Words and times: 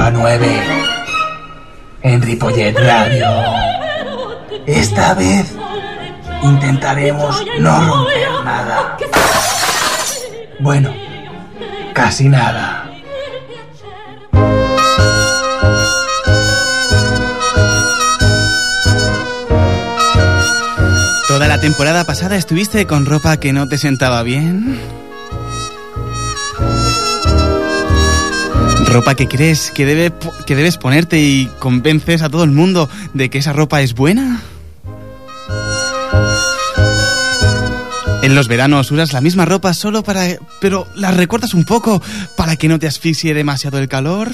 De 0.00 0.06
8 0.06 0.06
a 0.06 0.10
9. 0.10 0.62
En 2.02 2.74
Radio. 2.74 3.26
Esta 4.66 5.14
vez 5.14 5.54
intentaremos 6.42 7.44
no 7.58 7.86
romper 7.86 8.28
nada. 8.44 8.96
Bueno, 10.60 10.94
casi 11.92 12.28
nada. 12.28 12.90
¿Toda 21.28 21.46
la 21.46 21.60
temporada 21.60 22.04
pasada 22.04 22.36
estuviste 22.36 22.86
con 22.86 23.04
ropa 23.04 23.36
que 23.36 23.52
no 23.52 23.68
te 23.68 23.76
sentaba 23.76 24.22
bien? 24.22 24.99
Ropa 28.90 29.14
que 29.14 29.28
crees 29.28 29.70
que, 29.70 30.12
que 30.46 30.56
debes 30.56 30.76
ponerte 30.76 31.20
y 31.20 31.48
convences 31.60 32.22
a 32.22 32.28
todo 32.28 32.42
el 32.42 32.50
mundo 32.50 32.88
de 33.14 33.30
que 33.30 33.38
esa 33.38 33.52
ropa 33.52 33.82
es 33.82 33.94
buena. 33.94 34.42
En 38.22 38.34
los 38.34 38.48
veranos 38.48 38.90
usas 38.90 39.12
la 39.12 39.20
misma 39.20 39.46
ropa 39.46 39.72
solo 39.74 40.02
para... 40.02 40.26
pero 40.60 40.86
la 40.94 41.10
recortas 41.10 41.54
un 41.54 41.64
poco 41.64 42.02
para 42.36 42.56
que 42.56 42.68
no 42.68 42.78
te 42.78 42.86
asfixie 42.86 43.32
demasiado 43.32 43.78
el 43.78 43.88
calor. 43.88 44.28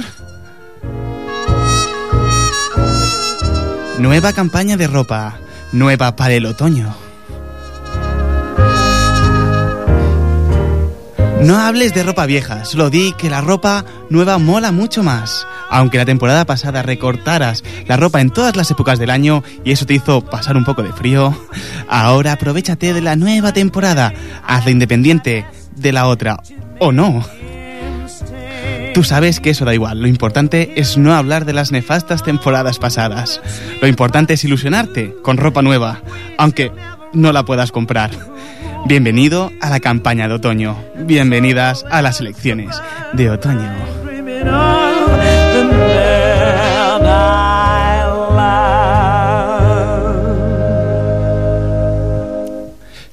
Nueva 3.98 4.32
campaña 4.32 4.76
de 4.76 4.86
ropa, 4.88 5.38
nueva 5.72 6.16
para 6.16 6.34
el 6.34 6.46
otoño. 6.46 7.05
No 11.42 11.58
hables 11.58 11.94
de 11.94 12.02
ropa 12.02 12.26
vieja, 12.26 12.64
solo 12.64 12.90
di 12.90 13.12
que 13.12 13.30
la 13.30 13.40
ropa 13.40 13.84
nueva 14.10 14.38
mola 14.38 14.72
mucho 14.72 15.02
más. 15.02 15.46
Aunque 15.70 15.98
la 15.98 16.04
temporada 16.04 16.44
pasada 16.44 16.82
recortaras 16.82 17.62
la 17.86 17.96
ropa 17.96 18.20
en 18.20 18.30
todas 18.30 18.56
las 18.56 18.70
épocas 18.70 18.98
del 18.98 19.10
año 19.10 19.44
y 19.64 19.72
eso 19.72 19.86
te 19.86 19.94
hizo 19.94 20.22
pasar 20.22 20.56
un 20.56 20.64
poco 20.64 20.82
de 20.82 20.92
frío, 20.92 21.34
ahora 21.88 22.32
aprovechate 22.32 22.94
de 22.94 23.00
la 23.00 23.16
nueva 23.16 23.52
temporada. 23.52 24.12
Hazla 24.46 24.70
independiente 24.70 25.44
de 25.76 25.92
la 25.92 26.06
otra, 26.06 26.38
o 26.78 26.92
no. 26.92 27.24
Tú 28.94 29.04
sabes 29.04 29.40
que 29.40 29.50
eso 29.50 29.66
da 29.66 29.74
igual, 29.74 30.00
lo 30.00 30.08
importante 30.08 30.72
es 30.76 30.96
no 30.96 31.14
hablar 31.14 31.44
de 31.44 31.52
las 31.52 31.70
nefastas 31.70 32.22
temporadas 32.22 32.78
pasadas. 32.78 33.42
Lo 33.82 33.88
importante 33.88 34.34
es 34.34 34.44
ilusionarte 34.44 35.14
con 35.22 35.36
ropa 35.36 35.60
nueva, 35.60 36.00
aunque 36.38 36.72
no 37.12 37.30
la 37.32 37.44
puedas 37.44 37.72
comprar. 37.72 38.10
Bienvenido 38.88 39.50
a 39.60 39.68
la 39.68 39.80
campaña 39.80 40.28
de 40.28 40.34
otoño. 40.34 40.80
Bienvenidas 40.94 41.84
a 41.90 42.02
las 42.02 42.20
elecciones 42.20 42.80
de 43.14 43.30
otoño. 43.30 43.74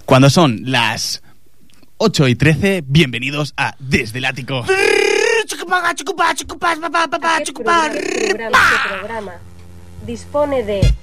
Cuando 0.06 0.30
son 0.30 0.59
las 0.66 1.24
8 1.97 2.28
y 2.28 2.36
13, 2.36 2.84
bienvenidos 2.86 3.56
a 3.58 3.74
Desde 3.80 4.20
el 4.20 4.26
Ático. 4.26 4.66
Programa, 8.30 8.58
este 8.59 9.00
programa 9.00 9.34
dispone 10.06 10.62
de 10.62 10.94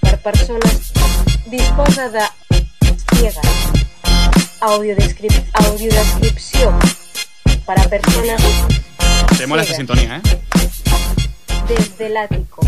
per 0.00 0.18
persones 0.18 0.92
disposa 1.50 2.08
de 2.08 2.20
ciegas 3.20 3.46
audiodescrip 4.60 5.32
audiodescripció 5.52 6.72
para 7.66 7.82
personas 7.88 8.40
Te 9.36 9.46
mola 9.46 9.60
esta 9.60 9.74
sintonía, 9.74 10.16
¿eh? 10.16 10.22
desde 11.68 12.06
el 12.06 12.16
ático. 12.16 12.66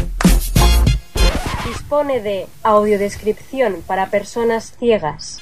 Dispone 1.66 2.20
de 2.20 2.46
audiodescripción 2.62 3.82
para 3.86 4.10
personas 4.10 4.74
ciegas 4.78 5.38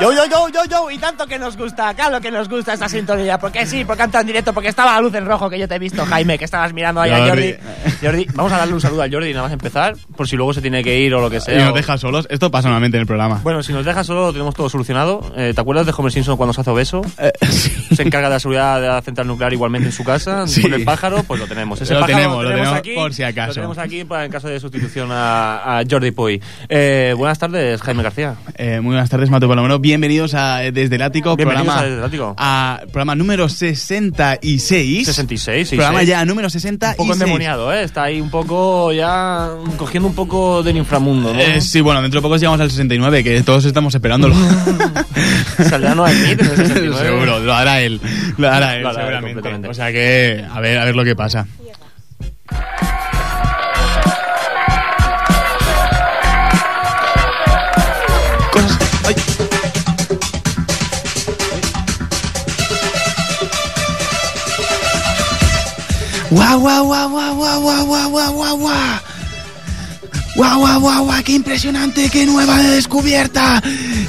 Yo, 0.00 0.12
yo, 0.12 0.24
yo, 0.26 0.48
yo, 0.48 0.64
yo, 0.68 0.90
y 0.90 0.98
tanto 0.98 1.26
que 1.26 1.38
nos 1.38 1.56
gusta, 1.56 1.94
claro 1.94 2.20
que 2.20 2.30
nos 2.30 2.48
gusta 2.48 2.74
esta 2.74 2.88
sintonía, 2.88 3.38
porque 3.38 3.64
sí, 3.66 3.84
porque 3.84 3.98
canta 4.02 4.20
en 4.20 4.26
directo, 4.26 4.52
porque 4.52 4.68
estaba 4.68 4.92
la 4.94 5.00
luz 5.00 5.14
en 5.14 5.24
rojo 5.26 5.48
que 5.48 5.58
yo 5.58 5.66
te 5.66 5.74
he 5.76 5.78
visto, 5.78 6.04
Jaime, 6.04 6.38
que 6.38 6.44
estabas 6.44 6.72
mirando 6.72 7.00
ahí 7.00 7.10
a 7.10 7.26
Jordi. 7.28 7.54
Jordi. 8.02 8.26
Vamos 8.34 8.52
a 8.52 8.58
darle 8.58 8.74
un 8.74 8.80
saludo 8.80 9.02
a 9.02 9.08
Jordi 9.10 9.30
nada 9.32 9.44
más 9.44 9.52
empezar, 9.52 9.96
por 10.16 10.28
si 10.28 10.36
luego 10.36 10.52
se 10.52 10.60
tiene 10.60 10.82
que 10.84 10.98
ir 10.98 11.14
o 11.14 11.20
lo 11.20 11.30
que 11.30 11.38
Y 11.38 11.40
sea. 11.40 11.64
nos 11.64 11.72
o- 11.72 11.76
deja 11.76 11.96
solos. 11.98 12.26
Esto 12.30 12.50
pasa 12.50 12.68
normalmente 12.68 12.96
en 12.98 13.02
el 13.02 13.06
programa. 13.06 13.40
Bueno, 13.42 13.62
si 13.62 13.72
nos 13.72 13.84
deja 13.84 14.04
solo, 14.04 14.26
lo 14.26 14.32
tenemos 14.32 14.54
todo 14.54 14.68
solucionado. 14.68 15.32
Eh, 15.36 15.52
¿Te 15.54 15.60
acuerdas 15.60 15.86
de 15.86 15.94
Homer 15.96 16.12
Simpson 16.12 16.36
cuando 16.36 16.52
se 16.52 16.60
hace 16.60 16.70
obeso? 16.70 17.00
Eh, 17.18 17.32
sí. 17.48 17.70
Se 17.94 18.02
encarga 18.02 18.28
de 18.28 18.34
la 18.34 18.40
seguridad 18.40 18.80
de 18.80 18.88
la 18.88 19.00
central 19.02 19.26
nuclear 19.26 19.52
igualmente 19.52 19.88
en 19.88 19.92
su 19.92 20.04
casa. 20.04 20.46
Sí. 20.46 20.62
Con 20.62 20.74
el 20.74 20.84
pájaro, 20.84 21.22
pues 21.24 21.40
lo 21.40 21.46
tenemos. 21.46 21.80
Ese 21.80 21.94
Lo 21.94 22.00
pájaro 22.00 22.18
tenemos, 22.18 22.42
lo 22.44 22.50
tenemos 22.50 22.72
aquí, 22.74 22.94
por 22.94 23.14
si 23.14 23.22
acaso. 23.22 23.48
Lo 23.48 23.54
tenemos 23.54 23.78
aquí 23.78 24.04
para 24.04 24.24
en 24.26 24.30
caso 24.30 24.48
de 24.48 24.60
sustitución 24.60 25.10
a, 25.12 25.78
a 25.78 25.82
Jordi 25.88 26.10
Puy. 26.10 26.42
Eh, 26.68 27.14
buenas 27.16 27.38
tardes, 27.38 27.80
Jaime 27.82 28.02
García. 28.02 28.34
Eh, 28.56 28.80
muy 28.80 28.90
buenas 28.92 29.08
tardes, 29.08 29.30
Mato 29.30 29.48
Palomero. 29.48 29.78
Bienvenidos 29.90 30.34
a 30.34 30.56
Desde 30.72 30.96
el 30.96 31.02
Ático, 31.02 31.36
Bienvenidos 31.36 31.66
programa, 31.66 31.80
a 31.80 31.84
Desde 31.88 31.98
el 32.00 32.04
Ático. 32.04 32.34
a 32.36 32.80
programa 32.90 33.14
número 33.14 33.48
66. 33.48 35.06
66, 35.06 35.68
sí, 35.68 35.76
Programa 35.76 36.00
sí. 36.00 36.06
ya 36.06 36.24
número 36.24 36.50
66. 36.50 36.98
Un 36.98 37.04
poco 37.06 37.12
endemoniado, 37.12 37.72
¿eh? 37.72 37.84
Está 37.84 38.02
ahí 38.02 38.20
un 38.20 38.28
poco 38.28 38.92
ya 38.92 39.48
cogiendo 39.76 40.08
un 40.08 40.16
poco 40.16 40.64
del 40.64 40.78
inframundo, 40.78 41.32
¿no? 41.32 41.38
Eh, 41.38 41.60
sí, 41.60 41.80
bueno, 41.82 42.02
dentro 42.02 42.18
de 42.18 42.22
poco 42.22 42.36
llegamos 42.36 42.58
al 42.60 42.68
69, 42.68 43.22
que 43.22 43.40
todos 43.44 43.64
estamos 43.64 43.94
esperándolo. 43.94 44.34
Saldrá 45.70 45.94
no 45.94 46.08
en 46.08 46.16
el 46.16 46.36
69. 46.36 46.96
Seguro, 47.06 47.38
lo 47.38 47.54
hará 47.54 47.80
él. 47.80 48.00
Lo 48.38 48.50
hará 48.50 48.74
él, 48.74 48.82
Lo 48.82 48.88
hará 48.88 48.98
él 49.02 49.04
seguramente. 49.04 49.34
completamente. 49.34 49.68
O 49.68 49.74
sea 49.74 49.92
que, 49.92 50.44
a 50.52 50.58
ver, 50.58 50.78
a 50.78 50.84
ver 50.84 50.96
lo 50.96 51.04
que 51.04 51.14
pasa. 51.14 51.46
¡Guau, 66.36 66.60
guau, 66.60 66.84
guau, 66.84 67.08
guau, 67.08 67.34
guau, 67.34 67.60
guau, 67.62 67.86
guau, 67.86 68.10
guau, 68.10 68.32
guau, 68.34 68.56
guau! 68.58 69.00
¡Guau, 70.36 70.58
guau, 70.58 70.80
guau, 70.80 71.04
guau! 71.06 71.22
¡Qué 71.24 71.32
impresionante! 71.32 72.10
¡Qué 72.10 72.26
nueva 72.26 72.58
descubierta! 72.58 73.62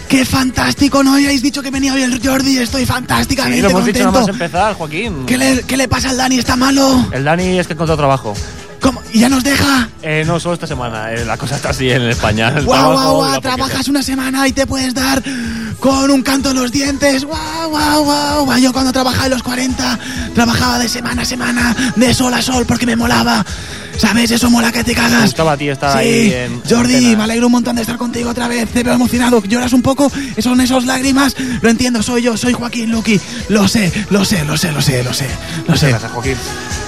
¡Qué 0.09 0.25
fantástico! 0.25 1.01
No 1.05 1.13
habíais 1.13 1.41
dicho 1.41 1.63
que 1.63 1.71
venía 1.71 1.93
hoy 1.93 2.01
el 2.01 2.19
Jordi. 2.21 2.57
Estoy 2.57 2.81
Sí, 2.81 2.85
fantásticamente 2.85 3.61
lo 3.61 3.69
hemos 3.69 3.85
dicho 3.85 3.99
nada 3.99 4.11
más 4.11 4.21
contento. 4.23 4.43
empezar, 4.43 4.73
Joaquín. 4.73 5.25
¿Qué 5.25 5.37
le, 5.37 5.63
¿Qué 5.63 5.77
le 5.77 5.87
pasa 5.87 6.09
al 6.09 6.17
Dani? 6.17 6.37
¿Está 6.37 6.57
malo? 6.57 7.07
El 7.13 7.23
Dani 7.23 7.57
es 7.59 7.65
que 7.65 7.73
encontró 7.73 7.95
trabajo. 7.95 8.33
¿Cómo? 8.81 9.01
¿Y 9.11 9.19
ya 9.19 9.29
nos 9.29 9.43
deja? 9.43 9.89
Eh, 10.01 10.23
no, 10.25 10.39
solo 10.39 10.53
esta 10.53 10.67
semana. 10.67 11.11
eh, 11.13 11.25
la 11.25 11.37
cosa 11.37 11.55
está 11.55 11.69
así 11.69 11.89
en 11.89 12.03
España. 12.03 12.51
¡Guau, 12.63 12.93
guau, 12.93 13.15
guau! 13.15 13.41
Trabajas 13.41 13.87
una 13.87 14.03
semana 14.03 14.47
y 14.47 14.51
te 14.53 14.67
puedes 14.67 14.93
dar 14.93 15.21
con 15.79 16.09
un 16.11 16.21
canto 16.21 16.51
en 16.51 16.57
los 16.57 16.71
dientes. 16.71 17.25
¡Guau, 17.25 17.69
guau, 17.69 18.03
guau! 18.45 18.57
Yo 18.59 18.71
cuando 18.73 18.91
trabajaba 18.93 19.25
en 19.25 19.31
los 19.31 19.43
40, 19.43 19.99
trabajaba 20.35 20.79
de 20.79 20.89
semana 20.89 21.23
a 21.23 21.25
semana, 21.25 21.75
de 21.95 22.13
sol 22.13 22.33
a 22.33 22.41
sol, 22.41 22.65
porque 22.67 22.85
me 22.85 22.95
molaba. 22.95 23.45
¿Sabes? 23.97 24.29
Eso 24.29 24.47
mola 24.51 24.71
que 24.71 24.83
te 24.83 24.93
cagas. 24.93 25.23
gustaba 25.23 25.53
a 25.53 25.57
ti 25.57 25.69
estar 25.69 25.91
sí. 25.93 25.97
ahí 25.97 26.31
en 26.31 26.61
Jordi, 26.69 26.93
antena. 26.97 27.17
me 27.17 27.23
alegro 27.23 27.47
un 27.47 27.53
montón 27.53 27.75
de 27.77 27.81
estar 27.81 27.97
contigo 27.97 28.29
otra 28.29 28.47
vez. 28.47 28.69
Te 28.69 28.83
veo 28.83 28.93
emocionado. 28.93 29.41
Lloras 29.43 29.73
un 29.73 29.81
poco. 29.81 30.11
Son 30.37 30.61
esos 30.61 30.85
lágrimas. 30.85 31.35
Lo 31.61 31.69
entiendo, 31.71 32.03
soy 32.03 32.21
yo, 32.21 32.37
soy 32.37 32.53
Joaquín 32.53 32.91
Luqui. 32.91 33.19
Lo 33.49 33.67
sé, 33.67 33.91
lo 34.11 34.23
sé, 34.23 34.45
lo 34.45 34.55
sé, 34.55 34.71
lo 34.71 34.83
sé, 34.83 35.03
lo 35.03 35.13
sé. 35.15 35.25
Lo 35.67 35.75
sé. 35.75 35.89
gracias, 35.89 36.11
Joaquín. 36.11 36.35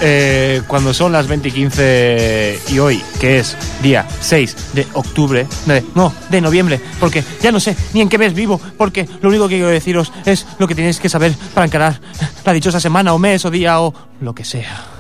Eh, 0.02 0.62
cuando 0.68 0.94
son 0.94 1.12
las 1.12 1.25
20 1.25 1.48
y 1.48 1.52
15 1.52 1.79
y 1.80 2.80
hoy, 2.80 3.02
que 3.20 3.40
es 3.40 3.56
día 3.81 4.06
6 4.22 4.56
de 4.74 4.88
octubre, 4.94 5.48
de- 5.66 5.84
no, 5.96 6.14
de 6.30 6.42
noviembre, 6.42 6.80
porque 7.00 7.24
ya 7.42 7.52
no 7.52 7.60
sé 7.60 7.76
ni 7.94 8.02
en 8.02 8.10
qué 8.10 8.18
mes 8.18 8.34
vivo, 8.34 8.60
porque 8.78 9.08
lo 9.22 9.30
único 9.30 9.48
que 9.48 9.56
quiero 9.56 9.70
deciros 9.70 10.12
es 10.26 10.46
lo 10.60 10.68
que 10.68 10.76
tenéis 10.76 11.00
que 11.00 11.10
saber 11.10 11.34
para 11.54 11.66
encarar 11.66 12.00
la 12.46 12.54
dichosa 12.54 12.80
semana 12.80 13.14
o 13.14 13.20
mes 13.20 13.44
o 13.46 13.52
día 13.52 13.80
o 13.81 13.94
lo 14.22 14.34
que 14.36 14.44
sea. 14.44 14.99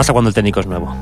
Pasa 0.00 0.14
cuando 0.14 0.28
el 0.28 0.34
técnico 0.34 0.60
es 0.60 0.66
nuevo. 0.66 0.96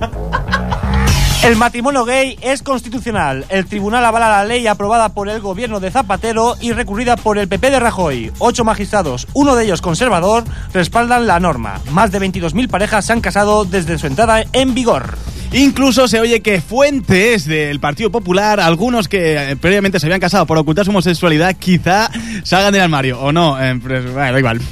El 1.44 1.56
matrimonio 1.56 2.06
gay 2.06 2.38
es 2.40 2.62
constitucional. 2.62 3.44
El 3.50 3.66
tribunal 3.66 4.02
avala 4.02 4.30
la 4.30 4.46
ley 4.46 4.66
aprobada 4.66 5.10
por 5.10 5.28
el 5.28 5.42
gobierno 5.42 5.78
de 5.78 5.90
Zapatero 5.90 6.56
y 6.58 6.72
recurrida 6.72 7.18
por 7.18 7.36
el 7.36 7.48
PP 7.48 7.70
de 7.70 7.80
Rajoy. 7.80 8.32
Ocho 8.38 8.64
magistrados, 8.64 9.28
uno 9.34 9.54
de 9.54 9.64
ellos 9.64 9.82
conservador, 9.82 10.44
respaldan 10.72 11.26
la 11.26 11.38
norma. 11.40 11.82
Más 11.90 12.10
de 12.12 12.18
22.000 12.18 12.68
parejas 12.68 13.04
se 13.04 13.12
han 13.12 13.20
casado 13.20 13.66
desde 13.66 13.98
su 13.98 14.06
entrada 14.06 14.42
en 14.54 14.72
vigor. 14.72 15.18
Incluso 15.52 16.08
se 16.08 16.18
oye 16.18 16.40
que 16.40 16.62
fuentes 16.62 17.44
del 17.44 17.78
Partido 17.78 18.10
Popular, 18.10 18.58
algunos 18.58 19.06
que 19.06 19.50
eh, 19.50 19.56
previamente 19.56 20.00
se 20.00 20.06
habían 20.06 20.20
casado 20.20 20.46
por 20.46 20.56
ocultar 20.56 20.86
su 20.86 20.92
homosexualidad, 20.92 21.54
quizá 21.58 22.10
salgan 22.42 22.72
del 22.72 22.80
armario, 22.80 23.20
o 23.20 23.32
no, 23.32 23.62
eh, 23.62 23.78
pues, 23.82 24.10
bueno, 24.14 24.32
da 24.32 24.38
igual. 24.38 24.62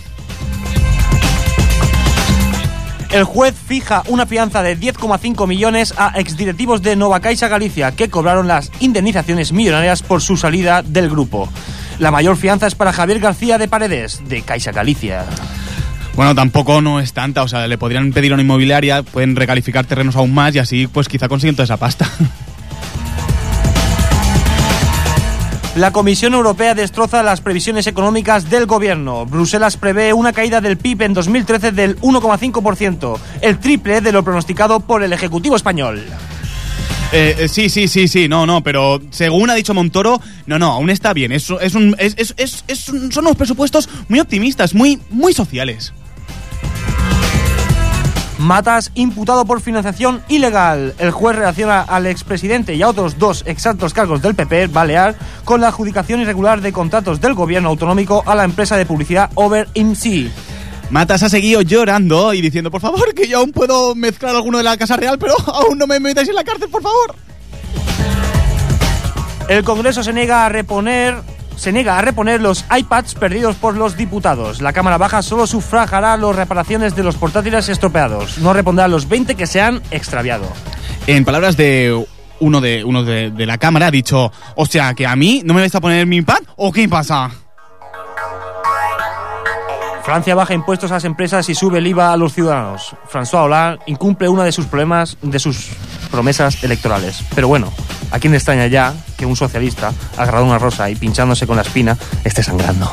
El 3.13 3.25
juez 3.25 3.55
fija 3.55 4.03
una 4.09 4.25
fianza 4.25 4.63
de 4.63 4.79
10,5 4.79 5.47
millones 5.47 5.93
a 5.99 6.19
exdirectivos 6.19 6.81
de 6.81 6.97
Nova 6.97 7.21
Caixa 7.21 7.47
Galicia 7.47 7.93
que 7.93 8.09
cobraron 8.09 8.49
las 8.49 8.73
indemnizaciones 8.81 9.53
millonarias 9.53 10.03
por 10.03 10.23
su 10.23 10.39
salida 10.39 10.81
del 10.83 11.11
grupo. 11.11 11.47
La 11.99 12.11
mayor 12.11 12.39
fianza 12.39 12.67
es 12.67 12.75
para 12.75 12.91
Javier 12.95 13.21
García 13.21 13.59
de 13.59 13.69
Paredes, 13.69 14.23
de 14.31 14.41
Caixa 14.41 14.73
Galicia. 14.73 15.27
Bueno, 16.17 16.35
tampoco 16.35 16.81
no 16.81 17.01
es 17.01 17.13
tanta, 17.13 17.43
o 17.43 17.49
sea, 17.49 17.67
le 17.67 17.77
podrían 17.77 18.13
pedir 18.15 18.33
una 18.33 18.43
inmobiliaria, 18.43 19.03
pueden 19.03 19.37
recalificar 19.37 19.85
terrenos 19.85 20.17
aún 20.17 20.33
más 20.33 20.55
y 20.55 20.61
así 20.61 20.87
pues 20.87 21.07
quizá 21.09 21.29
consiguen 21.29 21.55
toda 21.55 21.65
esa 21.65 21.77
pasta. 21.77 22.09
La 25.75 25.91
Comisión 25.91 26.35
Europea 26.35 26.75
destroza 26.75 27.23
las 27.23 27.41
previsiones 27.41 27.87
económicas 27.87 28.51
del 28.51 28.67
gobierno. 28.67 29.25
Bruselas 29.25 29.79
prevé 29.79 30.13
una 30.13 30.35
caída 30.35 30.61
del 30.61 30.77
PIB 30.77 31.03
en 31.03 31.15
2013 31.15 31.73
del 31.73 31.99
1,5%, 32.01 33.19
el 33.41 33.59
triple 33.59 34.03
de 34.03 34.13
lo 34.13 34.23
pronosticado 34.23 34.81
por 34.81 35.03
el 35.03 35.15
Ejecutivo 35.15 35.57
español. 35.57 36.05
Eh, 37.13 37.37
eh, 37.39 37.49
sí, 37.49 37.71
sí, 37.71 37.89
sí, 37.89 38.07
sí, 38.07 38.29
no, 38.29 38.45
no, 38.45 38.63
pero 38.63 39.01
según 39.11 39.49
ha 39.49 39.55
dicho 39.55 39.73
Montoro, 39.73 40.21
no, 40.45 40.59
no, 40.59 40.73
aún 40.73 40.91
está 40.91 41.15
bien. 41.15 41.41
Son 41.41 41.59
unos 41.59 43.37
presupuestos 43.37 43.89
muy 44.09 44.21
optimistas, 44.21 44.75
muy, 44.75 45.01
muy 45.09 45.33
sociales. 45.33 45.95
Matas 48.43 48.91
imputado 48.97 49.45
por 49.45 49.61
financiación 49.61 50.21
ilegal. 50.29 50.95
El 50.99 51.13
juez 51.13 51.37
relaciona 51.37 51.81
al 51.81 52.07
expresidente 52.07 52.75
y 52.75 52.83
a 52.83 52.89
otros 52.89 53.17
dos 53.17 53.45
exactos 53.47 53.95
cargos 53.95 54.21
del 54.21 54.35
PP 54.35 54.67
Balear 54.67 55.15
con 55.45 55.61
la 55.61 55.69
adjudicación 55.69 56.21
irregular 56.21 56.61
de 56.61 56.73
contratos 56.73 57.21
del 57.21 57.35
gobierno 57.35 57.69
autonómico 57.69 58.25
a 58.27 58.35
la 58.35 58.43
empresa 58.43 58.77
de 58.77 58.85
publicidad 58.85 59.31
Over 59.37 59.69
IMSI. 59.75 60.29
Matas 60.91 61.23
ha 61.23 61.29
seguido 61.29 61.63
llorando 61.63 62.35
y 62.35 62.41
diciendo, 62.41 62.73
por 62.73 62.81
favor, 62.81 63.15
que 63.15 63.29
yo 63.29 63.39
aún 63.39 63.53
puedo 63.53 63.95
mezclar 63.95 64.35
alguno 64.35 64.59
de 64.59 64.65
la 64.65 64.77
Casa 64.77 64.97
Real, 64.97 65.21
pero 65.21 65.35
aún 65.47 65.79
no 65.79 65.87
me 65.87 66.01
metáis 66.01 66.29
en 66.29 66.35
la 66.35 66.43
cárcel, 66.43 66.69
por 66.69 66.83
favor. 66.83 67.15
El 69.49 69.63
Congreso 69.63 70.03
se 70.03 70.13
niega 70.13 70.47
a 70.47 70.49
reponer 70.49 71.15
se 71.63 71.71
niega 71.71 71.97
a 71.97 72.03
reponer 72.03 72.41
los 72.41 72.65
iPads 72.77 73.15
perdidos 73.15 73.55
por 73.55 73.77
los 73.77 73.97
diputados. 73.97 74.61
La 74.61 74.73
Cámara 74.73 74.99
Baja 74.99 75.23
solo 75.23 75.47
sufragará 75.47 76.17
las 76.17 76.35
reparaciones 76.35 76.97
de 76.97 77.05
los 77.05 77.15
portátiles 77.15 77.69
estropeados. 77.69 78.39
No 78.39 78.53
repondrá 78.53 78.89
los 78.89 79.09
20 79.09 79.37
que 79.37 79.47
se 79.47 79.61
han 79.61 79.81
extraviado. 79.93 80.45
En 81.07 81.25
palabras 81.25 81.57
de 81.57 82.05
uno 82.41 82.61
de 82.61 82.83
uno 82.83 83.05
de, 83.05 83.31
de 83.31 83.47
la 83.47 83.59
cámara 83.59 83.87
ha 83.87 83.91
dicho, 83.93 84.33
o 84.57 84.67
sea, 84.67 84.95
que 84.95 85.07
a 85.07 85.15
mí 85.15 85.43
no 85.45 85.55
me 85.55 85.61
vais 85.61 85.75
a 85.77 85.81
poner 85.81 86.05
mi 86.05 86.21
pad 86.23 86.41
o 86.57 86.73
qué 86.73 86.89
pasa. 86.89 87.31
Francia 90.03 90.35
baja 90.35 90.55
impuestos 90.55 90.91
a 90.91 90.95
las 90.95 91.05
empresas 91.05 91.49
y 91.49 91.55
sube 91.55 91.79
el 91.79 91.87
IVA 91.87 92.13
a 92.13 92.17
los 92.17 92.33
ciudadanos. 92.33 92.97
François 93.09 93.45
Hollande 93.45 93.85
incumple 93.87 94.29
una 94.29 94.43
de 94.43 94.51
sus 94.51 94.67
problemas, 94.67 95.17
de 95.23 95.39
sus 95.39 95.71
promesas 96.13 96.63
electorales. 96.63 97.25
Pero 97.35 97.49
bueno, 97.49 97.73
¿a 98.13 98.21
quién 98.21 98.31
le 98.31 98.37
extraña 98.37 98.69
ya 98.69 98.95
que 99.17 99.27
un 99.27 99.35
socialista, 99.35 99.93
agarrado 100.17 100.45
una 100.45 100.59
rosa 100.59 100.89
y 100.91 100.95
pinchándose 100.95 101.47
con 101.49 101.57
la 101.57 101.63
espina, 101.63 101.99
esté 102.23 102.45
sangrando? 102.45 102.93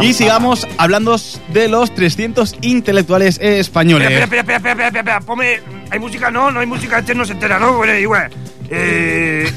Y 0.00 0.12
sigamos 0.12 0.66
hablando 0.76 1.16
de 1.52 1.68
los 1.68 1.94
300 1.94 2.56
intelectuales 2.62 3.38
españoles. 3.40 4.10
Espera, 4.10 4.24
espera, 4.24 4.40
espera, 4.40 4.56
espera, 4.56 4.72
espera, 4.72 4.86
espera, 4.88 5.00
espera, 5.00 5.20
ponme... 5.20 5.73
¿Hay 5.90 5.98
música? 5.98 6.30
No, 6.30 6.50
no 6.50 6.60
hay 6.60 6.66
música, 6.66 6.98
este 6.98 7.14
no 7.14 7.24
se 7.24 7.32
entera, 7.32 7.58
¿no? 7.58 7.76
Bueno, 7.76 7.94
igual. 7.94 8.30
Eh... 8.70 9.50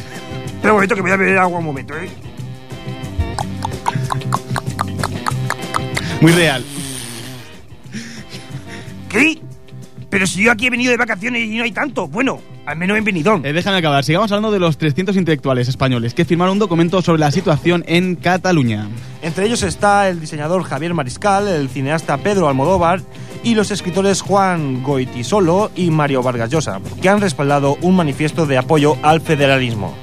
Espera 0.45 0.73
un 0.73 0.77
momento 0.77 0.95
que 0.95 1.01
voy 1.01 1.11
a 1.11 1.17
beber 1.17 1.37
agua 1.37 1.59
un 1.59 1.65
momento, 1.65 1.93
¿eh? 1.95 2.09
Muy 6.19 6.31
real. 6.31 6.65
¿Qué? 9.07 9.39
Pero 10.09 10.25
si 10.25 10.43
yo 10.43 10.51
aquí 10.51 10.67
he 10.67 10.69
venido 10.69 10.91
de 10.91 10.97
vacaciones 10.97 11.43
y 11.43 11.57
no 11.57 11.63
hay 11.63 11.71
tanto. 11.71 12.07
Bueno, 12.07 12.41
al 12.65 12.77
menos 12.77 12.97
en 12.97 13.03
Benidorm. 13.03 13.45
Eh, 13.45 13.53
déjame 13.53 13.77
acabar. 13.77 14.03
Sigamos 14.03 14.31
hablando 14.31 14.51
de 14.51 14.59
los 14.59 14.77
300 14.77 15.15
intelectuales 15.15 15.67
españoles 15.67 16.13
que 16.13 16.25
firmaron 16.25 16.53
un 16.53 16.59
documento 16.59 17.01
sobre 17.01 17.19
la 17.19 17.31
situación 17.31 17.83
en 17.87 18.15
Cataluña. 18.15 18.87
Entre 19.21 19.45
ellos 19.45 19.63
está 19.63 20.09
el 20.09 20.19
diseñador 20.19 20.63
Javier 20.63 20.93
Mariscal, 20.93 21.47
el 21.47 21.69
cineasta 21.69 22.17
Pedro 22.17 22.47
Almodóvar 22.49 23.01
y 23.43 23.55
los 23.55 23.71
escritores 23.71 24.21
Juan 24.21 24.83
Goitisolo 24.83 25.71
y 25.75 25.89
Mario 25.91 26.21
Vargas 26.23 26.49
Llosa, 26.49 26.79
que 27.01 27.09
han 27.09 27.21
respaldado 27.21 27.77
un 27.81 27.95
manifiesto 27.95 28.45
de 28.45 28.57
apoyo 28.57 28.95
al 29.03 29.21
federalismo. 29.21 29.93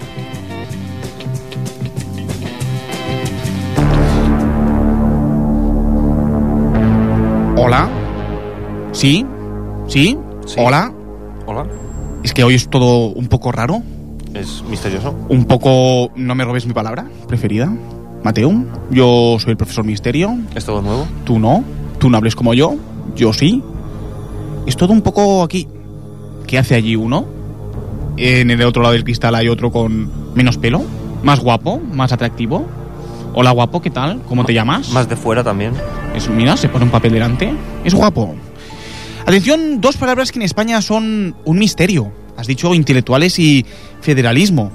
Hola. 7.56 7.88
¿Sí? 8.92 9.25
¿Sí? 9.87 10.16
Sí. 10.47 10.56
Hola. 10.59 10.92
Hola, 11.47 11.66
Es 12.23 12.32
que 12.32 12.42
hoy 12.44 12.54
es 12.54 12.68
todo 12.68 13.09
un 13.09 13.26
poco 13.28 13.52
raro. 13.52 13.82
es 14.35 14.62
misterioso. 14.68 15.14
Un 15.28 15.44
poco... 15.44 16.11
No 16.16 16.35
me 16.35 16.44
robes 16.44 16.66
mi 16.66 16.73
palabra 16.73 17.06
preferida. 17.28 17.73
Mateo, 18.23 18.52
yo 18.90 19.37
soy 19.38 19.50
el 19.52 19.56
profesor 19.56 19.85
Misterio. 19.85 20.37
¿Es 20.54 20.64
todo 20.64 20.80
nuevo? 20.80 21.06
Tú 21.25 21.38
no. 21.38 21.62
Tú 21.99 22.09
no 22.09 22.16
hables 22.16 22.35
como 22.35 22.54
yo. 22.54 22.75
Yo 23.16 23.33
sí. 23.33 23.62
Es 24.66 24.76
todo 24.76 24.92
un 24.92 25.02
poco 25.02 25.42
aquí. 25.42 25.68
¿Qué 26.47 26.59
hace 26.59 26.75
allí 26.75 26.97
uno? 26.97 27.26
En 28.16 28.50
el 28.50 28.62
otro 28.62 28.83
lado 28.83 28.94
del 28.94 29.04
cristal 29.04 29.35
hay 29.35 29.49
otro 29.49 29.71
con 29.71 30.35
menos 30.35 30.59
pelo. 30.59 30.83
Más 31.23 31.40
guapo, 31.40 31.78
más 31.78 32.12
atractivo. 32.12 32.66
Hola 33.35 33.50
guapo, 33.50 33.83
¿qué 33.83 33.90
tal? 33.90 34.23
¿Cómo 34.28 34.44
te 34.44 34.54
llamas? 34.54 34.90
Más 34.90 35.09
de 35.09 35.16
fuera 35.16 35.42
también. 35.42 35.73
Es, 36.14 36.28
mira, 36.28 36.56
se 36.56 36.68
pone 36.68 36.85
un 36.85 36.90
papel 36.90 37.12
delante. 37.12 37.52
Es 37.85 37.94
guapo. 37.94 38.35
Atención, 39.26 39.80
dos 39.80 39.97
palabras 39.97 40.30
que 40.30 40.38
en 40.38 40.44
España 40.44 40.80
son 40.83 41.35
un 41.44 41.59
misterio. 41.59 42.12
Has 42.37 42.47
dicho 42.47 42.75
intelectuales 42.75 43.38
y 43.38 43.64
federalismo. 44.00 44.71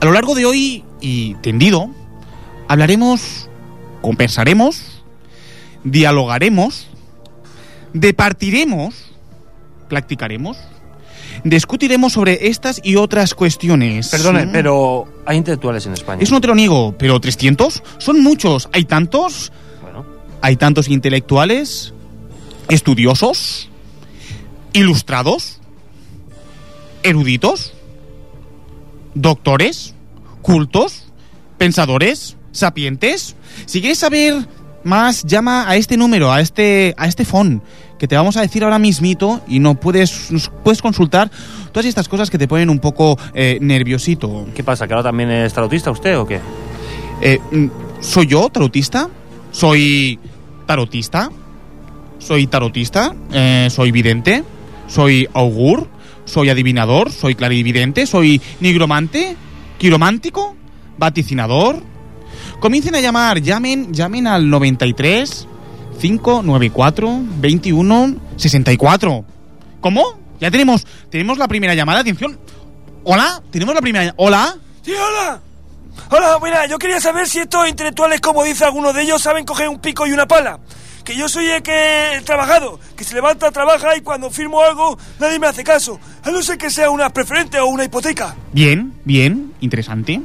A 0.00 0.04
lo 0.04 0.12
largo 0.12 0.34
de 0.34 0.46
hoy 0.46 0.84
y 1.00 1.34
tendido, 1.36 1.90
hablaremos, 2.68 3.48
conversaremos, 4.00 5.02
dialogaremos, 5.84 6.88
departiremos, 7.92 9.12
practicaremos, 9.88 10.58
discutiremos 11.44 12.12
sobre 12.12 12.48
estas 12.48 12.80
y 12.82 12.96
otras 12.96 13.34
cuestiones. 13.34 14.08
Perdone, 14.08 14.46
pero 14.48 15.06
hay 15.26 15.36
intelectuales 15.36 15.86
en 15.86 15.92
España. 15.94 16.22
Eso 16.22 16.34
no 16.34 16.40
te 16.40 16.48
lo 16.48 16.54
niego, 16.54 16.94
pero 16.98 17.20
300 17.20 17.82
son 17.98 18.20
muchos. 18.22 18.68
¿Hay 18.72 18.84
tantos? 18.84 19.52
Bueno, 19.80 20.04
Hay 20.40 20.56
tantos 20.56 20.88
intelectuales, 20.88 21.92
estudiosos, 22.68 23.70
ilustrados, 24.72 25.60
eruditos, 27.02 27.74
doctores, 29.14 29.94
cultos, 30.40 31.04
pensadores, 31.58 32.36
sapientes. 32.52 33.36
Si 33.66 33.80
quieres 33.80 33.98
saber 33.98 34.46
más, 34.84 35.24
llama 35.24 35.68
a 35.68 35.76
este 35.76 35.96
número, 35.96 36.32
a 36.32 36.40
este, 36.40 36.94
a 36.96 37.06
este 37.06 37.24
phone, 37.24 37.62
que 37.98 38.08
te 38.08 38.16
vamos 38.16 38.36
a 38.36 38.40
decir 38.40 38.64
ahora 38.64 38.78
mismito 38.78 39.40
y 39.46 39.58
no 39.58 39.74
puedes, 39.74 40.30
nos 40.30 40.48
puedes 40.48 40.82
consultar 40.82 41.30
todas 41.72 41.86
estas 41.86 42.08
cosas 42.08 42.30
que 42.30 42.38
te 42.38 42.48
ponen 42.48 42.70
un 42.70 42.78
poco 42.78 43.18
eh, 43.34 43.58
nerviosito. 43.60 44.46
¿qué 44.54 44.64
pasa? 44.64 44.86
¿Que 44.86 44.94
ahora 44.94 45.04
también 45.04 45.30
es 45.30 45.52
tarotista 45.52 45.90
usted 45.90 46.18
o 46.18 46.26
qué? 46.26 46.40
Eh, 47.20 47.38
mm, 47.50 47.66
¿Soy 48.00 48.26
yo 48.26 48.48
tarotista? 48.48 49.08
¿Soy 49.52 50.18
tarotista? 50.66 51.30
¿Soy 52.18 52.46
tarotista? 52.46 53.14
Eh, 53.32 53.68
¿Soy 53.70 53.92
vidente? 53.92 54.44
¿Soy 54.88 55.28
augur? 55.32 55.88
¿Soy 56.24 56.50
adivinador? 56.50 57.10
¿Soy 57.10 57.34
clarividente? 57.34 58.06
¿Soy 58.06 58.40
nigromante? 58.60 59.36
¿Quiromántico? 59.78 60.56
¿Vaticinador? 60.98 61.91
Comiencen 62.62 62.94
a 62.94 63.00
llamar, 63.00 63.42
llamen, 63.42 63.92
llamen 63.92 64.28
al 64.28 64.48
93 64.48 65.48
594 66.00 67.20
21 67.40 68.16
64. 68.36 69.24
¿Cómo? 69.80 70.20
Ya 70.38 70.48
tenemos, 70.48 70.86
tenemos 71.10 71.38
la 71.38 71.48
primera 71.48 71.74
llamada, 71.74 71.98
atención. 71.98 72.38
Hola, 73.02 73.42
tenemos 73.50 73.74
la 73.74 73.80
primera. 73.80 74.14
Hola. 74.16 74.56
Sí, 74.82 74.92
hola. 74.92 75.40
Hola, 76.08 76.38
mira, 76.40 76.66
yo 76.66 76.78
quería 76.78 77.00
saber 77.00 77.28
si 77.28 77.40
estos 77.40 77.68
intelectuales, 77.68 78.20
como 78.20 78.44
dice 78.44 78.64
alguno 78.64 78.92
de 78.92 79.02
ellos, 79.02 79.20
saben 79.20 79.44
coger 79.44 79.68
un 79.68 79.80
pico 79.80 80.06
y 80.06 80.12
una 80.12 80.28
pala. 80.28 80.60
Que 81.04 81.16
yo 81.16 81.28
soy 81.28 81.46
el 81.46 81.64
que 81.64 82.14
he 82.14 82.20
trabajado, 82.20 82.78
que 82.94 83.02
se 83.02 83.16
levanta, 83.16 83.50
trabaja 83.50 83.96
y 83.96 84.02
cuando 84.02 84.30
firmo 84.30 84.62
algo 84.62 84.96
nadie 85.18 85.40
me 85.40 85.48
hace 85.48 85.64
caso. 85.64 85.98
A 86.22 86.30
no 86.30 86.40
ser 86.42 86.58
que 86.58 86.70
sea 86.70 86.90
una 86.90 87.10
preferente 87.10 87.58
o 87.58 87.66
una 87.66 87.82
hipoteca. 87.82 88.36
Bien, 88.52 88.94
bien, 89.04 89.52
interesante. 89.58 90.22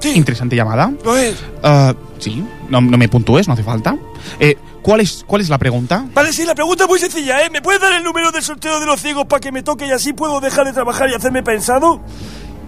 Sí, 0.00 0.12
Interesante 0.14 0.54
llamada. 0.56 0.92
lo 1.04 1.16
es. 1.16 1.36
Ah, 1.62 1.94
sí, 2.18 2.44
no, 2.68 2.80
no 2.80 2.96
me 2.96 3.08
puntúes, 3.08 3.48
no 3.48 3.54
hace 3.54 3.62
falta. 3.64 3.96
Eh, 4.38 4.56
¿cuál, 4.82 5.00
es, 5.00 5.24
¿Cuál 5.26 5.42
es 5.42 5.48
la 5.48 5.58
pregunta? 5.58 6.06
Vale, 6.14 6.32
sí, 6.32 6.44
la 6.44 6.54
pregunta 6.54 6.84
es 6.84 6.88
muy 6.88 6.98
sencilla, 7.00 7.44
¿eh? 7.44 7.50
¿Me 7.50 7.60
puedes 7.62 7.80
dar 7.80 7.92
el 7.92 8.02
número 8.04 8.30
del 8.30 8.42
sorteo 8.42 8.78
de 8.78 8.86
los 8.86 9.00
ciegos 9.00 9.26
para 9.26 9.40
que 9.40 9.50
me 9.52 9.62
toque 9.62 9.86
y 9.86 9.90
así 9.90 10.12
puedo 10.12 10.40
dejar 10.40 10.66
de 10.66 10.72
trabajar 10.72 11.10
y 11.10 11.14
hacerme 11.14 11.42
pensado? 11.42 12.00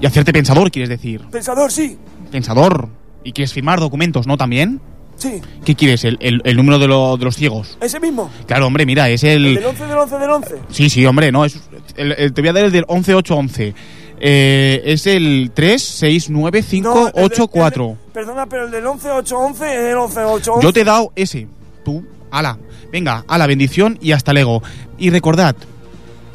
Y 0.00 0.06
hacerte 0.06 0.32
pensador, 0.32 0.70
quieres 0.70 0.88
decir. 0.88 1.22
Pensador, 1.30 1.70
sí. 1.70 1.98
Pensador. 2.32 2.88
¿Y 3.22 3.32
quieres 3.32 3.52
firmar 3.52 3.78
documentos, 3.80 4.26
no 4.26 4.36
también? 4.36 4.80
Sí, 5.16 5.42
¿Qué 5.66 5.74
quieres? 5.74 6.02
¿El, 6.04 6.16
el- 6.20 6.40
el 6.44 6.56
número 6.56 6.78
de, 6.78 6.88
lo- 6.88 7.18
de 7.18 7.26
los 7.26 7.36
ciegos? 7.36 7.76
ese 7.82 8.00
mismo. 8.00 8.30
Claro, 8.46 8.66
hombre, 8.66 8.86
mira, 8.86 9.10
es 9.10 9.22
El 9.22 9.44
el... 9.44 9.54
del 9.56 9.66
11 9.66 9.84
del 9.86 9.98
11 9.98 10.18
del 10.18 10.30
11. 10.30 10.54
Sí, 10.70 10.88
sí, 10.88 11.04
hombre, 11.04 11.30
no, 11.30 11.44
es, 11.44 11.60
el- 11.96 12.32
te 12.32 12.40
voy 12.40 12.48
a 12.48 12.52
dar 12.54 12.64
el 12.64 12.72
del 12.72 12.86
11811. 12.88 13.74
Eh, 14.20 14.82
es 14.84 15.06
el 15.06 15.46
No, 15.46 15.52
369584. 15.54 17.84
el 17.84 17.88
de- 17.88 17.90
el 17.90 17.96
de- 17.96 18.12
Perdona, 18.12 18.46
pero 18.46 18.64
el 18.66 18.70
del 18.70 18.86
11811 18.86 19.64
es 19.66 19.90
el 19.92 19.96
11811. 19.96 20.62
Yo 20.66 20.72
te 20.72 20.80
he 20.80 20.84
dado 20.84 21.12
ese. 21.16 21.46
Tú, 21.84 22.04
ala. 22.30 22.58
Venga, 22.92 23.24
ala, 23.28 23.46
bendición 23.46 23.98
y 24.00 24.12
hasta 24.12 24.32
luego. 24.32 24.62
Y 24.98 25.10
recordad, 25.10 25.54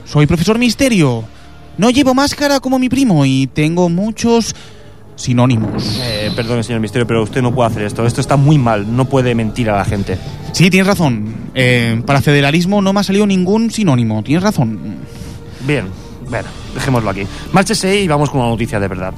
soy 0.05 0.25
profesor 0.25 0.57
misterio. 0.57 1.23
No 1.77 1.89
llevo 1.89 2.13
máscara 2.13 2.59
como 2.59 2.79
mi 2.79 2.87
primo 2.89 3.25
y 3.25 3.47
tengo 3.47 3.89
muchos 3.89 4.55
sinónimos. 5.17 5.99
Eh, 6.01 6.31
perdón, 6.35 6.63
señor 6.63 6.79
Misterio, 6.81 7.05
pero 7.05 7.23
usted 7.23 7.41
no 7.41 7.53
puede 7.53 7.69
hacer 7.69 7.83
esto. 7.83 8.05
Esto 8.05 8.21
está 8.21 8.37
muy 8.37 8.57
mal. 8.57 8.95
No 8.95 9.05
puede 9.05 9.35
mentir 9.35 9.69
a 9.69 9.77
la 9.77 9.85
gente. 9.85 10.17
Sí, 10.53 10.69
tienes 10.69 10.87
razón. 10.87 11.35
Eh, 11.53 12.01
para 12.05 12.21
federalismo 12.21 12.81
no 12.81 12.93
me 12.93 13.01
ha 13.01 13.03
salido 13.03 13.27
ningún 13.27 13.71
sinónimo. 13.71 14.23
Tienes 14.23 14.43
razón. 14.43 14.79
Bien, 15.67 15.85
bueno, 16.29 16.47
dejémoslo 16.73 17.09
aquí. 17.09 17.23
Márchese 17.51 18.01
y 18.01 18.07
vamos 18.07 18.29
con 18.29 18.41
una 18.41 18.49
noticia 18.49 18.79
de 18.79 18.87
verdad. 18.87 19.13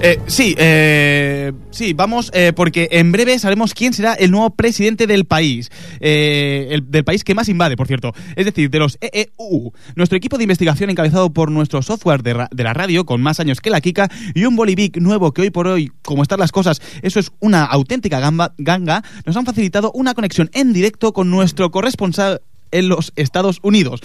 Eh, 0.00 0.20
sí, 0.28 0.54
eh, 0.58 1.50
sí, 1.72 1.92
vamos, 1.92 2.30
eh, 2.32 2.52
porque 2.54 2.86
en 2.92 3.10
breve 3.10 3.36
sabremos 3.40 3.74
quién 3.74 3.92
será 3.92 4.14
el 4.14 4.30
nuevo 4.30 4.50
presidente 4.50 5.08
del 5.08 5.24
país. 5.24 5.70
Eh, 5.98 6.68
el- 6.70 6.88
del 6.88 7.02
país 7.02 7.24
que 7.24 7.34
más 7.34 7.48
invade, 7.48 7.76
por 7.76 7.88
cierto. 7.88 8.12
Es 8.36 8.44
decir, 8.46 8.70
de 8.70 8.78
los 8.78 8.96
EEU. 9.00 9.72
Nuestro 9.96 10.16
equipo 10.16 10.36
de 10.38 10.44
investigación 10.44 10.88
encabezado 10.90 11.30
por 11.32 11.50
nuestro 11.50 11.82
software 11.82 12.22
de, 12.22 12.32
ra- 12.34 12.48
de 12.52 12.62
la 12.62 12.74
radio, 12.74 13.04
con 13.06 13.20
más 13.20 13.40
años 13.40 13.60
que 13.60 13.70
la 13.70 13.80
Kika, 13.80 14.08
y 14.36 14.44
un 14.44 14.54
Bolivic 14.54 14.98
nuevo 14.98 15.32
que 15.32 15.42
hoy 15.42 15.50
por 15.50 15.66
hoy, 15.66 15.90
como 16.02 16.22
están 16.22 16.38
las 16.38 16.52
cosas, 16.52 16.80
eso 17.02 17.18
es 17.18 17.32
una 17.40 17.64
auténtica 17.64 18.20
gamba- 18.20 18.54
ganga, 18.56 19.02
nos 19.26 19.36
han 19.36 19.46
facilitado 19.46 19.90
una 19.94 20.14
conexión 20.14 20.48
en 20.52 20.72
directo 20.72 21.12
con 21.12 21.28
nuestro 21.28 21.72
corresponsal 21.72 22.40
en 22.70 22.88
los 22.88 23.12
Estados 23.16 23.58
Unidos. 23.62 24.00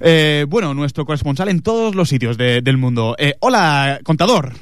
Eh, 0.00 0.46
bueno, 0.48 0.72
nuestro 0.74 1.04
corresponsal 1.04 1.48
en 1.48 1.60
todos 1.62 1.94
los 1.94 2.08
sitios 2.08 2.36
de- 2.38 2.62
del 2.62 2.78
mundo. 2.78 3.14
Eh, 3.18 3.34
hola, 3.40 4.00
contador. 4.04 4.54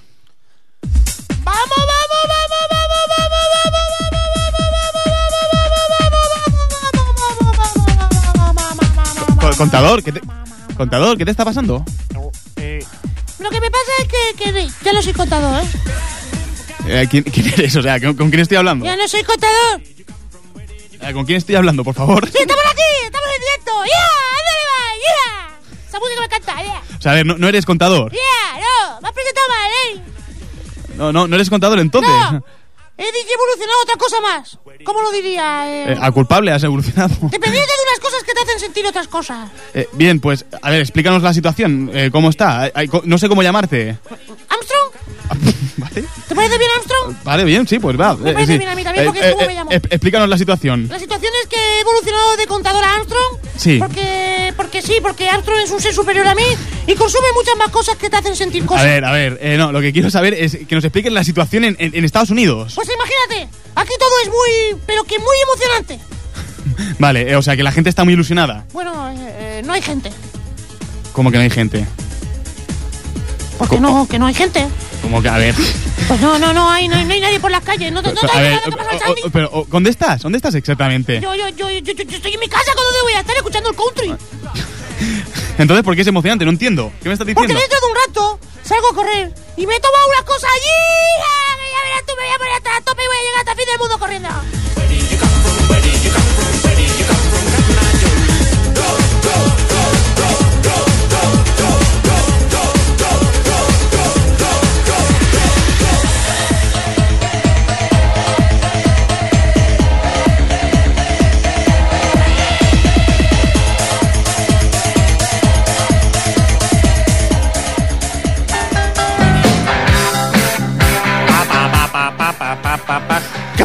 Co- 9.40 9.56
Contador, 9.56 10.02
¿qué 10.02 10.12
te, 10.12 10.20
contador, 10.76 11.16
¿qué 11.16 11.24
te 11.24 11.30
está 11.30 11.44
pasando? 11.44 11.84
Eh, 12.56 12.84
Lo 13.38 13.50
que 13.50 13.60
me 13.60 13.70
pasa 13.70 13.90
es 14.02 14.08
que, 14.08 14.52
que 14.52 14.68
ya 14.84 14.92
no 14.92 15.02
soy 15.02 15.12
contador, 15.12 15.62
¿eh? 15.62 15.66
Eh, 17.02 17.06
¿quién, 17.10 17.22
quién 17.24 17.46
eres? 17.52 17.76
O 17.76 17.82
sea, 17.82 18.00
¿con, 18.00 18.14
con 18.16 18.30
quién 18.30 18.40
estoy 18.40 18.56
hablando? 18.56 18.84
Ya 18.84 18.96
no 18.96 19.06
soy 19.06 19.22
contador. 19.22 19.80
Eh, 21.00 21.12
¿Con 21.12 21.24
quién 21.24 21.38
estoy 21.38 21.54
hablando, 21.54 21.84
por 21.84 21.94
favor? 21.94 22.28
¡Sí, 22.28 22.38
estamos 22.40 22.64
aquí! 22.70 22.82
¡Estamos 23.04 23.28
en 23.36 23.40
directo! 23.40 23.72
¡Ya! 23.84 24.27
Esa 25.98 26.06
música 26.06 26.20
me 26.20 26.26
encanta, 26.26 26.62
¡ya! 26.62 26.96
O 26.96 27.00
sea, 27.02 27.12
a 27.12 27.14
ver, 27.16 27.26
no, 27.26 27.36
no 27.38 27.48
eres 27.48 27.66
contador. 27.66 28.12
¡Ya! 28.12 28.60
¡No! 28.60 29.00
¡Me 29.00 29.08
has 29.08 29.14
presentado 29.14 29.48
mal, 29.48 29.70
eh! 29.70 30.00
No, 30.96 31.12
no, 31.12 31.26
no 31.28 31.34
eres 31.36 31.50
contador 31.50 31.78
entonces. 31.80 32.10
¡No! 32.10 32.44
He 32.96 33.04
evolucionado 33.04 33.82
otra 33.84 33.94
cosa 33.96 34.20
más. 34.20 34.58
¿Cómo 34.84 35.02
lo 35.02 35.10
diría? 35.12 35.64
Eh, 35.72 35.92
Eh, 35.92 35.98
a 36.00 36.10
culpable 36.10 36.50
has 36.50 36.62
evolucionado. 36.64 37.08
dependiente 37.30 37.52
de 37.52 37.82
unas 37.90 38.00
cosas 38.00 38.22
que 38.24 38.32
te 38.32 38.40
hacen 38.42 38.58
sentir 38.60 38.86
otras 38.86 39.06
cosas. 39.06 39.50
Eh, 39.74 39.88
bien, 39.92 40.18
pues, 40.20 40.44
a 40.62 40.70
ver, 40.70 40.80
explícanos 40.80 41.22
la 41.22 41.32
situación. 41.32 41.90
Eh, 41.92 42.10
¿Cómo 42.12 42.28
está? 42.30 42.72
No 43.04 43.18
sé 43.18 43.28
cómo 43.28 43.42
llamarte. 43.42 43.98
¿Armstrong? 44.48 45.54
¿Vale? 45.78 46.04
¿Te 46.28 46.34
parece 46.34 46.58
bien, 46.58 46.70
Armstrong? 46.74 47.16
Vale, 47.24 47.44
bien, 47.44 47.66
sí, 47.68 47.78
pues 47.78 47.98
va. 47.98 48.16
Me 48.16 48.30
eh, 48.30 48.34
parece 48.34 48.52
sí. 48.52 48.58
bien 48.58 48.70
a 48.70 48.74
mí 48.74 48.82
también, 48.84 49.06
porque 49.06 49.20
es 49.20 49.32
como 49.34 49.46
me 49.46 49.54
llamo. 49.54 49.70
eh, 49.70 49.80
explícanos 49.90 50.28
la 50.28 50.36
situación. 50.36 50.88
La 50.88 50.98
situación 50.98 51.32
es 51.42 51.48
que 51.48 51.56
he 51.56 51.80
evolucionado 51.80 52.36
de 52.36 52.46
contador 52.48 52.82
a 52.84 52.94
Armstrong. 52.96 53.38
Sí. 53.56 53.78
Porque, 53.78 54.52
porque 54.56 54.82
sí, 54.82 54.94
porque 55.00 55.28
Armstrong 55.28 55.60
es 55.60 55.70
un 55.70 55.80
ser 55.80 55.94
superior 55.94 56.26
a 56.26 56.34
mí 56.34 56.42
y 56.86 56.94
consume 56.96 57.28
muchas 57.34 57.56
más 57.56 57.68
cosas 57.70 57.96
que 57.96 58.10
te 58.10 58.16
hacen 58.16 58.34
sentir 58.34 58.64
A 58.64 58.66
cosas. 58.66 58.84
ver, 58.84 59.04
a 59.04 59.12
ver, 59.12 59.38
eh, 59.40 59.56
no, 59.56 59.70
lo 59.70 59.80
que 59.80 59.92
quiero 59.92 60.10
saber 60.10 60.34
es 60.34 60.58
que 60.68 60.74
nos 60.74 60.82
expliquen 60.84 61.14
la 61.14 61.22
situación 61.22 61.64
en, 61.64 61.76
en- 61.78 61.94
en 61.94 62.04
Estados 62.04 62.30
Unidos. 62.30 62.72
Pues 62.74 62.88
imagínate, 62.92 63.56
aquí 63.76 63.92
todo 63.98 64.10
es 64.24 64.28
muy, 64.28 64.80
pero 64.86 65.04
que 65.04 65.18
muy 65.18 65.36
emocionante. 65.44 66.00
Vale, 66.98 67.30
eh, 67.30 67.36
o 67.36 67.42
sea, 67.42 67.56
que 67.56 67.62
la 67.62 67.70
gente 67.72 67.88
está 67.88 68.02
muy 68.04 68.14
ilusionada. 68.14 68.64
Bueno, 68.72 69.10
eh, 69.10 69.14
eh, 69.58 69.62
no 69.64 69.72
hay 69.74 69.82
gente. 69.82 70.10
Como 71.12 71.30
que 71.30 71.36
no 71.36 71.42
hay 71.44 71.50
gente. 71.50 71.86
Porque 73.58 73.80
no, 73.80 74.06
que 74.08 74.18
no 74.18 74.26
hay 74.26 74.34
gente. 74.34 74.66
Como 75.02 75.20
que, 75.20 75.28
a 75.28 75.36
ver. 75.38 75.54
Pues 76.06 76.20
no, 76.20 76.38
no, 76.38 76.52
no 76.52 76.70
hay, 76.70 76.88
no 76.88 76.96
hay, 76.96 77.04
no 77.04 77.12
hay 77.14 77.20
nadie 77.20 77.40
por 77.40 77.50
las 77.50 77.62
calles. 77.62 77.92
No 77.92 78.02
te, 78.02 78.12
no 78.12 78.20
te 78.20 78.26
a 78.36 78.40
ver, 78.40 78.58
o- 78.66 79.26
o- 79.26 79.30
pero, 79.30 79.50
o- 79.52 79.66
¿dónde 79.68 79.90
estás? 79.90 80.22
¿Dónde 80.22 80.38
estás 80.38 80.54
exactamente? 80.54 81.20
Yo, 81.20 81.34
yo, 81.34 81.48
yo, 81.50 81.68
yo, 81.70 81.78
yo, 81.80 81.92
yo 82.04 82.16
estoy 82.16 82.32
en 82.34 82.40
mi 82.40 82.48
casa, 82.48 82.72
¿dónde 82.74 83.00
voy 83.02 83.12
a 83.14 83.20
estar 83.20 83.36
escuchando 83.36 83.70
el 83.70 83.76
country? 83.76 84.14
Entonces, 85.58 85.84
¿por 85.84 85.94
qué 85.94 86.02
es 86.02 86.06
emocionante? 86.06 86.44
No 86.44 86.50
entiendo. 86.50 86.92
¿Qué 87.02 87.08
me 87.08 87.14
estás 87.14 87.26
Porque 87.26 87.52
diciendo? 87.52 87.60
dentro 87.60 87.78
de 87.80 87.86
un 87.92 87.98
rato 88.06 88.40
salgo 88.64 88.88
a 88.90 88.94
correr 88.94 89.34
y 89.56 89.66
me 89.66 89.74
he 89.76 89.80
tomado 89.80 90.04
unas 90.08 90.22
cosas 90.24 90.50
allí. 90.54 90.78
Ya 91.72 91.84
verás 91.84 92.06
tú, 92.06 92.12
me 92.16 92.24
voy 92.26 92.34
a 92.34 92.38
poner 92.38 92.52
hasta 92.54 92.70
la 92.74 92.80
tope 92.82 93.02
y 93.02 93.06
voy 93.06 93.16
a 93.16 93.20
llegar 93.20 93.38
hasta 93.40 93.52
el 93.52 93.58
fin 93.58 93.66
del 93.66 93.78
mundo 93.78 93.98
corriendo. 93.98 94.28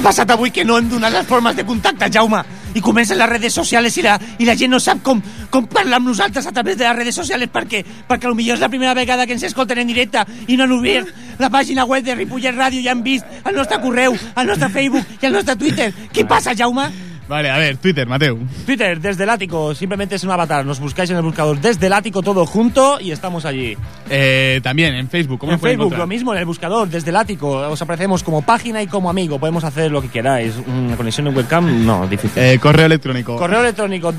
Què 0.03 0.09
passa 0.09 0.25
avui 0.33 0.51
que 0.51 0.65
no 0.67 0.75
hem 0.75 0.89
donat 0.91 1.13
les 1.15 1.23
formes 1.23 1.55
de 1.55 1.63
contacte, 1.63 2.09
Jaume? 2.11 2.41
I 2.75 2.81
comencen 2.83 3.15
les 3.15 3.29
redes 3.29 3.53
socials 3.55 3.95
i 3.95 4.01
la, 4.03 4.17
i 4.35 4.43
la 4.43 4.57
gent 4.59 4.73
no 4.75 4.79
sap 4.83 4.99
com, 4.99 5.21
com 5.47 5.63
parlar 5.71 6.01
amb 6.01 6.09
nosaltres 6.09 6.43
a 6.43 6.51
través 6.51 6.75
de 6.75 6.83
les 6.83 6.97
redes 6.97 7.15
socials 7.15 7.47
perquè, 7.53 7.79
perquè 8.09 8.27
potser 8.27 8.57
és 8.57 8.59
la 8.59 8.67
primera 8.67 8.97
vegada 8.99 9.23
que 9.23 9.31
ens 9.31 9.47
escolten 9.47 9.79
en 9.79 9.87
directe 9.87 10.25
i 10.51 10.59
no 10.59 10.67
han 10.67 10.75
obert 10.75 11.39
la 11.39 11.47
pàgina 11.47 11.87
web 11.87 12.03
de 12.03 12.17
Ripollet 12.19 12.51
Ràdio 12.51 12.83
i 12.83 12.91
han 12.91 12.99
vist 12.99 13.23
el 13.47 13.55
nostre 13.55 13.79
correu, 13.79 14.19
el 14.19 14.51
nostre 14.51 14.67
Facebook 14.75 15.23
i 15.23 15.31
el 15.31 15.39
nostre 15.39 15.55
Twitter. 15.55 15.93
Què 16.11 16.27
passa, 16.27 16.51
Jaume? 16.51 16.91
Vale, 17.27 17.49
a 17.49 17.57
ver, 17.57 17.77
Twitter, 17.77 18.05
Mateo. 18.07 18.37
Twitter, 18.65 18.99
desde 18.99 19.23
el 19.23 19.29
ático, 19.29 19.73
simplemente 19.73 20.15
es 20.15 20.23
un 20.23 20.31
avatar. 20.31 20.65
Nos 20.65 20.79
buscáis 20.79 21.09
en 21.09 21.15
el 21.17 21.21
buscador 21.23 21.59
desde 21.59 21.87
el 21.87 21.93
ático 21.93 22.21
todo 22.21 22.45
junto 22.45 22.99
y 22.99 23.11
estamos 23.11 23.45
allí. 23.45 23.77
Eh, 24.09 24.59
también 24.63 24.93
en 24.95 25.09
Facebook, 25.09 25.39
¿cómo 25.39 25.53
en 25.53 25.59
Facebook, 25.59 25.95
lo 25.97 26.05
mismo, 26.07 26.33
en 26.33 26.39
el 26.39 26.45
buscador, 26.45 26.89
desde 26.89 27.09
el 27.11 27.15
ático. 27.15 27.49
Os 27.69 27.81
aparecemos 27.81 28.23
como 28.23 28.41
página 28.41 28.81
y 28.81 28.87
como 28.87 29.09
amigo. 29.09 29.39
Podemos 29.39 29.63
hacer 29.63 29.91
lo 29.91 30.01
que 30.01 30.09
queráis. 30.09 30.53
Una 30.67 30.97
conexión 30.97 31.27
en 31.27 31.35
webcam, 31.35 31.85
no, 31.85 32.07
difícil. 32.07 32.41
Eh, 32.43 32.59
correo 32.59 32.85
electrónico. 32.85 33.37
Correo 33.37 33.61
electrónico 33.61 34.11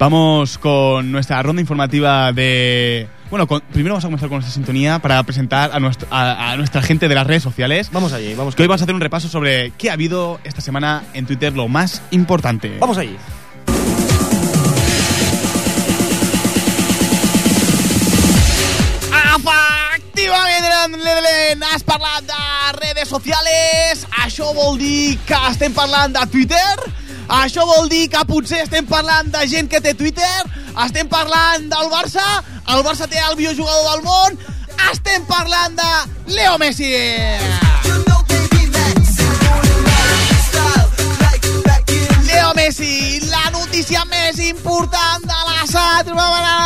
Vamos 0.00 0.56
con 0.58 1.12
nuestra 1.12 1.40
ronda 1.42 1.60
informativa 1.60 2.32
de... 2.32 3.06
Bueno, 3.30 3.46
con- 3.46 3.60
primero 3.60 3.94
vamos 3.94 4.04
a 4.04 4.08
comenzar 4.08 4.28
con 4.30 4.36
nuestra 4.38 4.52
sintonía 4.52 4.98
para 4.98 5.22
presentar 5.22 5.70
a, 5.72 5.78
nuestro- 5.78 6.08
a- 6.10 6.50
a 6.52 6.56
nuestra 6.56 6.82
gente 6.82 7.06
de 7.06 7.14
las 7.14 7.26
redes 7.26 7.42
sociales. 7.44 7.90
Vamos 7.92 8.12
allí, 8.12 8.34
vamos. 8.34 8.56
Que 8.56 8.62
hoy 8.62 8.68
vamos 8.68 8.80
a 8.80 8.84
hacer 8.84 8.94
un 8.94 9.00
repaso 9.00 9.28
sobre 9.28 9.70
qué 9.78 9.90
ha 9.90 9.92
habido 9.92 10.40
esta 10.42 10.62
semana 10.62 11.04
en 11.12 11.26
Twitter, 11.26 11.52
lo 11.54 11.68
más 11.68 12.02
importante. 12.10 12.76
Vamos 12.80 12.98
allí. 12.98 13.16
Efectivament, 20.30 21.62
has 21.72 21.82
parlat 21.82 22.24
de 22.26 22.72
redes 22.78 23.08
sociales, 23.08 24.04
això 24.24 24.52
vol 24.54 24.76
dir 24.78 25.16
que 25.26 25.38
estem 25.50 25.72
parlant 25.74 26.12
de 26.14 26.24
Twitter, 26.30 26.76
això 27.30 27.64
vol 27.66 27.88
dir 27.88 28.08
que 28.10 28.22
potser 28.26 28.64
estem 28.64 28.86
parlant 28.86 29.30
de 29.30 29.46
gent 29.50 29.68
que 29.70 29.80
té 29.80 29.94
Twitter, 29.94 30.36
estem 30.84 31.08
parlant 31.08 31.68
del 31.70 31.90
Barça, 31.92 32.24
el 32.74 32.82
Barça 32.86 33.06
té 33.10 33.20
el 33.22 33.36
millor 33.38 33.54
jugador 33.54 33.90
del 33.90 34.02
món, 34.06 34.38
estem 34.90 35.24
parlant 35.28 35.76
de 35.78 36.34
Leo 36.34 36.58
Messi. 36.58 36.90
Leo 42.26 42.52
Messi, 42.56 43.20
la 43.30 43.50
notícia 43.50 44.04
més 44.10 44.38
important 44.48 45.22
de 45.22 45.40
la 45.50 45.66
setmana. 45.70 46.56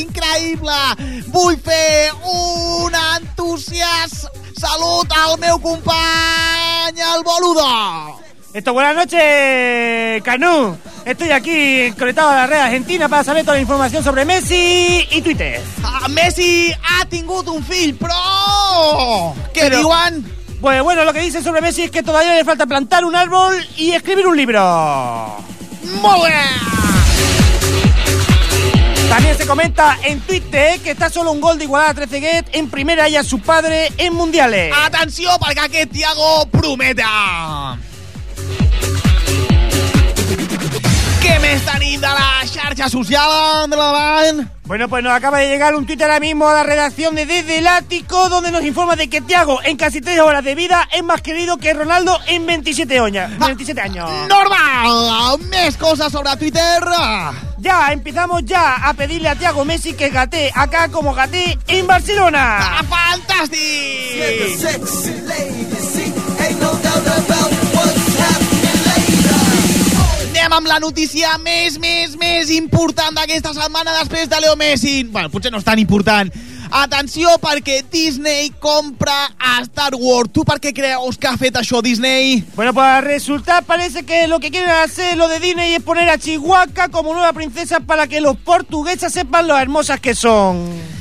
Increïble. 0.00 0.82
Vull 1.30 1.58
fer 1.62 2.10
un 2.34 2.94
entusiast 3.14 4.26
salut 4.58 5.12
al 5.22 5.38
meu 5.38 5.58
company, 5.60 7.02
el 7.14 7.26
Boludo. 7.26 8.15
Esto, 8.56 8.72
buenas 8.72 8.96
noches, 8.96 10.22
Canú. 10.22 10.78
Estoy 11.04 11.30
aquí 11.30 11.92
conectado 11.98 12.30
a 12.30 12.36
la 12.36 12.46
red 12.46 12.56
argentina 12.58 13.06
para 13.06 13.22
saber 13.22 13.44
toda 13.44 13.56
la 13.56 13.60
información 13.60 14.02
sobre 14.02 14.24
Messi 14.24 15.06
y 15.10 15.20
Twitter. 15.20 15.60
Ah, 15.84 16.08
Messi 16.08 16.72
ha 16.72 17.04
tingut 17.04 17.46
un 17.48 17.62
fill. 17.62 17.98
Què 17.98 19.60
Però- 19.60 19.80
diuen? 19.82 20.24
Pues 20.58 20.82
bueno, 20.82 21.04
lo 21.04 21.12
que 21.12 21.20
dicen 21.20 21.44
sobre 21.44 21.60
Messi 21.60 21.82
es 21.82 21.90
que 21.90 22.02
todavía 22.02 22.34
le 22.34 22.46
falta 22.46 22.64
plantar 22.64 23.04
un 23.04 23.14
árbol 23.14 23.54
y 23.76 23.92
escribir 23.92 24.26
un 24.26 24.38
libro. 24.38 25.36
Bé. 25.82 26.32
También 29.10 29.36
se 29.36 29.46
comenta 29.46 29.98
en 30.02 30.18
Twitter 30.20 30.80
que 30.80 30.92
está 30.92 31.10
solo 31.10 31.30
un 31.30 31.42
gol 31.42 31.58
de 31.58 31.64
igualar 31.64 31.90
a 31.90 31.94
Trezeguet 31.94 32.46
en 32.52 32.70
primera 32.70 33.06
y 33.10 33.16
a 33.16 33.22
su 33.22 33.38
padre 33.38 33.92
en 33.98 34.14
mundiales. 34.14 34.72
Atenció, 34.82 35.28
perquè 35.38 35.60
aquest 35.66 35.92
Tiago 35.92 36.46
prometa. 36.50 37.76
La 42.76 42.84
xarxa 42.84 42.90
social 42.90 43.70
de 43.70 43.76
la 43.76 43.84
davant? 43.84 44.48
Bueno, 44.64 44.88
pues 44.88 45.02
nos 45.02 45.12
acaba 45.12 45.38
de 45.38 45.48
llegar 45.48 45.74
un 45.74 45.86
tuit 45.86 46.00
ahora 46.02 46.18
mismo 46.20 46.48
a 46.48 46.52
la 46.54 46.62
redacción 46.62 47.14
de 47.14 47.24
Desde 47.24 47.58
el 47.58 47.66
Ático 47.66 48.28
donde 48.28 48.50
nos 48.50 48.64
informa 48.64 48.96
de 48.96 49.08
que 49.08 49.20
Thiago 49.20 49.60
en 49.64 49.76
casi 49.76 50.00
tres 50.00 50.18
horas 50.20 50.44
de 50.44 50.54
vida 50.54 50.88
es 50.92 51.02
más 51.04 51.22
querido 51.22 51.56
que 51.56 51.72
Ronaldo 51.72 52.18
en 52.26 52.44
27, 52.46 53.00
oña- 53.00 53.30
27 53.38 53.80
años. 53.80 54.10
Normal! 54.28 55.38
Més 55.50 55.76
coses 55.78 56.10
sobre 56.12 56.36
Twitter. 56.36 56.82
Ya, 57.58 57.92
empezamos 57.92 58.42
ya 58.44 58.74
a 58.76 58.92
pedirle 58.94 59.28
a 59.30 59.36
Thiago 59.36 59.64
Messi 59.64 59.94
que 59.94 60.10
gatee 60.10 60.50
acá 60.54 60.88
como 60.90 61.14
gatee 61.14 61.58
en 61.68 61.86
Barcelona. 61.86 62.58
Ah, 62.60 62.82
amb 70.56 70.68
la 70.70 70.78
notícia 70.80 71.34
més, 71.44 71.76
més, 71.76 72.14
més 72.16 72.50
important 72.54 73.12
d'aquesta 73.16 73.52
setmana 73.52 73.92
després 73.98 74.28
de 74.30 74.38
Leo 74.40 74.56
Messi. 74.56 75.02
Bueno, 75.04 75.28
potser 75.28 75.52
no 75.52 75.60
és 75.60 75.66
tan 75.66 75.80
important. 75.82 76.32
Atenció, 76.80 77.36
perquè 77.42 77.82
Disney 77.92 78.48
compra 78.62 79.28
a 79.38 79.60
Star 79.66 79.92
Wars. 79.94 80.32
Tu 80.32 80.46
per 80.48 80.56
què 80.62 80.72
creus 80.74 81.20
que 81.20 81.28
ha 81.28 81.36
fet 81.36 81.60
això 81.60 81.82
Disney? 81.84 82.40
Bueno, 82.56 82.72
pues 82.74 83.04
resulta 83.04 83.60
parece 83.62 84.04
que 84.04 84.26
lo 84.26 84.40
que 84.40 84.50
quieren 84.50 84.70
hacer 84.70 85.16
lo 85.16 85.28
de 85.28 85.40
Disney 85.40 85.74
es 85.74 85.82
poner 85.82 86.08
a 86.08 86.18
Chihuahua 86.18 86.88
como 86.90 87.12
nueva 87.12 87.32
princesa 87.34 87.80
para 87.80 88.06
que 88.06 88.20
los 88.20 88.36
portugueses 88.38 89.12
sepan 89.12 89.46
lo 89.46 89.58
hermosas 89.58 90.00
que 90.00 90.14
son. 90.14 90.95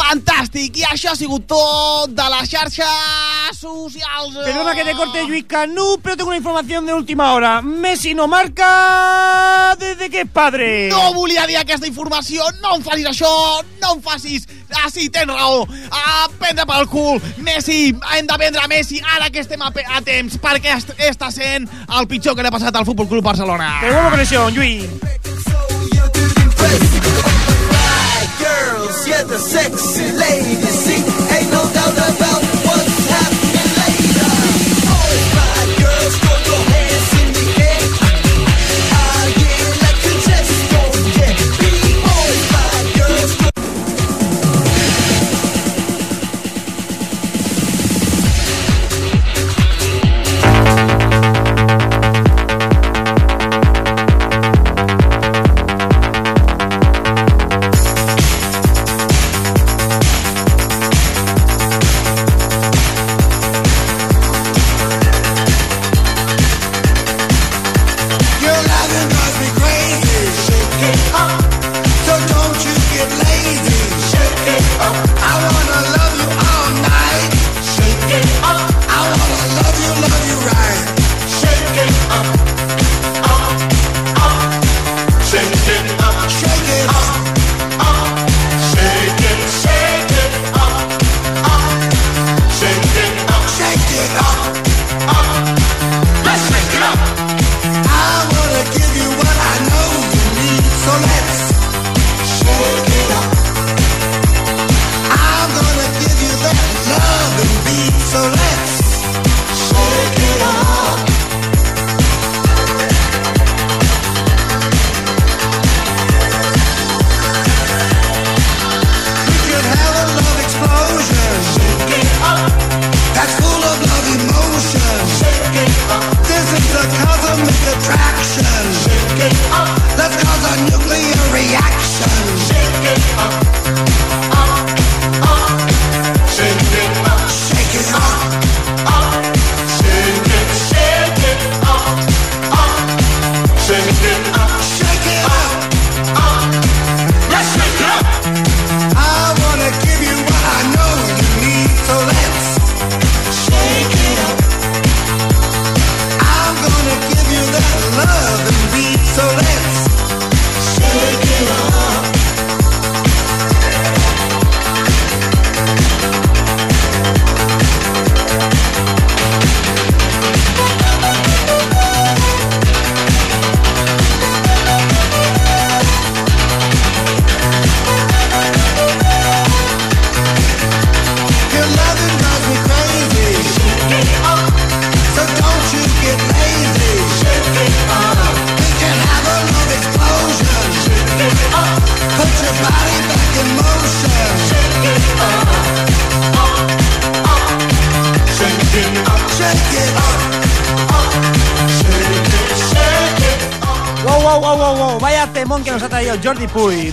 Fantàstic! 0.00 0.78
I 0.80 0.86
això 0.88 1.12
ha 1.12 1.18
sigut 1.18 1.44
tot 1.50 2.12
de 2.16 2.26
les 2.32 2.48
xarxes 2.50 3.58
socials. 3.60 4.38
Perdona 4.38 4.74
que 4.74 4.84
te 4.86 4.94
corte 4.96 5.24
Luis 5.26 5.44
Canú, 5.48 5.98
pero 6.02 6.16
tengo 6.16 6.30
una 6.30 6.38
información 6.38 6.86
de 6.86 6.94
última 6.94 7.32
hora. 7.34 7.60
Messi 7.60 8.14
no 8.14 8.26
marca 8.26 9.76
desde 9.78 10.08
que 10.08 10.22
es 10.22 10.30
padre. 10.30 10.88
No 10.88 11.12
volia 11.14 11.46
dir 11.46 11.58
aquesta 11.58 11.86
informació, 11.86 12.44
no 12.62 12.76
em 12.78 12.86
facis 12.86 13.12
això, 13.12 13.34
no 13.82 13.94
em 13.96 14.02
facis... 14.02 14.48
Ah, 14.70 14.88
sí, 14.88 15.08
tens 15.10 15.26
raó, 15.26 15.64
a 15.90 16.28
prendre 16.38 16.64
pel 16.64 16.86
cul. 16.88 17.20
Messi, 17.42 17.90
hem 18.14 18.26
de 18.30 18.36
vendre 18.38 18.68
Messi 18.70 19.02
ara 19.16 19.28
que 19.30 19.42
estem 19.42 19.60
a, 19.62 19.72
a 19.96 20.02
temps, 20.06 20.38
perquè 20.40 20.76
est 20.78 20.94
està 21.10 21.32
sent 21.34 21.66
el 21.98 22.08
pitjor 22.08 22.38
que 22.38 22.46
li 22.46 22.52
ha 22.52 22.54
passat 22.54 22.76
al 22.78 22.86
Futbol 22.86 23.10
Club 23.10 23.24
Barcelona. 23.32 23.78
Te 23.80 23.90
devuelvo 23.90 24.10
conexión, 24.16 24.54
Luis. 24.54 25.10
girls, 26.70 27.29
yeah, 29.10 29.24
the 29.24 29.38
sexy 29.38 30.12
ladies. 30.12 30.78
See, 30.84 31.02
ain't 31.34 31.50
no 31.50 31.62
doubt 31.74 31.98
about 31.98 32.42
what's 32.42 32.49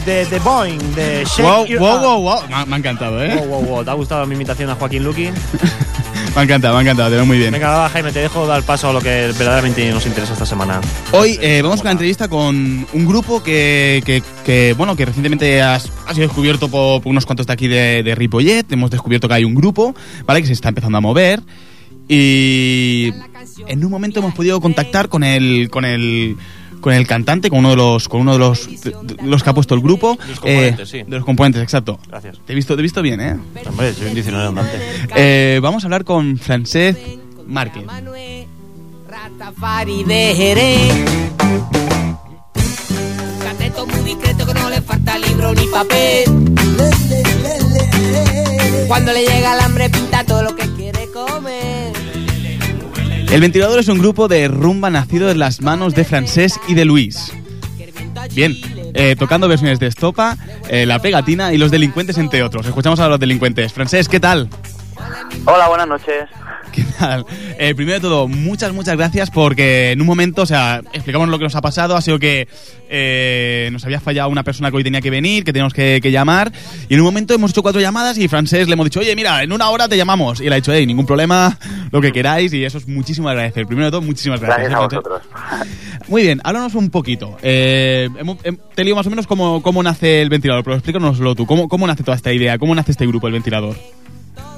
de 0.08 0.26
The 0.26 0.40
Boeing, 0.40 0.80
de 0.96 1.26
Shake 1.26 1.44
Wow, 1.44 1.66
Your 1.66 1.80
wow, 1.82 2.00
wow, 2.00 2.22
wow. 2.22 2.48
Me 2.48 2.56
ha, 2.56 2.66
me 2.66 2.76
ha 2.76 2.80
encantado, 2.80 3.22
¿eh? 3.24 3.36
Wow, 3.36 3.46
wow, 3.46 3.62
wow. 3.66 3.84
¿Te 3.84 3.90
ha 3.92 3.94
gustado 3.94 4.26
mi 4.26 4.36
imitación 4.36 4.70
a 4.70 4.76
Joaquín 4.76 5.04
Luqui? 5.04 5.30
Me 6.36 6.42
ha 6.42 6.44
encantado, 6.44 6.74
me 6.76 6.80
ha 6.80 6.82
encantado, 6.84 7.10
te 7.10 7.16
veo 7.16 7.26
muy 7.26 7.38
bien. 7.40 7.52
Venga, 7.52 7.90
Jaime, 7.90 8.12
te 8.12 8.20
dejo 8.20 8.46
dar 8.46 8.62
paso 8.62 8.90
a 8.90 8.94
lo 8.94 9.00
que 9.02 9.10
verdaderamente 9.40 9.90
nos 9.92 10.06
interesa 10.06 10.34
esta 10.34 10.46
semana. 10.46 10.80
Hoy 11.12 11.36
eh, 11.42 11.62
vamos 11.64 11.80
con 11.80 11.86
una 11.88 11.94
entrevista 11.94 12.28
con 12.28 12.86
un 12.94 13.06
grupo 13.08 13.42
que, 13.42 14.04
que- 14.06 14.22
que, 14.46 14.76
bueno, 14.78 14.96
que 14.96 15.06
recientemente 15.06 15.62
has- 15.64 15.92
ha 16.06 16.14
sido 16.14 16.28
descubierto 16.28 16.70
por, 16.70 17.02
por 17.02 17.10
unos 17.10 17.26
cuantos 17.26 17.48
de 17.48 17.54
aquí 17.54 17.68
de, 17.68 18.04
de 18.04 18.14
Ripollet. 18.14 18.72
Hemos 18.72 18.92
descubierto 18.92 19.28
que 19.28 19.34
hay 19.34 19.46
un 19.46 19.56
grupo, 19.56 19.96
¿vale? 20.28 20.42
Que 20.42 20.48
se 20.48 20.54
está 20.54 20.70
empezando 20.70 21.00
a 21.00 21.02
mover. 21.02 21.42
Y 22.08 23.12
en 23.68 23.84
un 23.84 23.90
momento 23.92 24.20
hemos 24.20 24.36
podido 24.36 24.62
contactar 24.62 25.10
con 25.10 25.24
el, 25.24 25.70
con 25.72 25.86
el, 25.86 26.38
con 26.82 26.94
el 26.94 27.08
cantante, 27.08 27.50
con 27.50 27.60
uno 27.60 27.72
de 27.72 27.76
los, 27.76 28.08
con 28.08 28.22
uno 28.22 28.34
de 28.34 28.40
los, 28.40 28.68
de 28.84 28.96
los 29.24 29.44
que 29.44 29.50
ha 29.50 29.54
puesto 29.54 29.76
el 29.76 29.82
grupo. 29.82 30.18
De 30.18 30.28
los 30.28 30.40
componentes, 30.40 30.90
sí. 30.90 31.04
De 31.04 31.16
los 31.16 31.26
componentes, 31.26 31.64
exacto. 31.64 32.00
Gracias. 32.08 32.40
Te 32.46 32.54
he 32.54 32.56
visto, 32.56 32.76
te 32.76 32.82
he 32.82 32.84
visto 32.84 33.02
bien, 33.02 33.22
¿eh? 33.22 33.38
Hombre, 33.68 33.94
soy 33.94 34.08
un 34.08 34.16
diccionario 34.16 34.50
andante. 34.50 34.80
Eh, 35.16 35.60
vamos 35.62 35.84
a 35.84 35.88
hablar 35.88 36.04
con 36.04 36.38
Francesc 36.38 37.00
Márquez. 37.48 37.84
De. 40.08 40.90
Cateto 43.44 43.88
muy 43.88 44.02
discreto 44.02 44.46
que 44.46 44.54
no 44.54 44.70
le 44.70 44.82
falta 44.82 45.18
libro 45.18 45.54
ni 45.54 45.68
papel. 45.68 46.26
Cuando 48.88 49.14
le 49.14 49.22
llega 49.22 49.54
el 49.54 49.60
hambre 49.62 49.90
pinta 49.90 50.24
todo 50.24 50.44
lo 50.44 50.56
que 50.56 50.68
quiere 50.74 51.08
comer. 51.12 51.77
El 53.32 53.42
Ventilador 53.42 53.80
es 53.80 53.88
un 53.90 54.00
grupo 54.00 54.28
de 54.28 54.48
rumba 54.48 54.90
nacido 54.90 55.30
en 55.30 55.40
las 55.40 55.62
manos 55.62 55.94
de 55.94 56.06
Francesc 56.06 56.62
y 56.68 56.74
de 56.76 56.86
Luis. 56.86 57.34
Bien, 58.34 58.56
eh, 58.94 59.16
tocando 59.18 59.48
versiones 59.48 59.80
de 59.80 59.88
Estopa, 59.88 60.38
eh, 60.70 60.86
La 60.86 61.00
Pegatina 61.00 61.54
y 61.54 61.58
Los 61.58 61.70
Delincuentes, 61.70 62.18
entre 62.18 62.42
otros. 62.42 62.66
Escuchamos 62.66 63.00
a 63.00 63.08
los 63.08 63.20
Delincuentes. 63.20 63.74
Francesc, 63.74 64.10
¿qué 64.10 64.20
tal? 64.20 64.50
Hola, 65.46 65.68
buenas 65.68 65.88
noches. 65.88 66.30
¿Qué 66.78 66.86
tal? 67.00 67.26
Eh, 67.58 67.74
primero 67.74 67.96
de 67.96 68.02
todo, 68.02 68.28
muchas, 68.28 68.72
muchas 68.72 68.96
gracias 68.96 69.32
porque 69.32 69.92
en 69.94 70.02
un 70.02 70.06
momento, 70.06 70.44
o 70.44 70.46
sea, 70.46 70.82
explicamos 70.94 71.28
lo 71.28 71.40
que 71.40 71.46
nos 71.46 71.56
ha 71.56 71.62
pasado. 71.62 71.96
Ha 71.96 72.02
sido 72.02 72.20
que 72.20 72.48
eh, 72.88 73.70
nos 73.72 73.84
había 73.84 74.00
fallado 74.00 74.30
una 74.30 74.44
persona 74.44 74.70
que 74.70 74.78
hoy 74.78 74.84
tenía 74.84 75.02
que 75.02 75.10
venir, 75.10 75.44
que 75.44 75.52
teníamos 75.54 75.74
que, 75.74 76.00
que 76.04 76.12
llamar. 76.12 76.52
Y 76.88 76.94
en 76.94 77.00
un 77.00 77.06
momento 77.08 77.34
hemos 77.34 77.50
hecho 77.52 77.64
cuatro 77.64 77.82
llamadas 77.82 78.20
y 78.20 78.28
Francés 78.28 78.68
le 78.68 78.74
hemos 78.74 78.86
dicho, 78.86 79.00
oye, 79.00 79.16
mira, 79.16 79.42
en 79.42 79.52
una 79.54 79.70
hora 79.72 79.88
te 79.88 79.98
llamamos. 79.98 80.40
Y 80.40 80.46
él 80.48 80.54
ha 80.54 80.58
dicho, 80.58 80.72
hey, 80.72 80.86
ningún 80.86 81.08
problema, 81.08 81.58
lo 81.92 82.00
que 82.00 82.12
queráis. 82.12 82.54
Y 82.54 82.64
eso 82.64 82.78
es 82.78 82.88
muchísimo 82.88 83.28
agradecer. 83.28 83.66
Primero 83.66 83.86
de 83.86 83.92
todo, 83.92 84.02
muchísimas 84.04 84.40
gracias. 84.40 84.70
Gracias 84.70 84.80
a 84.80 84.84
¿eh, 84.84 84.88
vosotros. 84.88 85.22
Muy 86.10 86.22
bien, 86.22 86.42
háblanos 86.44 86.76
un 86.76 86.92
poquito. 86.92 87.38
Eh, 87.42 88.08
hemos- 88.20 88.38
hem- 88.44 88.60
te 88.76 88.84
digo 88.84 88.96
más 88.96 89.08
o 89.08 89.10
menos 89.10 89.26
cómo, 89.26 89.64
cómo 89.64 89.82
nace 89.82 90.22
el 90.22 90.30
ventilador, 90.30 90.64
pero 90.64 90.76
explícanoslo 90.76 91.34
tú. 91.34 91.46
¿Cómo, 91.48 91.68
¿Cómo 91.68 91.88
nace 91.88 92.04
toda 92.04 92.16
esta 92.16 92.32
idea? 92.32 92.58
¿Cómo 92.60 92.76
nace 92.76 92.92
este 92.92 93.08
grupo, 93.08 93.26
el 93.28 93.34
ventilador? 93.34 93.76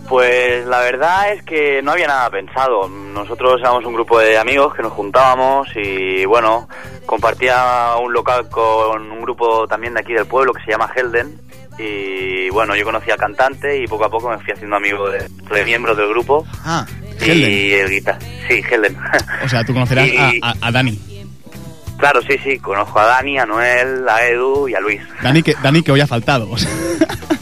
Pues 0.10 0.66
la 0.66 0.80
verdad 0.80 1.32
es 1.34 1.44
que 1.44 1.82
no 1.84 1.92
había 1.92 2.08
nada 2.08 2.30
pensado. 2.32 2.90
Nosotros 2.90 3.60
éramos 3.62 3.86
un 3.86 3.94
grupo 3.94 4.18
de 4.20 4.38
amigos 4.40 4.74
que 4.74 4.82
nos 4.82 4.92
juntábamos 4.94 5.68
y 5.76 6.26
bueno, 6.26 6.68
compartía 7.06 7.94
un 8.02 8.12
local 8.12 8.50
con 8.50 9.12
un 9.12 9.22
grupo 9.22 9.68
también 9.68 9.94
de 9.94 10.00
aquí 10.00 10.14
del 10.14 10.26
pueblo 10.26 10.52
que 10.54 10.64
se 10.64 10.72
llama 10.72 10.90
Helden. 10.96 11.40
Y 11.78 12.50
bueno, 12.50 12.76
yo 12.76 12.84
conocí 12.84 13.10
al 13.12 13.18
cantante 13.18 13.78
y 13.82 13.88
poco 13.88 14.06
a 14.06 14.10
poco 14.10 14.30
me 14.30 14.40
fui 14.40 14.52
haciendo 14.52 14.76
amigo 14.76 15.10
de, 15.10 15.30
de 15.52 15.64
miembros 15.64 15.96
del 15.96 16.10
grupo. 16.10 16.46
Ah, 16.66 16.86
Y 17.22 17.24
Helden. 17.30 17.82
el 17.86 17.90
guitar 17.92 18.18
Sí, 18.48 18.62
Helden. 18.70 18.98
O 19.46 19.48
sea, 19.48 19.64
tú 19.64 19.74
conocerás 19.74 20.08
Y- 20.12 20.18
a, 20.18 20.32
a- 20.42 20.56
a 20.68 20.72
Dani. 20.72 21.00
Claro, 22.00 22.22
sí, 22.22 22.38
sí, 22.44 22.58
conozco 22.60 23.00
a 23.00 23.06
Dani, 23.06 23.38
a 23.38 23.46
Noel, 23.46 24.08
a 24.10 24.26
Edu 24.26 24.68
y 24.68 24.74
a 24.76 24.80
Luis. 24.80 25.02
Dani 25.22 25.44
que, 25.44 25.54
Dani 25.62 25.84
que 25.84 25.92
hoy 25.92 26.02
ha 26.02 26.08
faltado. 26.08 26.50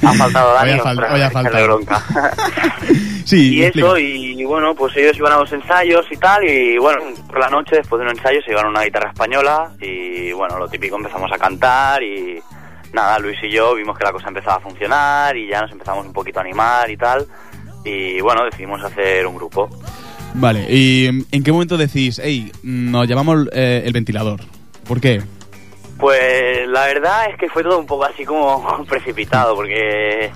Ha 0.04 0.14
faltado 0.14 0.54
Dani. 0.54 0.72
Hoy 0.72 0.80
ha 0.80 0.84
fal- 0.84 1.14
hoy 1.14 1.22
ha 1.22 1.30
faltado. 1.32 1.64
bronca. 1.66 2.02
sí, 3.26 3.56
y 3.56 3.64
eso, 3.64 3.98
y 3.98 4.44
bueno, 4.44 4.74
pues 4.76 4.96
ellos 4.98 5.18
iban 5.18 5.34
a 5.34 5.38
los 5.40 5.52
ensayos 5.52 6.06
y 6.12 6.18
tal, 6.18 6.44
y 6.48 6.78
bueno, 6.78 7.00
por 7.28 7.40
la 7.40 7.50
noche, 7.50 7.78
después 7.78 8.00
de 8.00 8.06
un 8.06 8.12
ensayo, 8.18 8.42
se 8.42 8.50
llevaron 8.50 8.72
una 8.72 8.84
guitarra 8.84 9.10
española, 9.10 9.72
y 9.82 10.32
bueno, 10.32 10.58
lo 10.58 10.68
típico, 10.68 10.96
empezamos 10.98 11.32
a 11.32 11.38
cantar, 11.38 12.02
y 12.04 12.40
nada, 12.94 13.20
Luis 13.20 13.38
y 13.44 13.52
yo 13.52 13.76
vimos 13.76 13.98
que 13.98 14.06
la 14.06 14.12
cosa 14.12 14.30
empezaba 14.30 14.56
a 14.58 14.60
funcionar, 14.62 15.36
y 15.36 15.48
ya 15.50 15.62
nos 15.62 15.72
empezamos 15.72 16.06
un 16.06 16.14
poquito 16.14 16.40
a 16.40 16.44
animar 16.44 16.90
y 16.90 16.98
tal, 16.98 17.28
y 17.84 18.22
bueno, 18.22 18.44
decidimos 18.46 18.82
hacer 18.84 19.26
un 19.28 19.36
grupo. 19.36 19.70
Vale, 20.40 20.68
¿y 20.70 21.08
en 21.08 21.44
qué 21.44 21.52
momento 21.52 21.78
decís, 21.78 22.22
hey, 22.24 22.52
nos 22.62 23.08
llamamos 23.08 23.48
eh, 23.54 23.82
el 23.84 23.92
ventilador? 23.92 24.40
¿Por 24.88 25.02
qué? 25.02 25.20
Pues 25.98 26.68
la 26.68 26.86
verdad 26.86 27.32
es 27.32 27.38
que 27.40 27.50
fue 27.50 27.64
todo 27.64 27.80
un 27.80 27.88
poco 27.88 28.06
así 28.06 28.24
como 28.24 28.86
precipitado, 28.90 29.56
porque 29.56 30.32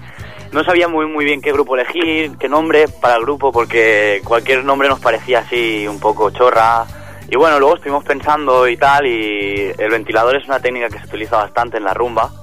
no 0.52 0.64
sabía 0.64 0.88
muy 0.88 1.06
muy 1.06 1.24
bien 1.24 1.40
qué 1.40 1.54
grupo 1.54 1.76
elegir, 1.76 2.36
qué 2.40 2.50
nombre 2.50 2.88
para 2.88 3.18
el 3.18 3.22
grupo, 3.22 3.52
porque 3.52 4.22
cualquier 4.24 4.66
nombre 4.66 4.90
nos 4.90 5.00
parecía 5.00 5.40
así 5.42 5.88
un 5.88 6.00
poco 6.00 6.32
chorra. 6.32 6.88
Y 7.30 7.36
bueno, 7.36 7.60
luego 7.60 7.76
estuvimos 7.76 8.04
pensando 8.04 8.68
y 8.68 8.78
tal, 8.78 9.06
y 9.06 9.72
el 9.78 9.92
ventilador 9.92 10.36
es 10.36 10.48
una 10.48 10.60
técnica 10.60 10.90
que 10.90 10.98
se 10.98 11.06
utiliza 11.06 11.38
bastante 11.38 11.78
en 11.78 11.84
la 11.84 11.94
rumba. 11.94 12.41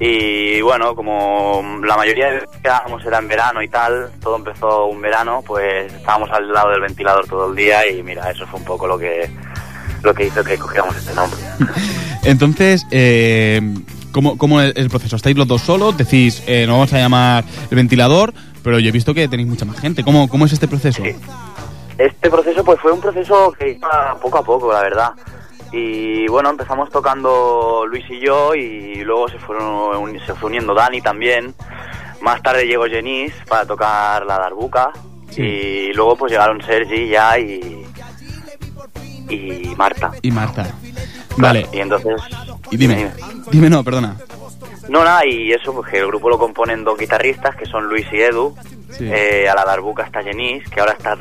Y 0.00 0.60
bueno, 0.60 0.94
como 0.94 1.62
la 1.84 1.96
mayoría 1.96 2.26
de 2.26 2.32
veces 2.34 2.50
que 2.62 2.68
dábamos 2.68 3.04
era 3.04 3.18
en 3.18 3.28
verano 3.28 3.62
y 3.62 3.68
tal, 3.68 4.10
todo 4.20 4.36
empezó 4.36 4.86
un 4.86 5.00
verano, 5.00 5.42
pues 5.46 5.92
estábamos 5.92 6.30
al 6.30 6.52
lado 6.52 6.70
del 6.70 6.80
ventilador 6.80 7.26
todo 7.26 7.50
el 7.50 7.56
día 7.56 7.88
y 7.88 8.02
mira, 8.02 8.30
eso 8.30 8.46
fue 8.46 8.58
un 8.58 8.66
poco 8.66 8.86
lo 8.86 8.98
que 8.98 9.30
lo 10.02 10.12
que 10.12 10.26
hizo 10.26 10.44
que 10.44 10.58
cogiéramos 10.58 10.96
este 10.96 11.14
nombre. 11.14 11.40
Entonces, 12.24 12.86
eh, 12.90 13.60
¿cómo, 14.12 14.36
cómo 14.36 14.60
es 14.60 14.74
el 14.76 14.90
proceso? 14.90 15.16
¿Estáis 15.16 15.36
los 15.36 15.46
dos 15.46 15.62
solos? 15.62 15.96
Decís, 15.96 16.42
eh, 16.46 16.66
nos 16.66 16.74
vamos 16.74 16.92
a 16.92 16.98
llamar 16.98 17.44
el 17.70 17.76
ventilador, 17.76 18.34
pero 18.62 18.78
yo 18.78 18.88
he 18.88 18.92
visto 18.92 19.14
que 19.14 19.28
tenéis 19.28 19.48
mucha 19.48 19.64
más 19.64 19.78
gente. 19.80 20.02
¿Cómo, 20.02 20.28
cómo 20.28 20.44
es 20.44 20.52
este 20.52 20.68
proceso? 20.68 21.02
Este 21.96 22.30
proceso 22.30 22.64
pues 22.64 22.80
fue 22.80 22.92
un 22.92 23.00
proceso 23.00 23.54
que 23.58 23.72
iba 23.72 24.18
poco 24.20 24.38
a 24.38 24.42
poco, 24.42 24.72
la 24.72 24.82
verdad. 24.82 25.12
Y 25.76 26.28
bueno, 26.28 26.50
empezamos 26.50 26.88
tocando 26.88 27.84
Luis 27.88 28.04
y 28.08 28.20
yo 28.20 28.54
y 28.54 29.02
luego 29.02 29.28
se 29.28 29.40
fueron 29.40 30.20
se 30.24 30.32
fue 30.34 30.48
uniendo 30.48 30.72
Dani 30.72 31.00
también. 31.00 31.52
Más 32.20 32.40
tarde 32.42 32.64
llegó 32.64 32.84
Jenis 32.84 33.34
para 33.48 33.66
tocar 33.66 34.24
la 34.24 34.38
darbuca 34.38 34.92
y 35.36 35.92
luego 35.92 36.14
pues 36.14 36.30
llegaron 36.30 36.62
Sergi 36.62 37.08
ya 37.08 37.36
y 37.40 37.84
y 39.28 39.74
Marta. 39.76 40.12
Y 40.22 40.30
Marta. 40.30 40.64
Vale, 41.38 41.66
Y 41.72 41.80
entonces 41.80 42.22
y 42.70 42.76
dime. 42.76 43.10
Dime, 43.50 43.68
no, 43.68 43.82
perdona. 43.82 44.16
No, 44.88 45.02
nada, 45.02 45.26
y 45.26 45.50
eso, 45.50 45.74
pues 45.74 45.90
que 45.90 45.98
el 45.98 46.06
grupo 46.06 46.28
lo 46.28 46.38
componen 46.38 46.84
dos 46.84 46.96
guitarristas, 46.96 47.56
que 47.56 47.66
son 47.66 47.88
Luis 47.88 48.06
y 48.12 48.20
Edu. 48.20 48.54
Sí. 48.90 49.10
Eh, 49.12 49.48
a 49.48 49.54
la 49.56 49.64
darbuca 49.64 50.04
está 50.04 50.22
Jenis, 50.22 50.68
que 50.70 50.78
ahora 50.78 50.92
está 50.92 51.16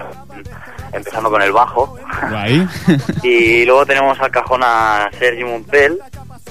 empezando 0.94 1.30
con 1.30 1.42
el 1.42 1.52
bajo. 1.52 1.96
Guay. 2.30 2.68
Y 3.24 3.66
luego 3.66 3.86
tenemos 3.86 4.20
al 4.20 4.32
cajón 4.32 4.62
a 4.64 5.10
Sergi 5.18 5.44
Montel 5.44 6.00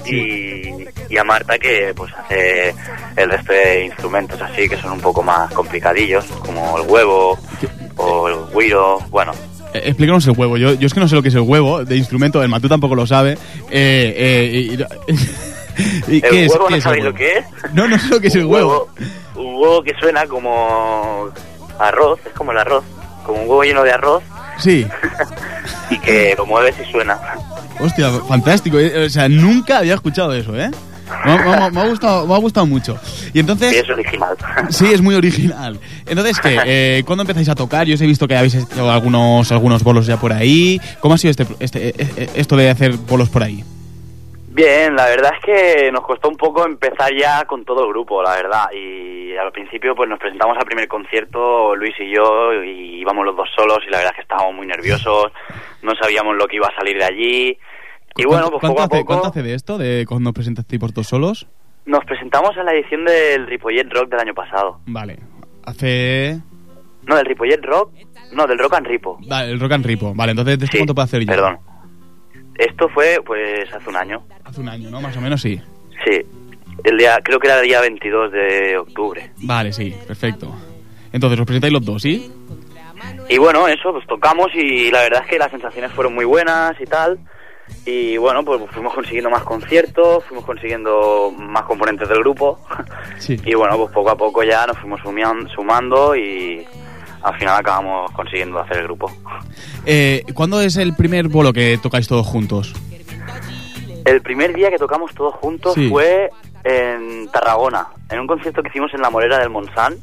y, 0.05 0.85
y 1.09 1.17
a 1.17 1.23
Marta 1.23 1.57
que 1.57 1.93
pues 1.95 2.11
hace 2.13 2.73
el 3.15 3.29
resto 3.29 3.53
de 3.53 3.85
instrumentos 3.85 4.41
así 4.41 4.67
que 4.67 4.77
son 4.77 4.93
un 4.93 4.99
poco 5.01 5.23
más 5.23 5.51
complicadillos, 5.53 6.25
como 6.45 6.77
el 6.79 6.87
huevo 6.89 7.37
o 7.97 8.27
el 8.27 8.35
guiro, 8.53 8.99
bueno. 9.09 9.31
Eh, 9.73 9.81
explícanos 9.85 10.25
el 10.27 10.33
huevo. 10.37 10.57
Yo, 10.57 10.73
yo 10.73 10.85
es 10.87 10.93
que 10.93 10.99
no 10.99 11.07
sé 11.07 11.15
lo 11.15 11.21
que 11.23 11.29
es 11.29 11.35
el 11.35 11.41
huevo 11.41 11.83
de 11.85 11.95
instrumento. 11.95 12.43
El 12.43 12.49
Matú 12.49 12.67
tampoco 12.69 12.93
lo 12.95 13.07
sabe. 13.07 13.33
Eh, 13.71 14.13
eh, 14.17 14.51
y- 14.53 14.73
¿El 16.15 16.21
¿qué 16.21 16.45
es- 16.45 16.51
huevo 16.51 16.69
no 16.69 16.79
sabéis 16.81 17.03
lo 17.05 17.09
huevo? 17.11 17.17
que 17.17 17.37
es? 17.39 17.45
No, 17.73 17.87
no 17.87 17.97
sé 17.97 18.07
lo 18.09 18.19
que 18.19 18.27
es 18.27 18.35
el 18.35 18.45
Un 18.45 18.51
huevo. 18.53 18.87
Un 19.35 19.55
huevo 19.55 19.81
que 19.83 19.93
suena 19.99 20.27
como 20.27 21.29
arroz, 21.79 22.19
es 22.25 22.33
como 22.33 22.51
el 22.51 22.57
arroz, 22.59 22.83
como 23.23 23.39
un 23.41 23.49
huevo 23.49 23.63
lleno 23.63 23.83
de 23.83 23.91
arroz 23.91 24.23
Sí. 24.59 24.85
y 25.89 25.97
que 25.99 26.35
lo 26.37 26.45
mueves 26.45 26.75
y 26.87 26.91
suena. 26.91 27.17
Hostia, 27.79 28.11
fantástico. 28.27 28.77
eh, 28.79 29.05
O 29.05 29.09
sea, 29.09 29.27
nunca 29.27 29.79
había 29.79 29.95
escuchado 29.95 30.33
eso, 30.33 30.55
¿eh? 30.57 30.69
Me, 31.25 31.31
ha- 31.31 31.37
me 31.37 31.53
ha- 31.53 31.69
me 31.69 31.81
ha 31.81 31.87
gustado, 31.89 32.25
me 32.27 32.33
ha 32.33 32.37
gustado 32.37 32.65
mucho. 32.65 32.97
Y 33.33 33.39
entonces... 33.39 33.71
Sí, 33.71 33.77
es 33.77 33.89
original. 33.89 34.35
Sí, 34.69 34.85
es 34.93 35.01
muy 35.01 35.15
original. 35.15 35.79
Entonces, 36.05 36.39
¿qué? 36.39 36.57
Eh, 36.65 37.03
¿Cuándo 37.05 37.23
empezáis 37.23 37.49
a 37.49 37.55
tocar? 37.55 37.85
Yo 37.87 37.95
os 37.95 38.01
he 38.01 38.05
visto 38.07 38.27
que 38.27 38.35
habéis 38.37 38.55
hecho 38.55 38.89
algunos, 38.91 39.51
algunos 39.51 39.83
bolos 39.83 40.05
ya 40.05 40.17
por 40.17 40.31
ahí. 40.33 40.79
¿Cómo 40.99 41.15
ha 41.15 41.17
sido 41.17 41.31
este, 41.31 41.47
este, 41.59 41.89
eh, 41.89 41.93
eh, 42.15 42.29
esto 42.35 42.55
de 42.55 42.69
hacer 42.69 42.93
bolos 42.93 43.29
por 43.29 43.43
ahí? 43.43 43.63
Bien, 44.53 44.95
la 44.95 45.07
verdad 45.07 45.31
es 45.33 45.43
que 45.43 45.91
nos 45.91 46.01
costó 46.01 46.29
un 46.29 46.37
poco 46.37 46.63
empezar 46.65 47.11
ya 47.17 47.43
con 47.45 47.65
todo 47.65 47.83
el 47.83 47.89
grupo, 47.89 48.21
la 48.21 48.35
verdad. 48.35 48.65
Y 48.71 49.35
al 49.35 49.51
principio 49.51 49.95
pues 49.95 50.07
nos 50.07 50.19
presentamos 50.19 50.55
al 50.57 50.65
primer 50.65 50.87
concierto, 50.87 51.75
Luis 51.75 51.95
y 51.99 52.13
yo, 52.13 52.53
y 52.63 53.01
íbamos 53.01 53.25
los 53.25 53.35
dos 53.35 53.49
solos 53.55 53.79
y 53.87 53.89
la 53.89 53.97
verdad 53.97 54.13
es 54.13 54.17
que 54.17 54.21
estábamos 54.21 54.53
muy 54.53 54.67
nerviosos, 54.67 55.31
no 55.81 55.95
sabíamos 55.95 56.35
lo 56.35 56.45
que 56.47 56.57
iba 56.57 56.67
a 56.67 56.75
salir 56.75 56.97
de 56.99 57.03
allí. 57.05 57.57
Y 58.15 58.25
bueno, 58.25 58.51
pues 58.51 58.61
¿Cuánto 58.61 58.75
poco 58.75 58.81
a 58.81 58.85
hace, 58.85 58.97
poco 58.97 59.05
cuánto 59.05 59.27
hace 59.29 59.41
de 59.41 59.55
esto, 59.55 59.77
de 59.79 60.05
cuando 60.07 60.29
os 60.29 60.33
presentasteis 60.35 60.79
por 60.79 60.91
todos 60.91 61.07
solos? 61.07 61.47
nos 61.85 62.05
presentamos 62.05 62.55
en 62.55 62.65
la 62.65 62.73
edición 62.73 63.03
del 63.05 63.47
Ripollet 63.47 63.91
Rock 63.91 64.09
del 64.09 64.19
año 64.19 64.33
pasado. 64.33 64.79
Vale. 64.85 65.19
Hace... 65.65 66.39
No, 67.05 67.15
del 67.17 67.25
Ripollet 67.25 67.61
Rock 67.63 67.91
No, 68.31 68.47
del 68.47 68.57
Rock 68.57 68.75
and 68.75 68.87
Ripo. 68.87 69.17
Vale, 69.27 69.51
el 69.51 69.59
Rock 69.59 69.73
and 69.73 69.85
Ripo. 69.85 70.13
Vale, 70.15 70.31
entonces, 70.31 70.57
¿de 70.57 70.65
esto 70.65 70.71
Sí, 70.71 70.77
cuánto 70.77 70.95
puedo 70.95 71.03
hacer 71.03 71.21
yo? 71.21 71.27
Perdón. 71.27 71.59
Esto 72.57 72.87
fue, 72.89 73.19
pues, 73.25 73.71
hace 73.73 73.89
un 73.89 73.95
año. 73.95 74.23
Hace 74.43 74.61
un 74.61 74.69
año, 74.69 74.89
¿no? 74.89 75.01
Más 75.01 75.15
o 75.17 75.21
menos 75.21 75.41
sí. 75.41 75.59
Sí. 76.05 76.21
El 76.83 76.97
día, 76.97 77.19
creo 77.23 77.39
que 77.39 77.47
era 77.47 77.59
el 77.59 77.67
día 77.67 77.81
22 77.81 78.31
de 78.31 78.77
octubre. 78.77 79.31
Vale, 79.37 79.71
sí, 79.71 79.95
perfecto. 80.05 80.53
Entonces, 81.11 81.39
os 81.39 81.45
presentáis 81.45 81.73
los 81.73 81.85
dos, 81.85 82.01
¿sí? 82.01 82.31
Y 83.29 83.37
bueno, 83.37 83.67
eso, 83.67 83.91
pues 83.91 84.05
tocamos 84.07 84.47
y 84.53 84.91
la 84.91 85.01
verdad 85.01 85.21
es 85.23 85.29
que 85.29 85.37
las 85.37 85.51
sensaciones 85.51 85.91
fueron 85.91 86.13
muy 86.13 86.25
buenas 86.25 86.73
y 86.79 86.85
tal. 86.85 87.19
Y 87.85 88.17
bueno, 88.17 88.43
pues 88.43 88.61
fuimos 88.71 88.93
consiguiendo 88.93 89.29
más 89.29 89.43
conciertos, 89.43 90.23
fuimos 90.25 90.45
consiguiendo 90.45 91.33
más 91.37 91.63
componentes 91.63 92.09
del 92.09 92.19
grupo. 92.19 92.59
Sí. 93.17 93.37
Y 93.45 93.55
bueno, 93.55 93.77
pues 93.77 93.91
poco 93.91 94.09
a 94.09 94.17
poco 94.17 94.43
ya 94.43 94.65
nos 94.67 94.77
fuimos 94.77 94.99
sumando 95.53 96.15
y 96.15 96.65
al 97.23 97.37
final 97.39 97.57
acabamos 97.57 98.11
consiguiendo 98.11 98.59
hacer 98.59 98.77
el 98.77 98.83
grupo. 98.83 99.11
Eh, 99.85 100.23
¿Cuándo 100.33 100.61
es 100.61 100.77
el 100.77 100.93
primer 100.95 101.27
bolo 101.29 101.53
que 101.53 101.77
tocáis 101.81 102.07
todos 102.07 102.27
juntos? 102.27 102.73
El 104.05 104.21
primer 104.21 104.53
día 104.53 104.69
que 104.69 104.77
tocamos 104.77 105.13
todos 105.13 105.33
juntos 105.35 105.73
Sí. 105.75 105.89
fue 105.89 106.29
en 106.65 107.29
Tarragona, 107.31 107.87
en 108.09 108.19
un 108.19 108.27
concierto 108.27 108.61
que 108.61 108.69
hicimos 108.69 108.93
en 108.93 109.01
la 109.01 109.09
Morera 109.09 109.37
del 109.39 109.49
Montsant, 109.49 109.97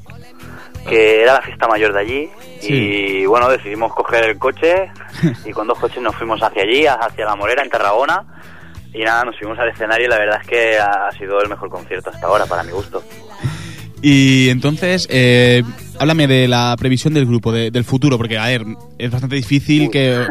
que 0.88 1.22
era 1.22 1.34
la 1.34 1.42
fiesta 1.42 1.68
mayor 1.68 1.92
de 1.92 2.00
allí. 2.00 2.30
Sí. 2.60 2.72
Y 3.22 3.26
bueno, 3.26 3.48
decidimos 3.50 3.92
coger 3.94 4.24
el 4.24 4.38
coche 4.38 4.90
y 5.44 5.52
con 5.52 5.66
dos 5.66 5.78
coches 5.78 6.02
nos 6.02 6.14
fuimos 6.16 6.42
hacia 6.42 6.62
allí, 6.62 6.86
hacia 6.86 7.24
la 7.26 7.36
Morera, 7.36 7.62
en 7.62 7.70
Tarragona. 7.70 8.24
Y 8.92 9.04
nada, 9.04 9.24
nos 9.24 9.38
fuimos 9.38 9.58
al 9.58 9.68
escenario 9.68 10.06
y 10.06 10.08
la 10.08 10.18
verdad 10.18 10.40
es 10.42 10.48
que 10.48 10.78
ha 10.78 11.10
sido 11.12 11.40
el 11.40 11.48
mejor 11.48 11.68
concierto 11.68 12.10
hasta 12.10 12.26
ahora, 12.26 12.46
para 12.46 12.62
mi 12.64 12.72
gusto. 12.72 13.02
Y 14.02 14.48
entonces, 14.48 15.06
eh, 15.10 15.62
háblame 15.98 16.26
de 16.26 16.48
la 16.48 16.74
previsión 16.78 17.12
del 17.14 17.26
grupo, 17.26 17.52
de- 17.52 17.70
del 17.70 17.84
futuro, 17.84 18.16
porque, 18.16 18.38
a 18.38 18.46
ver, 18.46 18.64
es 18.98 19.10
bastante 19.10 19.36
difícil 19.36 19.90
que 19.90 20.26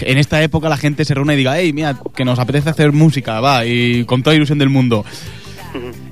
en 0.00 0.18
esta 0.18 0.42
época 0.42 0.68
la 0.68 0.76
gente 0.78 1.04
se 1.04 1.12
reúna 1.14 1.34
y 1.34 1.36
diga, 1.36 1.58
hey, 1.58 1.72
mira, 1.72 1.96
que 2.14 2.24
nos 2.24 2.38
apetece 2.38 2.70
hacer 2.70 2.92
música, 2.92 3.40
va, 3.40 3.66
y 3.66 4.04
con 4.04 4.22
toda 4.22 4.34
ilusión 4.36 4.58
del 4.58 4.70
mundo. 4.70 5.04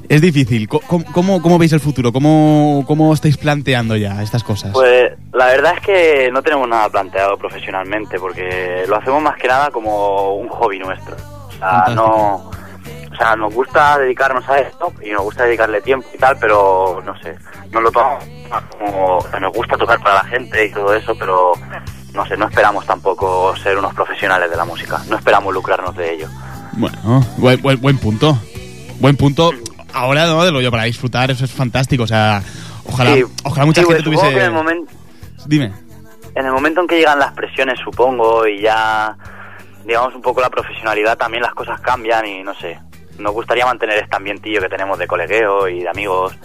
Es 0.08 0.20
difícil. 0.22 0.68
¿Cómo, 0.68 1.04
cómo, 1.12 1.40
cómo 1.42 1.58
veis 1.58 1.72
el 1.72 1.80
futuro? 1.80 2.12
¿Cómo, 2.12 2.82
¿Cómo 2.86 3.12
estáis 3.14 3.36
planteando 3.36 3.94
ya 3.96 4.22
estas 4.22 4.42
cosas? 4.42 4.72
Pues 4.72 5.12
la 5.32 5.46
verdad 5.46 5.74
es 5.78 5.86
que 5.86 6.30
no 6.32 6.42
tenemos 6.42 6.66
nada 6.68 6.88
planteado 6.88 7.36
profesionalmente, 7.36 8.18
porque 8.18 8.84
lo 8.88 8.96
hacemos 8.96 9.22
más 9.22 9.36
que 9.36 9.48
nada 9.48 9.70
como 9.70 10.34
un 10.34 10.48
hobby 10.48 10.78
nuestro. 10.78 11.14
O 11.14 11.52
sea, 11.52 11.68
Fantástico. 11.84 11.94
no, 11.94 12.50
sea, 13.22 13.37
nos 13.37 13.54
gusta 13.54 13.98
dedicarnos 13.98 14.48
a 14.48 14.59
esto 14.61 14.92
y 15.02 15.11
nos 15.11 15.22
gusta 15.22 15.44
dedicarle 15.44 15.80
tiempo 15.80 16.09
y 16.14 16.18
tal, 16.18 16.37
pero 16.40 17.02
no 17.04 17.20
sé, 17.20 17.37
no 17.70 17.80
lo 17.80 17.90
tomamos 17.90 18.24
como 18.78 19.18
o 19.18 19.28
sea, 19.28 19.40
nos 19.40 19.52
gusta 19.52 19.76
tocar 19.76 20.00
para 20.00 20.16
la 20.16 20.24
gente 20.24 20.66
y 20.66 20.72
todo 20.72 20.94
eso, 20.94 21.14
pero 21.18 21.52
no 22.14 22.26
sé, 22.26 22.37
no 22.37 22.46
esperamos 22.48 22.87
tampoco 22.87 23.54
ser 23.56 23.76
unos 23.78 23.94
profesionales 23.94 24.50
de 24.50 24.56
la 24.56 24.64
música, 24.64 25.00
no 25.09 25.16
esperamos 25.16 25.52
lucrarnos 25.54 25.94
de 25.96 26.14
ello. 26.14 26.28
Bueno, 26.72 27.24
buen, 27.37 27.61
buen, 27.61 27.80
buen 27.80 27.98
punto. 27.98 28.38
Buen 29.00 29.16
punto. 29.16 29.50
Ahora, 29.92 30.26
¿no? 30.26 30.44
De 30.44 30.52
lo 30.52 30.61
yo 30.61 30.70
para 30.70 30.85
disfrutar, 30.85 31.30
eso 31.30 31.44
es 31.44 31.52
fantástico. 31.52 32.04
O 32.04 32.06
sea, 32.06 32.42
ojalá, 32.85 33.14
Sí, 33.14 33.24
ojalá 33.44 33.66
mucha 33.66 33.80
sí, 33.80 33.87
pues, 33.87 33.96
gente 33.98 34.11
supongo 34.11 34.28
tuviese... 34.28 34.38
que 34.38 34.44
en 34.44 34.46
el 34.46 34.52
momento 34.52 34.92
Dime. 35.46 35.72
en 36.35 36.46
el 36.46 36.52
momento 36.52 36.80
en 36.80 36.87
que 36.87 36.96
llegan 36.96 37.18
las 37.18 37.33
presiones, 37.33 37.78
supongo, 37.83 38.46
y 38.46 38.61
ya, 38.61 39.16
digamos, 39.85 40.14
un 40.14 40.22
poco 40.22 40.40
la 40.40 40.50
profesionalidad, 40.50 41.16
también 41.18 41.42
las 41.42 41.54
cosas 41.54 41.80
cambian 41.80 42.26
y 42.26 42.42
no 42.42 42.54
sé. 42.54 42.78
Nos 43.20 43.33
gustaría 43.33 43.66
mantener 43.66 43.98
este 43.98 44.16
ambientillo 44.16 44.61
que 44.61 44.68
tenemos 44.68 44.98
de 44.98 45.06
colegueo 45.06 45.68
y 45.68 45.80
de 45.80 45.88
amigos. 45.88 46.37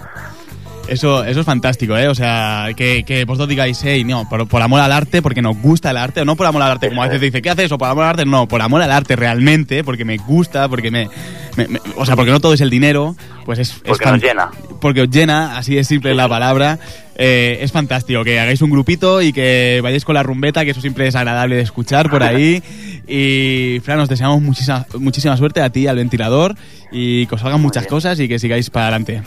Eso, 0.87 1.23
eso 1.23 1.39
es 1.39 1.45
fantástico, 1.45 1.97
¿eh? 1.97 2.07
O 2.07 2.13
sea, 2.15 2.67
que, 2.75 3.03
que 3.03 3.25
vosotros 3.25 3.49
digáis, 3.49 3.79
hey, 3.83 4.03
no, 4.03 4.29
por, 4.29 4.47
por 4.47 4.61
amor 4.61 4.81
al 4.81 4.91
arte, 4.91 5.21
porque 5.21 5.41
nos 5.41 5.57
gusta 5.59 5.89
el 5.91 5.97
arte, 5.97 6.21
o 6.21 6.25
no 6.25 6.35
por 6.35 6.45
amor 6.45 6.61
al 6.61 6.71
arte, 6.73 6.89
como 6.89 7.01
a 7.01 7.07
veces 7.07 7.21
dice, 7.21 7.41
¿qué 7.41 7.49
haces? 7.49 7.71
O 7.71 7.77
por 7.77 7.87
amor 7.89 8.03
al 8.03 8.09
arte, 8.11 8.25
no, 8.25 8.47
por 8.47 8.61
amor 8.61 8.81
al 8.83 8.91
arte 8.91 9.15
realmente, 9.15 9.83
porque 9.83 10.05
me 10.05 10.17
gusta, 10.17 10.69
porque 10.69 10.91
me, 10.91 11.09
me- 11.57 11.67
me- 11.67 11.79
o 11.95 12.05
sea, 12.05 12.15
porque 12.15 12.31
no 12.31 12.39
todo 12.39 12.53
es 12.53 12.61
el 12.61 12.69
dinero, 12.69 13.15
pues 13.45 13.57
es... 13.59 13.69
es 13.71 13.75
Porque 13.83 14.05
nos 14.05 14.11
fan- 14.11 14.19
llena. 14.21 14.51
Porque 14.79 15.01
os 15.01 15.09
llena, 15.09 15.57
así 15.57 15.75
es 15.77 15.87
simple 15.87 16.13
la 16.13 16.29
palabra. 16.29 16.77
Eh, 17.17 17.59
es 17.61 17.71
fantástico 17.71 18.23
que 18.23 18.39
hagáis 18.39 18.61
un 18.61 18.69
grupito 18.69 19.21
y 19.21 19.31
que 19.33 19.79
vayáis 19.81 20.03
con 20.05 20.15
la 20.15 20.21
rumbeta, 20.23 20.65
que 20.65 20.71
eso 20.71 20.81
siempre 20.81 21.07
es 21.07 21.15
agradable 21.15 21.55
de 21.55 21.61
escuchar 21.63 22.09
por 22.09 22.21
ahí. 22.23 22.61
Y, 23.07 23.79
Fran, 23.83 23.99
os 23.99 24.09
deseamos 24.09 24.41
muchísima, 24.41 24.83
muchísima 24.97 25.37
suerte 25.37 25.61
a 25.61 25.69
ti, 25.69 25.85
al 25.85 25.95
ventilador, 25.95 26.55
y 26.91 27.27
que 27.27 27.35
os 27.35 27.41
salgan 27.41 27.61
muchas 27.61 27.83
bien. 27.83 27.89
cosas 27.91 28.19
y 28.19 28.27
que 28.27 28.39
sigáis 28.39 28.71
para 28.71 28.87
adelante. 28.87 29.21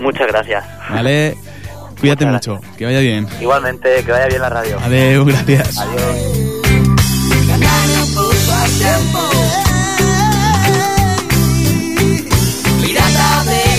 Muchas 0.00 0.26
gracias. 0.26 0.64
¿Vale? 0.90 1.36
Cuídate 2.00 2.24
Muchas 2.24 2.48
mucho, 2.48 2.60
que 2.78 2.86
vaya 2.86 3.00
bien. 3.00 3.28
Igualmente, 3.40 4.02
que 4.04 4.10
vaya 4.10 4.26
bien 4.26 4.40
la 4.40 4.48
radio. 4.48 4.78
Adiós, 4.80 5.26
gracias. 5.26 5.78
Adiós. 5.78 6.40
Pirata 12.82 13.44
de 13.44 13.70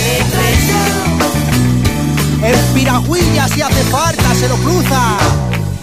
En 2.48 2.74
piragüilla 2.74 3.48
si 3.48 3.62
hace 3.62 3.84
falta 3.86 4.36
se 4.36 4.50
lo 4.50 4.56
cruza. 4.58 5.18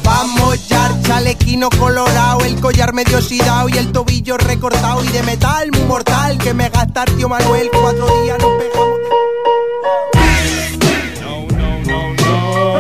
Vamos 0.03 0.69
ya, 0.69 0.91
chalequino 1.03 1.69
colorado, 1.71 2.41
el 2.45 2.61
collar 2.61 2.95
medio 2.95 3.19
oxidado 3.19 3.69
y 3.69 3.79
el 3.79 3.93
tobillo 3.93 4.37
recortado 4.39 5.05
y 5.05 5.09
de 5.09 5.23
metal 5.23 5.71
muy 5.73 5.83
mortal 5.83 6.39
que 6.39 6.55
me 6.55 6.69
gasta 6.71 7.05
el 7.05 7.17
tío 7.17 7.29
Manuel. 7.29 7.69
Cuatro 7.71 8.23
días 8.23 8.39
nos 8.39 8.51
pegamos. 8.59 8.99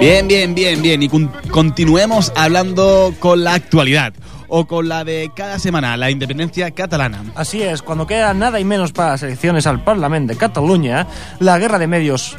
Bien, 0.00 0.28
bien, 0.28 0.54
bien, 0.54 0.80
bien. 0.82 1.02
Y 1.02 1.08
con- 1.08 1.30
continuemos 1.50 2.32
hablando 2.36 3.12
con 3.18 3.42
la 3.44 3.54
actualidad. 3.54 4.12
O 4.50 4.66
con 4.66 4.88
la 4.88 5.04
de 5.04 5.30
cada 5.36 5.58
semana, 5.58 5.94
la 5.98 6.10
independencia 6.10 6.70
catalana. 6.70 7.22
Así 7.34 7.60
es, 7.62 7.82
cuando 7.82 8.06
queda 8.06 8.32
nada 8.32 8.58
y 8.58 8.64
menos 8.64 8.92
para 8.92 9.10
las 9.10 9.22
elecciones 9.22 9.66
al 9.66 9.84
Parlamento 9.84 10.32
de 10.32 10.38
Cataluña, 10.38 11.06
la 11.38 11.58
guerra 11.58 11.78
de 11.78 11.86
medios, 11.86 12.34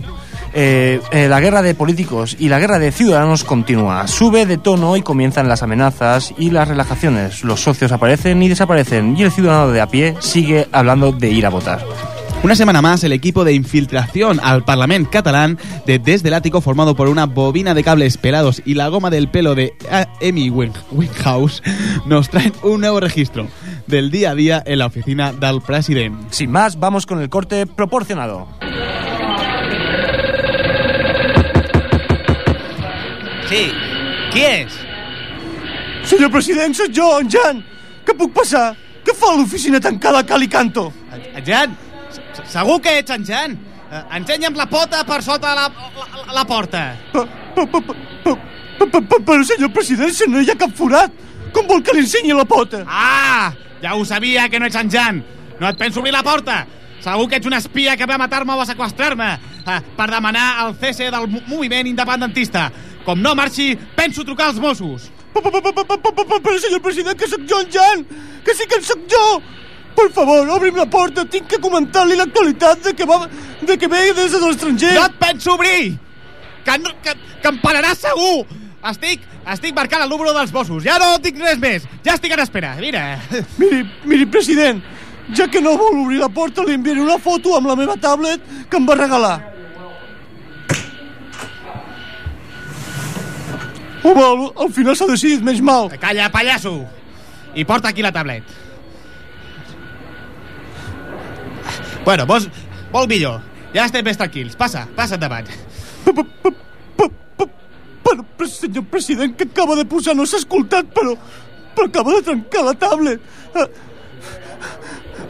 eh, 0.56 1.00
eh, 1.12 1.28
la 1.30 1.40
guerra 1.40 1.62
de 1.62 1.76
políticos 1.76 2.36
y 2.40 2.50
la 2.50 2.58
guerra 2.58 2.80
de 2.80 2.92
ciudadanos 2.92 3.44
continúa. 3.44 4.08
Sube 4.08 4.48
de 4.48 4.58
tono 4.58 4.98
y 4.98 5.04
comienzan 5.04 5.48
las 5.48 5.62
amenazas 5.62 6.34
y 6.36 6.50
las 6.50 6.68
relajaciones. 6.68 7.44
Los 7.44 7.60
socios 7.62 7.92
aparecen 7.92 8.42
y 8.42 8.50
desaparecen 8.50 9.16
y 9.16 9.22
el 9.22 9.32
ciudadano 9.32 9.68
de 9.72 9.82
a 9.82 9.86
pie 9.86 10.16
sigue 10.20 10.68
hablando 10.72 11.12
de 11.12 11.30
ir 11.30 11.46
a 11.46 11.50
votar. 11.50 11.86
Una 12.42 12.56
semana 12.56 12.82
más, 12.82 13.04
el 13.04 13.12
equipo 13.12 13.44
de 13.44 13.54
infiltración 13.54 14.40
al 14.42 14.64
Parlamento 14.64 15.12
catalán 15.12 15.58
de 15.86 16.00
Desde 16.00 16.30
el 16.30 16.34
Ático, 16.34 16.62
formado 16.62 16.96
por 16.96 17.10
una 17.10 17.26
bobina 17.26 17.74
de 17.74 17.84
cables 17.84 18.18
pelados 18.18 18.62
y 18.66 18.76
la 18.76 18.88
goma 18.88 19.10
del 19.10 19.28
pelo 19.30 19.56
de 19.56 19.74
A- 19.92 20.08
Amy 20.26 20.50
Wing- 20.50 20.74
Winehouse, 20.92 21.62
nos 22.06 22.30
traen 22.30 22.54
un 22.64 22.80
nuevo 22.82 23.02
registro 23.02 23.48
del 23.88 24.10
día 24.10 24.32
a 24.32 24.36
día 24.36 24.64
en 24.66 24.80
la 24.80 24.86
oficina 24.86 25.34
del 25.34 25.62
presidente. 25.62 26.28
Sin 26.32 26.50
más, 26.50 26.80
vamos 26.80 27.06
con 27.06 27.22
el 27.22 27.30
corte 27.30 27.68
proporcionado. 27.68 28.48
Sí, 33.50 33.72
qui 34.32 34.42
és? 34.46 34.72
Senyor 36.06 36.32
president, 36.32 36.74
sóc 36.78 36.92
jo, 36.96 37.20
en 37.20 37.30
Jan. 37.34 37.64
Què 38.06 38.14
puc 38.16 38.32
passar? 38.34 38.76
Què 39.04 39.14
fa 39.18 39.34
l'oficina 39.36 39.80
tancada 39.82 40.22
a 40.22 40.26
cal 40.26 40.44
i 40.46 40.48
canto? 40.48 40.92
Jan, 41.46 41.74
segur 42.46 42.80
que 42.82 43.00
ets 43.00 43.12
en 43.12 43.26
Jan. 43.26 43.58
Eh, 43.92 44.04
Ensenya'm 44.20 44.56
la 44.56 44.68
pota 44.70 45.04
per 45.04 45.22
sota 45.26 45.56
la, 45.56 45.68
la, 45.68 46.34
la 46.34 46.46
porta. 46.46 46.96
Pa- 47.12 47.26
pa- 47.56 47.66
pa- 47.66 47.82
pa- 47.82 47.96
pa- 48.24 48.36
pa- 48.80 48.90
pa- 48.92 49.02
pa- 49.02 49.20
Però, 49.26 49.44
senyor 49.44 49.72
president, 49.74 50.12
si 50.14 50.28
no 50.30 50.42
hi 50.42 50.50
ha 50.52 50.56
cap 50.58 50.72
forat, 50.78 51.12
com 51.54 51.66
vol 51.68 51.82
que 51.84 51.94
li 51.94 52.00
ensenyi 52.06 52.34
la 52.38 52.46
pota? 52.46 52.84
Ah, 52.88 53.52
ja 53.82 53.96
ho 53.96 54.06
sabia 54.06 54.48
que 54.50 54.60
no 54.60 54.66
ets 54.68 54.76
en 54.76 54.90
Jan. 54.92 55.24
No 55.60 55.68
et 55.68 55.78
penso 55.78 56.00
obrir 56.00 56.14
la 56.14 56.24
porta. 56.24 56.66
Segur 57.02 57.28
que 57.30 57.38
ets 57.40 57.48
un 57.48 57.54
espia 57.54 57.96
que 57.98 58.06
va 58.06 58.18
matar-me 58.18 58.54
o 58.54 58.58
va 58.58 58.66
sequestrar-me 58.68 59.32
eh, 59.34 59.80
per 59.98 60.10
demanar 60.12 60.68
el 60.68 60.76
cese 60.76 61.10
del 61.12 61.28
mo- 61.28 61.42
moviment 61.48 61.88
independentista. 61.88 62.70
Com 63.06 63.22
no 63.22 63.34
marxi, 63.36 63.74
penso 63.96 64.24
trucar 64.24 64.48
als 64.52 64.60
Mossos. 64.60 65.10
Però, 65.34 66.60
senyor 66.60 66.82
president, 66.82 67.18
que 67.18 67.28
sóc 67.28 67.42
jo, 67.50 67.60
en 67.62 67.72
Jan! 67.72 68.06
Que 68.46 68.54
sí 68.54 68.66
que 68.68 68.76
en 68.76 68.84
sóc 68.84 69.00
jo! 69.10 69.42
Per 69.96 70.08
favor, 70.16 70.48
obri'm 70.56 70.78
la 70.80 70.86
porta, 70.90 71.26
tinc 71.26 71.50
que 71.50 71.60
comentar-li 71.62 72.16
l'actualitat 72.20 72.86
de 72.86 72.94
que, 72.96 73.08
va, 73.10 73.26
de 73.62 73.78
que 73.78 73.90
ve 73.92 74.06
des 74.14 74.32
de 74.32 74.40
l'estranger. 74.46 74.94
No 74.96 75.06
et 75.10 75.20
penso 75.20 75.56
obrir! 75.58 75.98
Que, 76.66 76.78
no, 76.80 76.94
que, 77.04 77.16
que 77.42 77.52
em 77.52 77.60
pararàs 77.64 78.06
segur! 78.06 78.46
Estic, 78.90 79.26
estic 79.52 79.76
marcant 79.76 80.06
el 80.06 80.12
número 80.12 80.32
dels 80.38 80.54
Mossos. 80.56 80.86
Ja 80.86 80.96
no 81.02 81.18
dic 81.20 81.40
res 81.42 81.60
més. 81.60 81.88
Ja 82.06 82.16
estic 82.16 82.32
en 82.32 82.40
espera. 82.46 82.76
Mira. 82.80 83.04
Miri, 83.60 83.84
miri, 84.08 84.28
president, 84.32 84.80
ja 85.36 85.50
que 85.52 85.60
no 85.62 85.76
vol 85.78 86.06
obrir 86.06 86.22
la 86.22 86.30
porta, 86.32 86.64
li 86.64 86.78
enviaré 86.78 87.04
una 87.04 87.20
foto 87.20 87.58
amb 87.58 87.68
la 87.68 87.76
meva 87.76 87.98
tablet 88.00 88.46
que 88.70 88.80
em 88.80 88.88
va 88.88 88.96
regalar. 88.96 89.36
Home, 94.00 94.24
al, 94.24 94.46
al 94.64 94.72
final 94.72 94.96
s'ha 94.96 95.10
decidit 95.10 95.44
menys 95.44 95.60
mal. 95.60 95.92
Calla, 96.00 96.32
pallasso! 96.32 96.78
I 97.60 97.66
porta 97.68 97.92
aquí 97.92 98.06
la 98.06 98.14
tablet. 98.16 98.69
Bueno, 102.06 102.26
vols, 102.30 102.50
vol 102.94 103.08
millor. 103.12 103.42
Ja 103.74 103.86
estem 103.86 104.06
més 104.06 104.18
tranquils. 104.18 104.56
Passa, 104.60 104.86
passa 104.98 105.18
endavant. 105.20 105.50
Però, 106.06 106.24
però, 108.38 108.50
senyor 108.50 108.88
president, 108.90 109.36
que 109.38 109.46
acaba 109.46 109.76
de 109.78 109.86
posar 109.86 110.16
no 110.18 110.26
s'ha 110.26 110.40
escoltat, 110.42 110.88
però, 110.96 111.14
però 111.76 111.88
acaba 111.88 112.16
de 112.16 112.24
trencar 112.26 112.64
la 112.66 112.74
tablet. 112.74 113.22
Eh, 113.54 113.68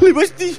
li 0.05 0.13
vaig 0.15 0.35
dir... 0.39 0.53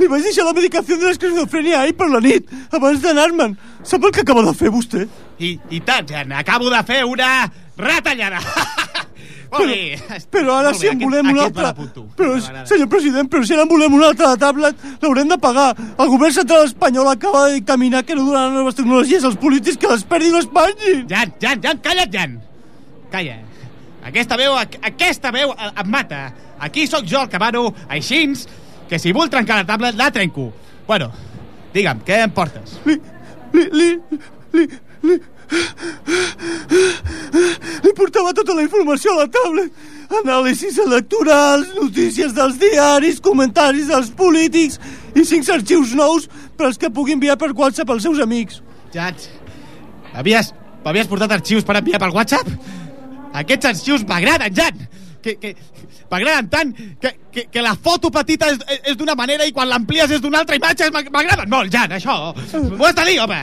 Li 0.00 0.08
vaig 0.08 0.24
deixar 0.24 0.46
la 0.46 0.54
medicació 0.56 0.96
de 0.98 1.10
l'esquizofrènia 1.10 1.82
ahir 1.82 1.92
per 1.98 2.08
la 2.10 2.18
nit, 2.24 2.48
abans 2.72 3.02
d'anar-me'n. 3.04 3.52
Sap 3.86 4.02
el 4.08 4.14
que 4.16 4.24
acaba 4.24 4.42
de 4.46 4.54
fer 4.56 4.72
vostè? 4.72 5.04
I, 5.38 5.52
i 5.70 5.82
tant, 5.84 6.08
Jan, 6.08 6.32
acabo 6.32 6.72
de 6.72 6.80
fer 6.88 7.02
una 7.06 7.28
retallada. 7.76 8.40
Bé. 9.52 9.98
Però 10.32 10.54
ara 10.58 10.72
si 10.74 10.86
en 10.88 10.98
volem 11.02 11.26
un 11.28 11.38
aquest 11.38 11.44
altre... 11.46 11.62
me 11.62 11.68
l'apunto. 11.68 12.04
Però, 12.16 12.36
senyor 12.68 12.88
president, 12.88 13.28
però 13.28 13.44
si 13.44 13.52
ara 13.52 13.66
en 13.66 13.68
volem 13.68 13.94
un 13.98 14.04
altre 14.06 14.28
de 14.32 14.40
tablet, 14.40 14.84
l'haurem 15.02 15.28
de 15.28 15.38
pagar. 15.42 15.68
El 15.98 16.08
govern 16.14 16.32
central 16.32 16.64
espanyol 16.70 17.10
acaba 17.12 17.46
de 17.52 17.60
caminar 17.68 18.04
que 18.08 18.14
no 18.16 18.24
donaran 18.24 18.54
noves 18.56 18.78
tecnologies 18.78 19.24
als 19.28 19.36
polítics 19.36 19.76
que 19.76 19.90
les 19.92 20.04
perdin 20.08 20.36
es 20.40 20.46
pengin. 20.48 21.04
Jan, 21.10 21.34
Jan, 21.42 21.60
Jan, 21.62 21.82
calla't, 21.84 22.12
Jan. 22.14 22.38
Calla. 23.12 23.36
Aquesta 24.08 24.36
veu, 24.40 24.56
aqu- 24.58 24.80
aquesta 24.82 25.30
veu 25.30 25.52
em 25.52 25.90
mata. 25.92 26.22
Aquí 26.58 26.86
sóc 26.86 27.04
jo 27.06 27.20
el 27.22 27.28
que 27.28 27.38
mano, 27.38 27.68
així 27.88 28.24
que 28.88 28.98
si 28.98 29.12
vull 29.12 29.28
trencar 29.30 29.60
la 29.60 29.66
tablet, 29.66 29.94
la 29.96 30.10
trenco. 30.10 30.48
Bueno, 30.86 31.10
digue'm, 31.74 32.00
què 32.06 32.22
em 32.24 32.30
portes? 32.34 32.78
Li, 32.86 32.96
li, 33.52 33.68
li, 33.72 33.90
li, 34.56 34.66
li, 35.02 35.16
li 37.82 37.92
portava 37.96 38.32
tota 38.36 38.54
la 38.56 38.64
informació 38.66 39.14
a 39.16 39.22
la 39.24 39.28
tablet. 39.32 39.72
Anàlisis 40.12 40.76
electorals, 40.82 41.70
notícies 41.78 42.34
dels 42.36 42.58
diaris, 42.60 43.20
comentaris 43.24 43.86
dels 43.88 44.10
polítics 44.16 44.78
i 45.16 45.24
cinc 45.24 45.48
arxius 45.54 45.94
nous 45.96 46.26
per 46.56 46.66
als 46.68 46.76
que 46.80 46.90
pugui 46.92 47.14
enviar 47.16 47.38
per 47.40 47.52
WhatsApp 47.56 47.90
als 47.94 48.04
seus 48.04 48.20
amics. 48.20 48.60
Jan, 48.92 49.16
m'havies 50.12 50.52
m'havies 50.84 51.08
portat 51.08 51.32
arxius 51.38 51.64
per 51.64 51.78
enviar 51.80 52.00
per 52.02 52.10
WhatsApp? 52.12 52.48
Aquests 53.40 53.70
arxius 53.72 54.04
m'agraden, 54.08 54.52
Jan! 54.52 54.76
Que, 55.22 55.36
que, 55.40 55.54
m'agraden 56.10 56.48
tant 56.52 56.74
que, 57.00 57.12
que, 57.32 57.46
que 57.48 57.62
la 57.64 57.72
foto 57.78 58.10
petita 58.12 58.50
és, 58.52 58.58
és 58.90 58.96
d'una 59.00 59.14
manera 59.16 59.46
i 59.48 59.52
quan 59.56 59.70
l'amplies 59.70 60.10
és 60.12 60.20
d'una 60.20 60.42
altra 60.42 60.58
imatge 60.58 60.90
m'ag- 60.92 61.08
m'agraden 61.14 61.48
molt, 61.48 61.72
Jan, 61.72 61.94
això! 61.96 62.34
M'ho 62.68 62.84
has 62.84 62.98
de 63.00 63.06
dir, 63.08 63.16
home! 63.22 63.40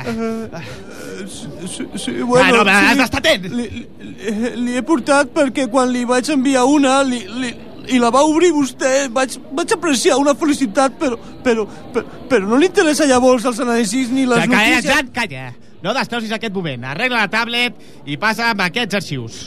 Sí, 1.29 1.85
sí, 2.01 2.11
Bueno, 2.25 2.61
home, 2.63 2.71
has 2.73 2.97
d'estar 2.97 3.19
atent! 3.21 3.45
Li, 3.53 3.67
li, 4.01 4.51
li 4.65 4.77
he 4.79 4.83
portat 4.85 5.29
perquè 5.35 5.67
quan 5.69 5.91
li 5.93 6.01
vaig 6.09 6.29
enviar 6.33 6.65
una 6.65 6.99
li, 7.05 7.21
li, 7.41 7.53
i 7.93 7.99
la 8.01 8.09
va 8.13 8.23
obrir 8.25 8.49
vostè, 8.55 9.07
vaig, 9.13 9.37
vaig 9.55 9.73
apreciar 9.77 10.17
una 10.21 10.33
felicitat, 10.37 10.97
però, 10.99 11.17
però, 11.45 11.67
però, 11.93 12.05
però 12.29 12.49
no 12.49 12.57
li 12.61 12.67
interessa 12.69 13.05
llavors 13.09 13.45
els 13.49 13.61
anàlisis 13.65 14.09
ni 14.13 14.25
les 14.29 14.41
Ja, 14.43 14.47
calla, 14.49 14.69
notícies. 14.75 14.93
Jan, 14.93 15.11
calla! 15.15 15.47
No 15.79 15.93
destrossis 15.95 16.33
aquest 16.35 16.51
moment. 16.51 16.83
Arregla 16.91 17.21
la 17.23 17.29
tablet 17.31 17.77
i 18.11 18.17
passa 18.19 18.49
amb 18.51 18.65
aquests 18.65 18.97
arxius. 18.99 19.37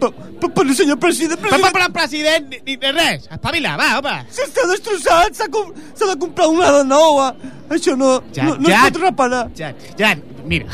Però, 0.00 0.12
però, 0.38 0.72
senyor 0.72 1.00
president, 1.02 1.40
Però, 1.42 1.50
president... 1.58 1.74
però, 1.74 1.88
president, 1.96 2.46
ni, 2.52 2.60
ni, 2.68 2.92
res. 2.94 3.26
Espavila, 3.26 3.74
va, 3.80 3.88
home. 3.98 4.14
Si 4.30 4.44
està 4.46 4.68
destrossat, 4.70 5.34
s'ha 5.40 5.48
com- 5.50 5.72
de 5.74 6.14
comprar 6.22 6.46
una 6.48 6.70
de 6.78 6.84
nova. 6.86 7.32
Això 7.68 7.96
no, 7.98 8.20
Jan, 8.32 8.46
no, 8.52 8.54
no 8.62 8.70
Jan. 8.70 8.86
es 8.86 8.86
pot 8.94 9.02
reparar. 9.02 9.42
Jan, 9.58 9.74
Jan, 9.98 10.22
mira, 10.46 10.70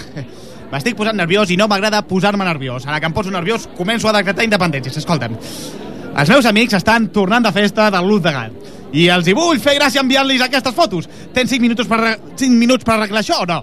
m'estic 0.73 0.97
posant 0.99 1.17
nerviós 1.17 1.51
i 1.51 1.57
no 1.57 1.69
m'agrada 1.69 2.03
posar-me 2.07 2.45
nerviós. 2.45 2.87
Ara 2.87 3.01
que 3.01 3.07
em 3.07 3.13
poso 3.13 3.31
nerviós, 3.31 3.69
començo 3.77 4.09
a 4.09 4.13
decretar 4.19 4.45
independències. 4.45 4.97
Escolta'm, 5.03 5.37
els 6.17 6.29
meus 6.33 6.47
amics 6.49 6.75
estan 6.79 7.09
tornant 7.13 7.45
de 7.45 7.53
festa 7.53 7.91
de 7.91 8.01
l'Uz 8.03 8.23
de 8.25 8.33
Gat 8.33 8.53
i 8.97 9.09
els 9.13 9.27
hi 9.29 9.33
vull 9.37 9.59
fer 9.61 9.75
gràcia 9.77 10.01
enviant-los 10.01 10.41
aquestes 10.47 10.73
fotos. 10.73 11.09
Tens 11.35 11.51
5 11.51 11.61
minuts 11.61 11.89
per, 11.91 11.99
arre- 11.99 12.19
5 12.39 12.55
minuts 12.57 12.85
per 12.87 12.95
arreglar 12.95 13.21
això 13.21 13.43
o 13.43 13.47
no? 13.49 13.59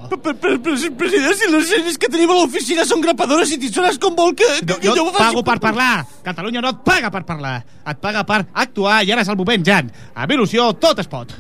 President, 1.00 1.34
si 1.40 1.48
les 1.50 1.72
eines 1.80 1.98
que 1.98 2.10
tenim 2.12 2.30
a 2.30 2.36
l'oficina 2.38 2.86
són 2.86 3.02
grapadores 3.02 3.50
i 3.56 3.58
tisores, 3.58 3.98
com 3.98 4.14
vol 4.16 4.36
que, 4.36 4.46
que, 4.68 4.78
jo 4.84 4.94
jo 4.96 5.08
et 5.10 5.18
pago 5.18 5.42
per 5.48 5.58
parlar. 5.64 6.06
Catalunya 6.28 6.62
no 6.62 6.70
et 6.76 6.84
paga 6.86 7.10
per 7.10 7.24
parlar. 7.26 7.56
Et 7.88 7.98
paga 8.04 8.24
per 8.28 8.44
actuar 8.54 9.00
i 9.08 9.12
ara 9.16 9.24
és 9.26 9.32
el 9.32 9.40
moment, 9.40 9.66
Jan. 9.66 9.90
A 10.14 10.28
il·lusió 10.28 10.70
tot 10.78 11.00
es 11.00 11.08
pot. 11.10 11.34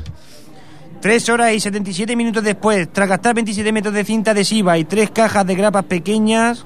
Tres 1.03 1.27
horas 1.27 1.53
y 1.53 1.59
77 1.59 2.15
minutos 2.15 2.41
después, 2.41 2.87
tras 2.93 3.09
gastar 3.09 3.35
27 3.35 3.73
metros 3.73 3.93
de 3.93 4.05
cinta 4.05 4.31
adhesiva 4.31 4.77
y 4.77 4.85
tres 4.85 5.11
cajas 5.11 5.45
de 5.45 5.53
grapas 5.53 5.83
pequeñas... 5.83 6.65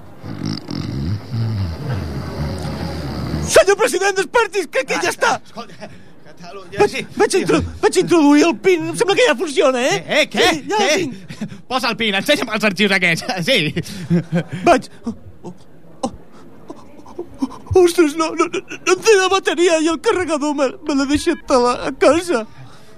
Senyor 3.48 3.78
president, 3.78 4.16
despertis, 4.16 4.68
crec 4.70 4.86
que 4.92 5.00
ja 5.02 5.10
està. 5.10 5.32
Escolta, 5.42 5.90
Catalunya... 6.28 6.84
Vaig, 6.84 7.08
vaig, 7.18 7.38
intro, 7.40 7.62
vaig 7.82 7.98
introduir 8.04 8.44
el 8.46 8.54
PIN, 8.62 8.86
em 8.92 9.00
sembla 9.00 9.16
que 9.18 9.26
ja 9.26 9.34
funciona, 9.40 9.82
eh? 9.82 9.98
Eh, 10.06 10.22
què? 10.30 10.46
Sí, 10.52 10.62
ja 10.70 10.84
el 10.84 10.86
què? 10.86 11.00
tinc. 11.02 11.58
Posa 11.74 11.90
el 11.96 11.98
pin, 11.98 12.20
ensenya'm 12.22 12.54
els 12.60 12.70
arxius 12.70 12.94
aquests. 13.00 13.26
Sí. 13.50 13.74
Vaig... 14.70 14.92
Oh, 15.02 15.16
oh, 15.50 15.56
oh, 16.04 16.12
oh, 16.12 17.82
Ostres, 17.88 18.14
no, 18.22 18.30
no, 18.38 18.52
no, 18.54 18.62
no 18.62 18.94
en 19.00 19.04
té 19.10 19.18
la 19.18 19.34
bateria 19.34 19.82
i 19.82 19.90
el 19.90 19.98
carregador 19.98 20.54
me, 20.62 20.70
me 20.86 21.02
l'he 21.02 21.10
deixat 21.16 21.58
a, 21.58 21.62
la, 21.66 21.76
a 21.90 21.96
casa. 22.06 22.46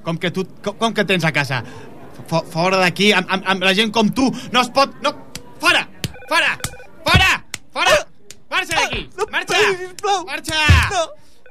Com 0.03 0.17
que 0.17 0.31
tu, 0.31 0.45
com, 0.63 0.73
com 0.79 0.93
que 0.93 1.05
tens 1.05 1.25
a 1.25 1.31
casa? 1.31 1.61
Fo- 2.29 2.45
Fora 2.51 2.77
d'aquí, 2.83 3.11
amb, 3.13 3.27
amb, 3.29 3.43
amb 3.53 3.63
la 3.67 3.73
gent 3.77 3.91
com 3.95 4.09
tu, 4.09 4.29
no 4.51 4.61
es 4.61 4.69
pot... 4.75 4.93
No, 5.03 5.13
fora! 5.59 5.85
Fora! 6.29 6.55
Fora! 7.05 7.31
Fora! 7.73 7.95
Marxa 8.49 8.75
d'aquí! 8.79 9.05
No, 9.17 9.25
Marxa! 9.31 9.53
pari, 9.53 9.77
sisplau. 9.83 10.25
Marxa! 10.25 10.59
No. 10.95 11.05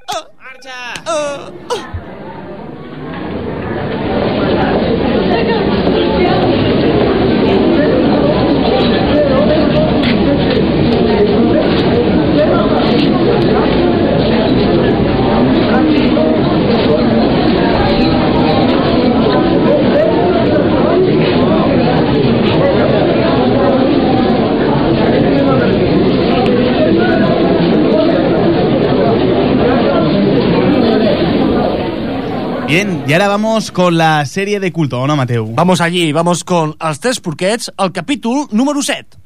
Ah, 0.09 0.23
Marxa! 0.45 1.98
Bien, 32.69 33.03
y 33.09 33.13
ahora 33.15 33.29
vamos 33.29 33.73
con 33.73 33.97
la 33.97 34.27
serie 34.27 34.61
de 34.61 34.71
culto, 34.73 35.01
¿o 35.01 35.07
no, 35.07 35.17
Mateu? 35.17 35.55
Vamos 35.55 35.81
allí, 35.81 36.13
vamos 36.13 36.45
con 36.45 36.77
Els 36.79 37.01
Tres 37.01 37.19
Porquets, 37.19 37.73
el 37.79 37.93
capítol 37.93 38.47
número 38.53 38.83
7. 38.83 39.17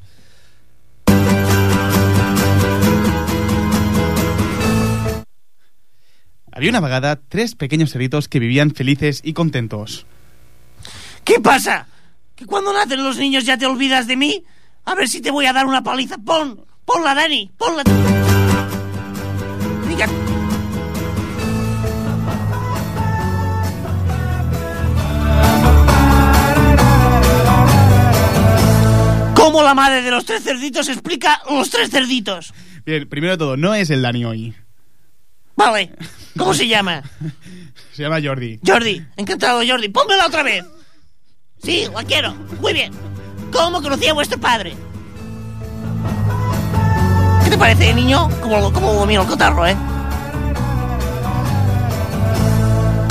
Había 6.53 6.69
una 6.69 6.79
vegada 6.79 7.19
tres 7.27 7.55
pequeños 7.55 7.91
cerditos 7.91 8.29
que 8.29 8.39
vivían 8.39 8.71
felices 8.71 9.19
y 9.25 9.33
contentos. 9.33 10.05
¿Qué 11.25 11.41
pasa? 11.41 11.87
¿Que 12.35 12.45
cuando 12.45 12.71
nacen 12.71 13.03
los 13.03 13.17
niños 13.17 13.43
ya 13.43 13.57
te 13.57 13.65
olvidas 13.65 14.07
de 14.07 14.15
mí? 14.15 14.45
A 14.85 14.95
ver 14.95 15.09
si 15.09 15.19
te 15.19 15.31
voy 15.31 15.47
a 15.47 15.51
dar 15.51 15.65
una 15.65 15.83
paliza. 15.83 16.17
Pon, 16.17 16.65
ponla, 16.85 17.13
Dani, 17.13 17.51
ponla. 17.57 17.83
Diga. 19.89 20.07
¿Cómo 29.53 29.65
la 29.65 29.75
madre 29.75 30.01
de 30.01 30.09
los 30.09 30.25
tres 30.25 30.43
cerditos 30.43 30.89
explica 30.89 31.39
los 31.47 31.69
tres 31.69 31.91
cerditos? 31.91 32.51
Bien, 32.87 33.07
primero 33.07 33.33
de 33.33 33.37
todo, 33.37 33.55
no 33.55 33.75
es 33.75 33.91
el 33.91 34.01
Dani 34.01 34.25
hoy. 34.25 34.55
Vale. 35.55 35.91
¿Cómo 36.35 36.55
se 36.55 36.67
llama? 36.67 37.03
Se 37.93 38.01
llama 38.01 38.17
Jordi. 38.19 38.59
Jordi, 38.65 39.05
encantado 39.15 39.61
Jordi, 39.63 39.89
pónmela 39.89 40.25
otra 40.25 40.41
vez. 40.41 40.65
Sí, 41.61 41.85
la 41.93 42.03
quiero. 42.03 42.33
Muy 42.61 42.73
bien. 42.73 42.91
¿Cómo 43.51 43.79
conocí 43.83 44.07
a 44.07 44.15
vuestro 44.15 44.39
padre? 44.39 44.73
¿Qué 47.43 47.51
te 47.51 47.57
parece, 47.59 47.93
niño? 47.93 48.29
Como, 48.41 48.73
como 48.73 48.93
lo 48.93 49.05
miro 49.05 49.21
el 49.21 49.27
cotarro, 49.27 49.67
¿eh? 49.67 49.77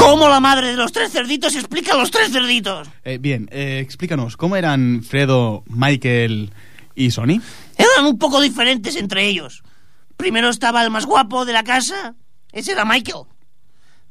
¿Cómo 0.02 0.28
la 0.28 0.40
madre 0.40 0.72
de 0.72 0.76
los 0.76 0.90
tres 0.90 1.12
cerditos 1.12 1.54
explica 1.54 1.92
a 1.92 1.96
los 1.96 2.10
tres 2.10 2.32
cerditos? 2.32 2.88
Eh, 3.04 3.18
bien, 3.18 3.48
eh, 3.52 3.78
explícanos, 3.80 4.36
¿cómo 4.36 4.56
eran 4.56 5.04
Fredo, 5.04 5.62
Michael 5.68 6.52
y 6.96 7.12
Sony? 7.12 7.40
Eran 7.76 8.06
un 8.06 8.18
poco 8.18 8.40
diferentes 8.40 8.96
entre 8.96 9.28
ellos. 9.28 9.62
Primero 10.16 10.48
estaba 10.48 10.82
el 10.82 10.90
más 10.90 11.06
guapo 11.06 11.44
de 11.44 11.52
la 11.52 11.62
casa. 11.62 12.16
Ese 12.50 12.72
era 12.72 12.84
Michael. 12.84 13.26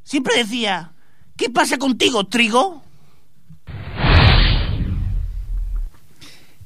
Siempre 0.02 0.34
decía, 0.34 0.92
¿qué 1.36 1.50
pasa 1.50 1.76
contigo, 1.76 2.26
Trigo? 2.26 2.82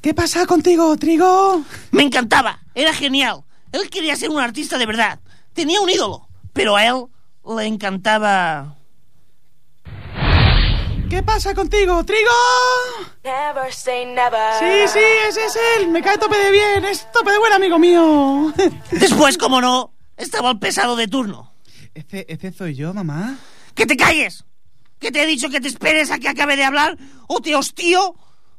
¿Qué 0.00 0.14
pasa 0.14 0.46
contigo, 0.46 0.96
Trigo? 0.96 1.64
Me 1.90 2.04
encantaba, 2.04 2.60
era 2.76 2.94
genial. 2.94 3.42
Él 3.72 3.90
quería 3.90 4.14
ser 4.14 4.30
un 4.30 4.38
artista 4.38 4.78
de 4.78 4.86
verdad. 4.86 5.18
Tenía 5.52 5.80
un 5.80 5.90
ídolo, 5.90 6.28
pero 6.52 6.76
a 6.76 6.86
él 6.86 7.06
le 7.56 7.66
encantaba... 7.66 8.75
¿Qué 11.08 11.22
pasa 11.22 11.54
contigo, 11.54 12.04
Trigo? 12.04 12.30
Never 13.22 13.72
say 13.72 14.06
never. 14.06 14.54
Sí, 14.58 14.92
sí, 14.92 15.04
ese 15.28 15.44
es 15.44 15.58
él. 15.78 15.88
Me 15.88 16.02
cae 16.02 16.18
tope 16.18 16.36
de 16.36 16.50
bien. 16.50 16.84
Es 16.84 17.10
tope 17.12 17.30
de 17.30 17.38
buen 17.38 17.52
amigo 17.52 17.78
mío. 17.78 18.52
Después, 18.90 19.38
como 19.38 19.60
no, 19.60 19.92
estaba 20.16 20.50
el 20.50 20.58
pesado 20.58 20.96
de 20.96 21.06
turno. 21.06 21.52
¿Ese, 21.94 22.26
ese 22.28 22.52
soy 22.52 22.74
yo, 22.74 22.92
mamá? 22.92 23.38
¡Que 23.74 23.86
te 23.86 23.96
calles! 23.96 24.44
¿Que 24.98 25.12
te 25.12 25.22
he 25.22 25.26
dicho 25.26 25.48
que 25.48 25.60
te 25.60 25.68
esperes 25.68 26.10
a 26.10 26.18
que 26.18 26.28
acabe 26.28 26.56
de 26.56 26.64
hablar? 26.64 26.98
¿O 27.28 27.40
te 27.40 27.54
hostío? 27.54 28.16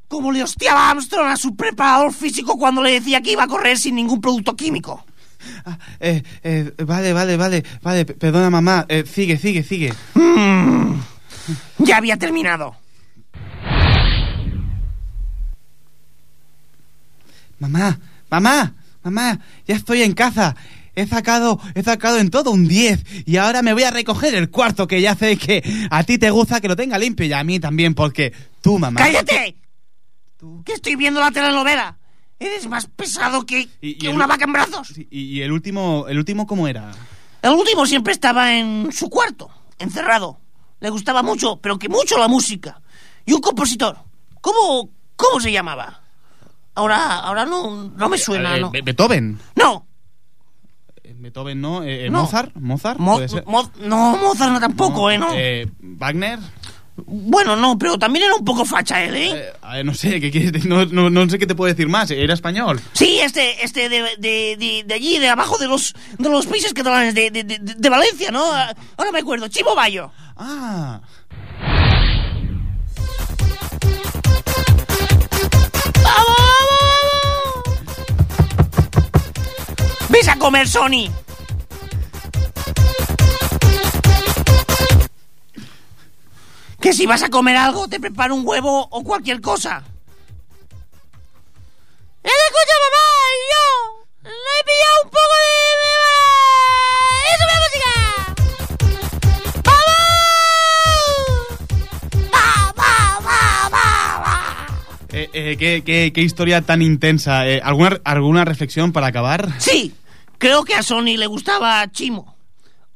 Como 0.08 0.32
le 0.32 0.42
hostiaba 0.42 0.90
Armstrong 0.90 1.28
a 1.28 1.36
su 1.36 1.56
preparador 1.56 2.14
físico 2.14 2.58
cuando 2.58 2.82
le 2.82 2.94
decía 2.94 3.22
que 3.22 3.32
iba 3.34 3.44
a 3.44 3.48
correr 3.48 3.78
sin 3.78 3.96
ningún 3.96 4.22
producto 4.22 4.56
químico. 4.56 5.04
Eh, 6.00 6.24
eh, 6.44 6.72
vale, 6.86 7.14
vale, 7.14 7.36
vale. 7.36 7.64
Vale, 7.82 8.06
perdona, 8.06 8.50
mamá. 8.50 8.86
Eh, 8.88 9.04
sigue, 9.06 9.38
sigue, 9.38 9.64
sigue. 9.64 9.94
Mm, 10.14 10.94
ya 11.80 11.98
había 11.98 12.18
terminado. 12.18 12.76
Mamá, 17.60 18.00
mamá, 18.30 18.74
mamá, 19.04 19.40
ya 19.68 19.76
estoy 19.76 20.04
en 20.04 20.14
casa. 20.14 20.56
He 20.96 21.06
sacado, 21.06 21.60
he 21.76 21.84
sacado 21.84 22.18
en 22.18 22.30
todo 22.32 22.50
un 22.52 22.68
10 22.68 23.04
y 23.28 23.38
ahora 23.38 23.62
me 23.62 23.74
voy 23.74 23.84
a 23.84 23.92
recoger 23.92 24.34
el 24.34 24.50
cuarto 24.50 24.88
que 24.88 25.00
ya 25.00 25.16
sé 25.16 25.38
que 25.38 25.62
a 25.92 26.04
ti 26.04 26.18
te 26.18 26.32
gusta 26.32 26.60
que 26.60 26.68
lo 26.68 26.76
tenga 26.76 26.98
limpio 26.98 27.26
y 27.26 27.34
a 27.34 27.44
mí 27.44 27.60
también 27.60 27.94
porque 27.94 28.34
tú, 28.62 28.80
mamá. 28.80 29.00
¡Cállate! 29.00 29.56
Que 30.66 30.74
estoy 30.74 30.96
viendo 30.96 31.20
la 31.20 31.30
telenovela. 31.32 31.98
Eres 32.40 32.68
más 32.68 32.86
pesado 32.88 33.46
que, 33.46 33.62
Y- 33.62 33.90
y 33.90 33.98
que 33.98 34.08
el- 34.10 34.16
una 34.16 34.28
vaca 34.28 34.46
en 34.46 34.54
brazos. 34.54 34.94
Y, 34.98 35.08
y 35.38 35.42
el 35.42 35.52
último, 35.52 36.06
el 36.08 36.18
último 36.18 36.46
cómo 36.48 36.68
era? 36.68 36.92
El 37.44 37.52
último 37.52 37.86
siempre 37.86 38.14
estaba 38.14 38.54
en 38.56 38.92
su 38.92 39.10
cuarto, 39.10 39.50
encerrado. 39.80 40.40
Le 40.80 40.90
gustaba 40.90 41.24
mucho, 41.24 41.58
pero 41.58 41.78
que 41.80 41.90
mucho 41.90 42.18
la 42.18 42.28
música. 42.28 42.82
Y 43.26 43.34
un 43.34 43.42
compositor. 43.42 43.98
¿Cómo, 44.42 44.90
cómo 45.16 45.40
se 45.40 45.52
llamaba? 45.52 46.02
Ahora, 46.76 47.20
ahora 47.20 47.46
no, 47.46 47.86
no 47.96 48.10
me 48.10 48.18
suena, 48.18 48.56
Eh, 48.56 48.62
¿no? 48.62 48.70
Be- 48.72 48.82
Beethoven. 48.84 49.40
No, 49.56 49.86
Eh, 51.04 51.16
Beethoven, 51.18 51.60
¿no? 51.62 51.84
Eh, 51.84 52.06
eh, 52.06 52.10
No. 52.10 52.22
Mozart, 52.24 52.56
Mozart. 52.56 53.00
Mo-. 53.00 53.20
Mo- 53.48 53.72
no, 53.80 54.18
Mozart 54.18 54.52
no 54.52 54.60
tampoco, 54.60 55.10
¿eh? 55.10 55.18
No. 55.18 55.30
Eh, 55.34 55.66
Wagner. 55.80 56.38
Bueno, 57.06 57.56
no, 57.56 57.78
pero 57.78 58.00
también 58.00 58.26
era 58.26 58.36
un 58.36 58.44
poco 58.44 58.66
facha 58.66 59.04
él, 59.04 59.16
¿eh? 59.16 59.32
Eh, 59.34 59.54
a 59.62 59.76
ver, 59.76 59.86
no 59.86 59.94
sé, 59.94 60.20
¿qué 60.20 60.32
quieres 60.32 60.52
decir? 60.52 60.68
No, 60.70 60.86
no, 60.86 61.10
no 61.12 61.30
sé 61.30 61.38
qué 61.38 61.46
te 61.46 61.54
puedo 61.56 61.72
decir 61.72 61.88
más. 61.88 62.10
Era 62.10 62.34
español. 62.34 62.82
Sí, 62.94 63.20
este, 63.20 63.64
este 63.64 63.88
de, 63.88 64.02
de, 64.18 64.56
de, 64.58 64.84
de 64.86 64.94
allí, 64.94 65.20
de 65.20 65.30
abajo 65.30 65.58
de 65.60 65.68
los, 65.68 65.94
de 66.18 66.30
los 66.30 66.48
países 66.48 66.74
catalanes, 66.74 67.14
de, 67.14 67.30
de, 67.30 67.44
de, 67.44 67.60
de 67.60 67.90
Valencia, 67.90 68.32
¿no? 68.32 68.44
Ah, 68.52 68.74
Ahora 68.98 69.12
me 69.12 69.20
acuerdo, 69.20 69.48
Chivo 69.48 69.76
Bayo. 69.76 70.12
Ah. 70.38 71.00
¡Ves 80.10 80.28
a 80.30 80.36
comer, 80.38 80.68
Sony! 80.68 81.10
Que 86.80 86.94
si 86.94 87.06
vas 87.06 87.24
a 87.24 87.30
comer 87.30 87.58
algo, 87.58 87.88
te 87.88 88.00
preparo 88.00 88.36
un 88.36 88.46
huevo 88.46 88.88
o 88.92 89.04
cualquier 89.04 89.42
cosa. 89.42 89.84
¡Escucha, 92.24 92.76
mamá! 92.84 93.06
Y 93.34 93.38
yo 93.52 93.66
le 94.24 94.32
he 94.32 94.64
pillado 94.68 94.98
un 95.04 95.10
poco 95.10 95.36
de... 95.46 95.56
¡Eso 97.34 97.46
la 97.48 97.58
música! 97.64 97.92
¡Vamos! 99.64 101.08
¡Va, 102.34 102.48
va, 102.78 102.94
va, 103.26 104.20
va! 104.20 104.68
Eh, 105.14 105.30
eh, 105.34 106.12
¿qué, 106.14 106.22
historia 106.22 106.62
tan 106.62 106.82
intensa. 106.82 107.48
Eh, 107.48 107.62
¿alguna, 107.64 108.00
¿Alguna 108.04 108.46
reflexión 108.46 108.92
para 108.92 109.08
acabar? 109.08 109.50
Sí, 109.60 109.96
creo 110.38 110.64
que 110.64 110.76
a 110.76 110.84
Sony 110.84 111.18
le 111.18 111.28
gustaba 111.28 111.90
Chimo, 111.92 112.36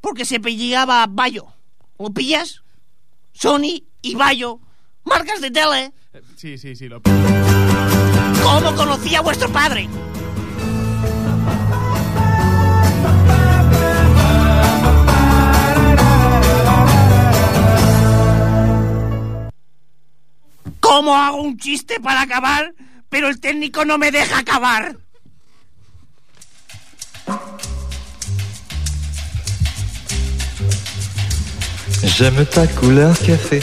porque 0.00 0.24
se 0.24 0.38
pillaba 0.40 1.06
Bayo. 1.08 1.46
¿Lo 1.98 2.10
pillas? 2.10 2.61
Sony 3.32 3.84
y 4.02 4.14
Bayo, 4.14 4.60
marcas 5.04 5.40
de 5.40 5.50
tele. 5.50 5.92
Sí, 6.36 6.58
sí, 6.58 6.76
sí. 6.76 6.88
Lo... 6.88 7.02
¿Cómo 8.42 8.74
conocía 8.74 9.18
a 9.18 9.22
vuestro 9.22 9.50
padre? 9.50 9.88
¿Cómo 20.80 21.16
hago 21.16 21.40
un 21.40 21.56
chiste 21.56 22.00
para 22.00 22.22
acabar, 22.22 22.74
pero 23.08 23.28
el 23.28 23.40
técnico 23.40 23.84
no 23.84 23.98
me 23.98 24.10
deja 24.10 24.38
acabar? 24.38 24.96
J'aime 32.04 32.44
ta 32.46 32.66
couleur 32.66 33.16
café. 33.18 33.60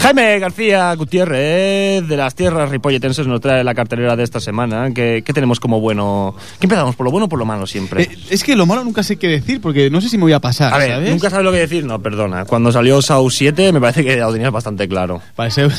Jaime 0.00 0.38
García 0.38 0.94
Gutiérrez 0.94 2.06
de 2.06 2.16
las 2.16 2.34
tierras 2.34 2.70
ripolletenses 2.70 3.26
nos 3.26 3.40
trae 3.40 3.64
la 3.64 3.74
cartelera 3.74 4.16
de 4.16 4.24
esta 4.24 4.40
semana. 4.40 4.92
¿Qué, 4.92 5.22
qué 5.24 5.32
tenemos 5.32 5.60
como 5.60 5.80
bueno? 5.80 6.34
¿Qué 6.58 6.66
empezamos? 6.66 6.96
¿Por 6.96 7.04
lo 7.04 7.10
bueno 7.10 7.26
o 7.26 7.28
por 7.28 7.38
lo 7.38 7.44
malo 7.44 7.66
siempre? 7.66 8.02
Eh, 8.04 8.18
es 8.30 8.44
que 8.44 8.56
lo 8.56 8.66
malo 8.66 8.84
nunca 8.84 9.02
sé 9.02 9.16
qué 9.16 9.28
decir 9.28 9.60
porque 9.60 9.90
no 9.90 10.00
sé 10.00 10.08
si 10.08 10.16
me 10.16 10.24
voy 10.24 10.32
a 10.32 10.40
pasar. 10.40 10.72
a 10.74 10.78
ver, 10.78 10.90
¿sabes? 10.90 11.10
nunca 11.10 11.30
sabes 11.30 11.44
lo 11.44 11.52
que 11.52 11.58
decir. 11.58 11.84
No, 11.84 12.00
perdona. 12.00 12.44
Cuando 12.44 12.72
salió 12.72 13.00
Sau 13.02 13.30
7 13.30 13.72
me 13.72 13.80
parece 13.80 14.04
que 14.04 14.16
lo 14.16 14.32
tenías 14.32 14.52
bastante 14.52 14.88
claro. 14.88 15.20
Parece... 15.34 15.68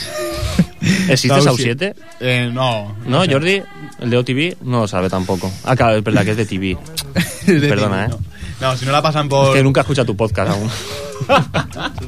¿Existe 1.10 1.42
Sau 1.42 1.56
si- 1.58 1.64
7? 1.64 1.94
Eh, 2.22 2.50
no. 2.54 2.96
¿No. 3.06 3.24
Jordi? 3.30 3.62
¿El 4.00 4.10
de 4.10 4.18
OTV? 4.18 4.58
No 4.64 4.82
lo 4.82 4.88
sabe 4.88 5.10
tampoco. 5.10 5.52
Ah, 5.64 5.76
claro, 5.76 5.98
es 5.98 6.04
verdad 6.04 6.24
que 6.24 6.32
es 6.32 6.38
de 6.38 6.46
TV. 6.46 6.78
Es 7.50 7.62
de 7.62 7.68
Perdona, 7.70 8.06
TV, 8.08 8.16
¿eh? 8.16 8.18
No. 8.20 8.39
No, 8.62 8.76
si 8.76 8.86
no 8.86 8.92
la 8.92 9.02
pasan 9.02 9.30
por... 9.30 9.48
Es 9.50 9.54
que 9.56 9.64
nunca 9.64 9.82
escucha 9.82 10.04
tu 10.06 10.16
podcast 10.18 10.52
aún. 10.52 10.70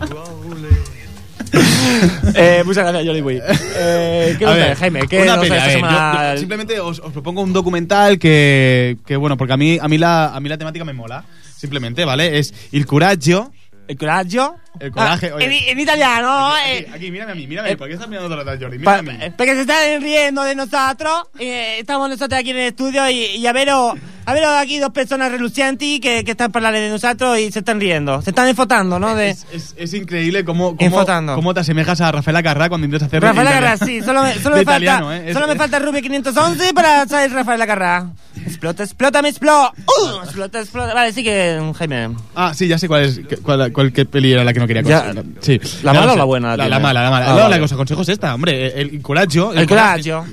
eh, 2.36 2.62
muchas 2.66 2.84
gracias, 2.84 3.06
Jordi 3.06 3.22
Boy. 3.22 3.42
Eh, 3.76 4.36
¿Qué 4.38 4.46
A 4.46 4.52
ver, 4.52 4.76
Jaime? 4.76 5.08
¿Qué 5.08 5.22
una 5.22 5.40
peli, 5.40 5.52
a 5.54 5.56
esta 5.58 5.68
ver, 5.68 5.76
yo- 5.80 5.86
semana? 5.88 6.34
yo 6.34 6.40
simplemente 6.40 6.80
os, 6.80 7.00
os 7.00 7.12
propongo 7.12 7.42
un 7.42 7.54
documental 7.54 8.20
que, 8.20 8.98
que, 9.06 9.16
bueno, 9.16 9.38
porque 9.38 9.54
a 9.54 9.58
mí, 9.58 9.78
a, 9.82 9.88
mí 9.88 9.98
la, 9.98 10.28
a 10.36 10.40
mí 10.40 10.50
la 10.50 10.58
temática 10.58 10.86
me 10.86 10.94
mola. 10.94 11.24
Simplemente, 11.56 12.06
¿vale? 12.06 12.40
Es 12.40 12.54
Il 12.72 12.86
Coraggio. 12.86 13.52
¿El 13.92 13.98
coraggio? 13.98 14.56
El 14.80 14.92
coraje. 14.92 15.30
Ah, 15.32 15.36
oye. 15.36 15.46
en, 15.46 15.52
en 15.70 15.80
italiano, 15.82 16.48
Aquí, 16.56 16.70
eh, 16.70 16.88
aquí, 16.94 17.12
mírame 17.12 17.34
a 17.34 17.36
mí, 17.36 17.46
mírame 17.46 17.68
a 17.70 17.72
mí. 17.74 17.78
¿Por 17.78 17.88
qué 17.90 17.94
estás 17.96 18.08
mirando 18.08 18.34
rato, 18.36 18.52
Jordi? 18.60 18.80
pa- 18.80 19.02
Mírame 19.02 19.26
a 19.26 19.30
mí. 19.30 19.34
porque 19.38 19.54
se 19.56 19.62
están 19.62 20.02
riendo 20.02 20.44
de 20.44 20.56
nosotros. 20.56 21.24
eh, 21.40 21.78
estamos 21.80 22.10
nosotros 22.10 22.40
aquí 22.40 22.52
en 22.52 22.58
el 22.58 22.68
estudio 22.68 23.10
y, 23.10 23.18
y 23.36 23.48
a 23.48 23.52
veros, 23.52 23.96
a 24.26 24.34
veros 24.34 24.50
aquí 24.56 24.80
dos 24.80 24.92
personas 24.92 25.30
relucientes 25.32 26.00
que, 26.00 26.24
que 26.24 26.32
están 26.32 26.52
hablando 26.54 26.80
de 26.80 26.90
nosotros 26.90 27.38
y 27.38 27.52
se 27.52 27.60
están 27.60 27.82
riendo. 27.82 28.22
Se 28.22 28.30
están 28.30 28.48
enfotando, 28.48 28.98
¿no? 28.98 29.14
De, 29.14 29.32
Es, 29.32 29.46
es, 29.52 29.76
es 29.78 29.94
increíble 29.94 30.46
cómo, 30.46 30.78
cómo, 30.78 31.06
cómo 31.36 31.54
te 31.54 31.60
asemejas 31.60 32.00
a 32.00 32.12
Rafael 32.14 32.38
Acarrá 32.38 32.70
cuando 32.70 32.86
intentas 32.86 33.08
hacer 33.08 33.22
Rafael. 33.22 33.48
Acarrá, 33.48 33.78
sí, 33.78 34.02
solo 34.02 34.24
me, 34.24 34.34
solo 34.36 34.56
me 34.56 34.64
falta, 34.64 34.80
italiano, 34.80 35.14
¿eh? 35.14 35.34
Solo 35.34 35.48
me 35.48 35.56
falta 35.56 35.80
Rubio 35.80 36.02
511 36.02 36.74
para 36.74 37.06
saber 37.08 37.32
Rafael 37.34 37.62
Acarrá. 37.62 38.08
Explota, 38.52 38.84
explota, 38.84 39.22
me 39.22 39.30
explota. 39.30 39.74
Uh, 39.78 40.24
explota, 40.24 40.60
explota. 40.60 40.94
Vale, 40.94 41.12
sí 41.14 41.24
que, 41.24 41.60
Jaime. 41.78 42.16
Ah, 42.36 42.54
sí, 42.54 42.68
ya 42.68 42.78
sé 42.78 42.88
cuál 42.88 43.04
es. 43.06 43.22
Cuál, 43.42 43.72
cuál, 43.72 43.92
qué 43.92 44.06
peli 44.06 44.32
era 44.34 44.44
la 44.44 44.54
que 44.54 44.60
no 44.60 44.68
quería 44.68 44.82
Ya. 44.84 45.14
Sí. 45.42 45.60
¿La 45.84 45.94
mala 45.94 46.14
o 46.14 46.16
la 46.18 46.24
buena 46.24 46.56
La, 46.58 46.68
la 46.68 46.80
mala, 46.80 47.04
la 47.04 47.10
mala. 47.10 47.26
Ah, 47.26 47.30
no, 47.30 47.36
vale. 47.38 47.50
la 47.50 47.58
que 47.58 47.64
os 47.64 47.72
aconsejo 47.74 48.02
es 48.02 48.10
esta, 48.10 48.34
hombre. 48.36 48.68
El, 48.82 48.90
el 48.96 49.02
coraggio. 49.02 49.54
El 49.54 49.68
coraggio. 49.68 50.26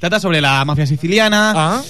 Trata 0.00 0.20
sobre 0.20 0.40
la 0.40 0.64
mafia 0.64 0.86
siciliana. 0.86 1.52
Ah. 1.56 1.82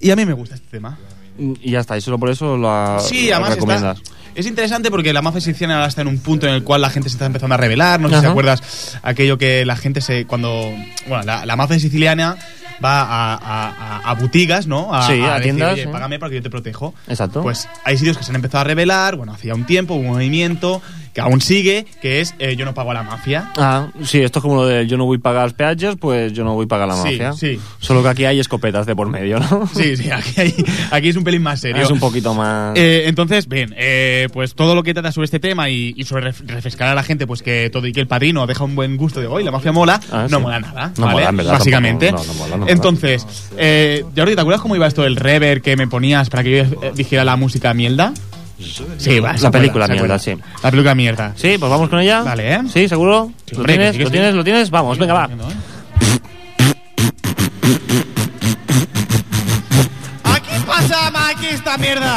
Y 0.00 0.10
a 0.10 0.16
mí 0.16 0.24
me 0.26 0.32
gusta 0.34 0.54
este 0.54 0.68
tema. 0.70 0.98
Y 1.38 1.70
ya 1.72 1.80
está, 1.80 1.96
y 1.96 2.00
solo 2.00 2.18
por 2.18 2.30
eso 2.30 2.56
la, 2.56 2.98
Sí, 3.00 3.28
la 3.28 3.36
además 3.36 3.50
está- 3.50 3.54
recomiendas. 3.56 3.98
es 4.34 4.46
interesante 4.46 4.90
porque 4.90 5.12
la 5.12 5.20
mafia 5.22 5.40
siciliana 5.40 5.76
ahora 5.76 5.88
está 5.88 6.00
en 6.02 6.08
un 6.08 6.18
punto 6.18 6.46
en 6.46 6.54
el 6.54 6.62
cual 6.64 6.80
la 6.80 6.88
gente 6.90 7.08
se 7.10 7.14
está 7.16 7.26
empezando 7.26 7.54
a 7.54 7.58
rebelar. 7.58 8.00
No 8.00 8.08
sé 8.08 8.14
si 8.14 8.18
Ajá. 8.18 8.26
te 8.26 8.30
acuerdas 8.30 8.98
aquello 9.02 9.36
que 9.38 9.64
la 9.66 9.76
gente 9.76 10.00
se. 10.00 10.26
Cuando. 10.26 10.72
Bueno, 11.08 11.24
la, 11.24 11.44
la 11.46 11.56
mafia 11.56 11.78
siciliana 11.78 12.36
va 12.84 13.00
a, 13.02 13.34
a, 13.34 14.00
a- 14.10 14.10
a 14.12 14.16
¿no? 14.66 14.94
A, 14.94 15.06
Sí, 15.06 15.12
a 15.20 15.34
decir, 15.34 15.42
tiendas, 15.42 15.72
"Oye, 15.74 15.82
sí. 15.84 15.88
págame 15.92 16.18
para 16.18 16.30
que 16.30 16.36
yo 16.36 16.42
te 16.42 16.50
protejo. 16.50 16.94
Exacto. 17.08 17.42
Pues 17.42 17.68
hay 17.84 17.96
sitios 17.98 18.16
que 18.18 18.24
se 18.24 18.30
han 18.30 18.36
empezado 18.36 18.62
a 18.62 18.64
rebelar. 18.64 19.16
Bueno, 19.16 19.32
hacía 19.32 19.54
un 19.54 19.64
tiempo, 19.64 19.94
un 19.94 20.06
movimiento 20.08 20.80
que 21.12 21.22
aún 21.22 21.40
sigue, 21.40 21.86
que 22.02 22.20
es 22.20 22.34
eh, 22.38 22.56
yo 22.56 22.66
no 22.66 22.74
pago 22.74 22.90
a 22.90 22.94
la 22.94 23.02
mafia. 23.02 23.50
Ah, 23.56 23.88
sí, 24.04 24.20
esto 24.20 24.38
es 24.38 24.42
como 24.42 24.56
lo 24.56 24.66
de 24.66 24.86
yo 24.86 24.98
no 24.98 25.06
voy 25.06 25.16
a 25.16 25.20
pagar 25.20 25.44
los 25.44 25.54
peajes, 25.54 25.96
pues 25.98 26.30
yo 26.34 26.44
no 26.44 26.52
voy 26.52 26.66
a 26.66 26.68
pagar 26.68 26.88
la 26.88 26.94
Sí, 26.96 27.00
mafia. 27.18 27.32
sí. 27.32 27.58
Solo 27.78 28.02
que 28.02 28.08
aquí 28.10 28.24
hay 28.26 28.38
escopetas 28.38 28.84
de 28.84 28.94
por 28.94 29.08
medio, 29.08 29.38
¿no? 29.40 29.66
Sí, 29.74 29.96
sí, 29.96 30.10
aquí, 30.10 30.38
hay- 30.38 30.54
aquí 30.90 31.08
es 31.08 31.16
un 31.16 31.24
pelín 31.24 31.42
más 31.42 31.60
serio. 31.60 31.82
Es 31.82 31.90
un 31.90 32.00
poquito 32.00 32.34
más... 32.34 32.76
Eh, 32.76 33.04
entonces, 33.06 33.48
bien, 33.48 33.74
eh, 33.78 34.28
pues 34.34 34.54
todo 34.54 34.74
lo 34.74 34.82
que 34.82 34.92
trata 34.92 35.10
sobre 35.10 35.24
este 35.24 35.40
tema 35.40 35.70
y, 35.70 35.94
y 35.96 36.04
sobre 36.04 36.32
ref- 36.32 36.46
refrescar 36.46 36.88
a 36.88 36.94
la 36.94 37.02
gente, 37.02 37.26
pues 37.26 37.42
que 37.42 37.70
todo 37.70 37.86
y 37.86 37.92
que 37.92 38.00
el 38.00 38.06
padrino 38.08 38.46
deja 38.46 38.64
un 38.64 38.74
buen 38.76 38.98
gusto 38.98 39.18
de 39.20 39.26
hoy, 39.26 39.42
la 39.42 39.50
mafia 39.50 39.72
mola, 39.72 39.98
Ah, 40.12 40.26
no 40.30 40.36
sí. 40.36 40.42
mola 40.42 40.60
nada, 40.60 40.92
No 40.98 41.04
¿vale? 41.06 41.14
mola, 41.14 41.28
en 41.30 41.36
verdad, 41.38 41.52
Básicamente. 41.54 42.06
tampoco, 42.12 42.26
no, 42.26 42.34
no 42.34 42.38
mola, 42.40 42.50
no 42.50 42.58
mola. 42.58 42.65
Entonces, 42.66 43.26
eh, 43.56 44.04
Jordi, 44.16 44.34
¿te 44.34 44.40
acuerdas 44.40 44.62
cómo 44.62 44.76
iba 44.76 44.86
esto 44.86 45.02
del 45.02 45.16
rever 45.16 45.62
que 45.62 45.76
me 45.76 45.86
ponías 45.86 46.30
para 46.30 46.42
que 46.42 46.50
yo 46.50 46.58
eh, 46.58 46.92
dijera 46.94 47.24
la 47.24 47.36
música 47.36 47.74
mierda? 47.74 48.12
Sí, 48.98 49.20
va, 49.20 49.34
La 49.34 49.50
película 49.50 49.86
mierda, 49.86 50.18
sí. 50.18 50.34
La 50.62 50.70
película 50.70 50.94
mierda. 50.94 51.32
Sí, 51.36 51.56
pues 51.58 51.70
vamos 51.70 51.88
con 51.90 52.00
ella. 52.00 52.22
Vale, 52.22 52.54
¿eh? 52.54 52.60
Sí, 52.72 52.88
seguro. 52.88 53.30
¿Lo 53.52 53.64
tienes? 53.64 53.98
¿Lo 53.98 54.06
sí. 54.06 54.12
tienes? 54.12 54.34
¿Lo 54.34 54.44
tienes? 54.44 54.70
Vamos, 54.70 54.98
venga, 54.98 55.12
va. 55.12 55.28
A 60.24 60.38
què 60.40 60.60
passa 60.66 61.02
amb 61.10 61.20
aquesta 61.20 61.76
merda? 61.78 62.14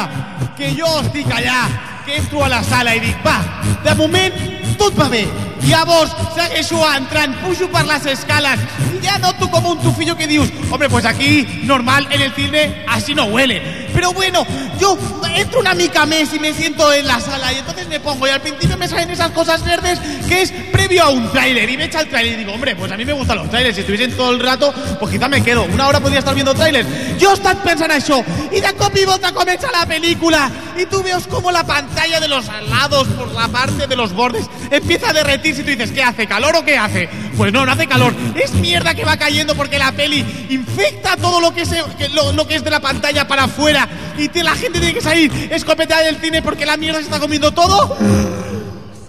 Que 0.56 0.72
jo 0.76 0.88
estic 1.02 1.28
allà, 1.32 1.60
que 2.06 2.16
entro 2.20 2.44
a 2.44 2.48
la 2.52 2.62
sala 2.64 2.96
i 2.96 3.04
dic, 3.04 3.20
va, 3.24 3.38
de 3.84 3.94
moment 4.00 4.59
bé. 4.88 5.26
Llavors 5.68 6.10
segueixo 6.34 6.80
entrant, 6.96 7.34
pujo 7.42 7.68
per 7.68 7.84
les 7.86 8.06
escales 8.06 8.58
y 8.94 9.04
ya 9.04 9.18
noto 9.18 9.50
como 9.50 9.72
un 9.72 9.78
tufillo 9.78 10.16
que 10.16 10.26
dius, 10.26 10.48
hombre, 10.70 10.88
pues 10.88 11.04
aquí, 11.04 11.46
normal, 11.64 12.08
en 12.10 12.22
el 12.22 12.32
cine, 12.32 12.84
así 12.88 13.14
no 13.14 13.24
huele. 13.24 13.88
Pero 13.92 14.12
bueno, 14.12 14.46
yo 14.80 14.96
entro 15.34 15.60
una 15.60 15.74
mica 15.74 16.06
més 16.06 16.32
y 16.32 16.38
me 16.38 16.54
siento 16.54 16.92
en 16.92 17.06
la 17.06 17.20
sala 17.20 17.52
y 17.52 17.58
entonces 17.58 17.86
me 17.88 18.00
pongo 18.00 18.26
y 18.26 18.30
al 18.30 18.40
principio 18.40 18.76
me 18.78 18.88
salen 18.88 19.10
esas 19.10 19.30
cosas 19.32 19.62
verdes 19.64 19.98
que 20.26 20.42
es 20.42 20.52
previo 20.72 21.04
a 21.04 21.10
un 21.10 21.30
tráiler 21.30 21.68
y 21.68 21.76
me 21.76 21.84
echa 21.84 22.00
el 22.00 22.08
tráiler 22.08 22.34
y 22.34 22.36
digo, 22.36 22.52
hombre, 22.52 22.74
pues 22.74 22.90
a 22.90 22.96
mí 22.96 23.04
me 23.04 23.12
gustan 23.12 23.36
los 23.36 23.50
trailers, 23.50 23.74
si 23.74 23.80
estuviesen 23.82 24.16
todo 24.16 24.30
el 24.30 24.40
rato, 24.40 24.72
pues 24.98 25.12
quizá 25.12 25.28
me 25.28 25.42
quedo, 25.42 25.64
una 25.64 25.88
hora 25.88 26.00
podria 26.00 26.20
estar 26.20 26.34
viendo 26.34 26.54
trailers. 26.54 26.88
He 27.20 27.32
estat 27.32 27.60
pensant 27.62 27.92
això 27.92 28.18
i 28.50 28.60
de 28.60 28.72
cop 28.78 28.96
i 28.96 29.04
comença 29.34 29.70
la 29.70 29.84
película 29.86 30.50
y 30.76 30.86
tú 30.86 31.02
ves 31.02 31.26
como 31.26 31.50
la 31.50 31.64
pantalla 31.64 32.18
de 32.20 32.28
los 32.28 32.46
lados 32.68 33.06
por 33.08 33.30
la 33.32 33.48
parte 33.48 33.86
de 33.86 33.96
los 33.96 34.12
bordes 34.12 34.48
empieza 34.70 35.10
a 35.10 35.12
derretirse 35.12 35.62
y 35.62 35.64
tú 35.64 35.70
dices, 35.70 35.90
¿qué 35.92 36.02
hace? 36.02 36.26
¿Calor 36.26 36.56
o 36.56 36.64
qué 36.64 36.76
hace? 36.76 37.08
Pues 37.36 37.52
no, 37.52 37.64
no 37.66 37.72
hace 37.72 37.86
calor, 37.86 38.12
es 38.42 38.52
mierda 38.54 38.94
que 38.94 39.04
va 39.04 39.16
cayendo 39.16 39.54
porque 39.54 39.78
la 39.78 39.92
peli 39.92 40.24
infecta 40.50 41.16
todo 41.16 41.40
lo 41.40 41.54
que, 41.54 41.62
que- 41.98 42.08
lo, 42.10 42.32
lo 42.32 42.46
que 42.46 42.56
es 42.56 42.64
de 42.64 42.70
la 42.70 42.80
pantalla 42.80 43.26
para 43.26 43.44
afuera 43.44 43.88
y 44.18 44.28
te- 44.28 44.42
la 44.42 44.54
gente 44.54 44.78
tiene 44.78 44.94
que 44.94 45.00
salir 45.00 45.32
escopeteada 45.50 46.02
del 46.04 46.16
cine 46.16 46.42
porque 46.42 46.66
la 46.66 46.76
mierda 46.76 46.98
se 46.98 47.04
está 47.04 47.18
comiendo 47.20 47.52
todo. 47.52 47.96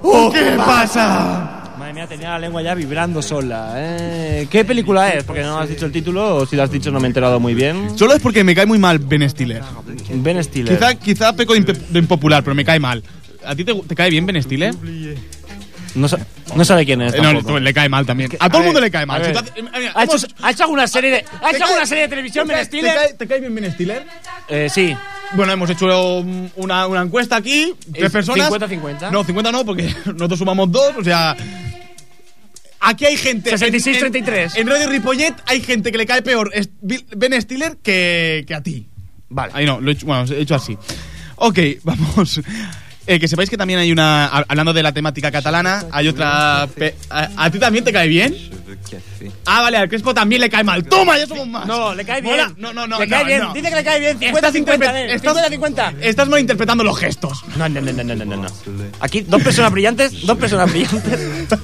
¿O 0.01 0.31
qué 0.31 0.53
pasa? 0.57 1.57
Madre 1.77 1.93
mía, 1.93 2.07
tenía 2.07 2.29
la 2.29 2.39
lengua 2.39 2.61
ya 2.61 2.73
vibrando 2.75 3.21
sola. 3.21 3.73
¿eh? 3.77 4.47
¿Qué 4.49 4.63
película 4.65 5.09
es? 5.09 5.23
Porque 5.23 5.41
no 5.41 5.59
has 5.59 5.69
dicho 5.69 5.85
el 5.85 5.91
título 5.91 6.37
o 6.37 6.45
si 6.45 6.55
lo 6.55 6.63
has 6.63 6.71
dicho 6.71 6.91
no 6.91 6.99
me 6.99 7.07
he 7.07 7.09
enterado 7.09 7.39
muy 7.39 7.53
bien. 7.53 7.97
Solo 7.97 8.13
es 8.13 8.21
porque 8.21 8.43
me 8.43 8.55
cae 8.55 8.65
muy 8.65 8.79
mal 8.79 8.99
Ben 8.99 9.27
Stiller. 9.29 9.61
Ben 10.09 10.43
Stiller. 10.43 10.75
Quizá, 10.77 10.95
quizá 10.95 11.33
peco 11.35 11.53
de 11.53 11.99
impopular, 11.99 12.43
pero 12.43 12.55
me 12.55 12.63
cae 12.65 12.79
mal. 12.79 13.03
¿A 13.45 13.55
ti 13.55 13.63
te, 13.63 13.73
te 13.73 13.95
cae 13.95 14.09
bien 14.11 14.25
Ben 14.25 14.41
Stiller? 14.41 14.75
No, 15.95 16.07
sa- 16.07 16.19
no 16.55 16.63
sabe 16.63 16.85
quién 16.85 17.01
es. 17.01 17.13
Eh, 17.13 17.17
no, 17.17 17.33
tampoco. 17.33 17.59
le 17.59 17.73
cae 17.73 17.89
mal 17.89 18.05
también. 18.05 18.29
A, 18.39 18.45
A 18.45 18.49
todo 18.49 18.59
el 18.61 18.65
mundo 18.67 18.79
le 18.81 18.89
cae 18.91 19.05
mal. 19.05 19.23
Si 19.23 19.31
¿Ha 19.31 20.03
hecho, 20.03 20.13
hemos- 20.15 20.27
ha 20.41 20.51
hecho 20.51 20.63
alguna 20.63 20.87
serie 20.87 21.11
de, 21.11 21.17
¿ha 21.41 21.49
¿Te 21.49 21.55
hecho 21.57 21.65
alguna 21.65 21.85
serie 21.85 22.03
de 22.03 22.09
televisión 22.09 22.47
¿te 22.47 22.53
Ben 22.53 22.65
Stiller? 22.65 22.91
¿Te 22.93 22.97
cae, 22.99 23.13
te 23.13 23.27
cae 23.27 23.39
bien 23.41 23.55
Ben 23.55 23.71
Stiller? 23.73 24.05
Eh, 24.47 24.69
sí. 24.73 24.95
Bueno, 25.33 25.51
hemos 25.53 25.69
hecho 25.69 26.19
una, 26.55 26.87
una 26.87 27.01
encuesta 27.01 27.37
aquí, 27.37 27.73
tres 27.91 28.05
Es 28.05 28.11
personas. 28.11 28.49
50-50. 28.51 29.11
No, 29.11 29.23
50 29.23 29.51
no, 29.51 29.65
porque 29.65 29.83
nosotros 30.05 30.39
sumamos 30.39 30.71
dos, 30.71 30.95
o 30.97 31.03
sea... 31.03 31.35
Aquí 32.83 33.05
hay 33.05 33.15
gente... 33.15 33.51
en- 33.51 33.57
66-33. 33.57 34.55
En, 34.55 34.61
en 34.61 34.67
Radio 34.67 34.89
Ripollet 34.89 35.35
hay 35.45 35.61
gente 35.61 35.91
que 35.91 35.97
le 35.99 36.05
cae 36.05 36.21
peor 36.23 36.51
Ben 36.81 37.41
Stiller 37.41 37.77
que, 37.77 38.43
que 38.47 38.55
a 38.55 38.61
ti. 38.63 38.87
Vale. 39.29 39.51
Ahí 39.55 39.65
no, 39.65 39.79
lo 39.79 39.91
he 39.91 39.93
hecho, 39.93 40.05
bueno, 40.07 40.25
he 40.33 40.41
hecho 40.41 40.55
así. 40.55 40.77
Ok, 41.35 41.59
vamos. 41.83 42.41
Eh, 43.11 43.19
que 43.19 43.27
sepáis 43.27 43.49
que 43.49 43.57
también 43.57 43.77
hay 43.77 43.91
una... 43.91 44.25
ha- 44.27 44.45
Hablando 44.47 44.71
de 44.71 44.81
la 44.81 44.93
temática 44.93 45.29
catalana, 45.31 45.83
hay 45.91 46.07
otra... 46.07 46.65
pe- 46.73 46.95
a, 47.09 47.27
a 47.35 47.49
ti 47.51 47.59
también 47.59 47.83
te 47.83 47.91
cae 47.91 48.07
bien? 48.07 48.33
Ah, 49.45 49.61
vale, 49.63 49.75
al 49.77 49.89
Crespo 49.89 50.13
también 50.13 50.39
le 50.41 50.49
cae 50.49 50.63
mal. 50.63 50.83
¡Toma, 50.85 51.17
ya 51.17 51.27
somos 51.27 51.45
más! 51.45 51.65
No, 51.67 51.93
le 51.93 52.05
cae 52.05 52.21
bien. 52.21 52.35
Mola. 52.37 52.53
No, 52.57 52.71
no, 52.73 52.87
no. 52.87 52.97
Le 52.99 53.05
no, 53.05 53.09
cae 53.09 53.25
bien. 53.25 53.39
no. 53.41 53.53
Dice 53.53 53.69
que 53.69 53.75
le 53.75 53.83
cae 53.83 53.99
bien. 53.99 54.17
Estás 54.33 54.53
50-50. 54.53 54.65
interpre- 54.65 54.95
eh, 54.95 55.13
estás- 55.15 55.35
50-50. 55.37 55.95
Estás 55.99 56.27
malinterpretando 56.29 56.83
los 56.85 56.97
gestos. 56.97 57.43
No, 57.57 57.67
no, 57.67 57.81
no, 57.81 57.91
no, 57.91 58.15
no, 58.15 58.25
no. 58.37 58.47
Aquí 59.01 59.21
dos 59.27 59.43
personas 59.43 59.71
brillantes, 59.73 60.25
dos 60.25 60.37
personas 60.37 60.71
brillantes. 60.71 61.19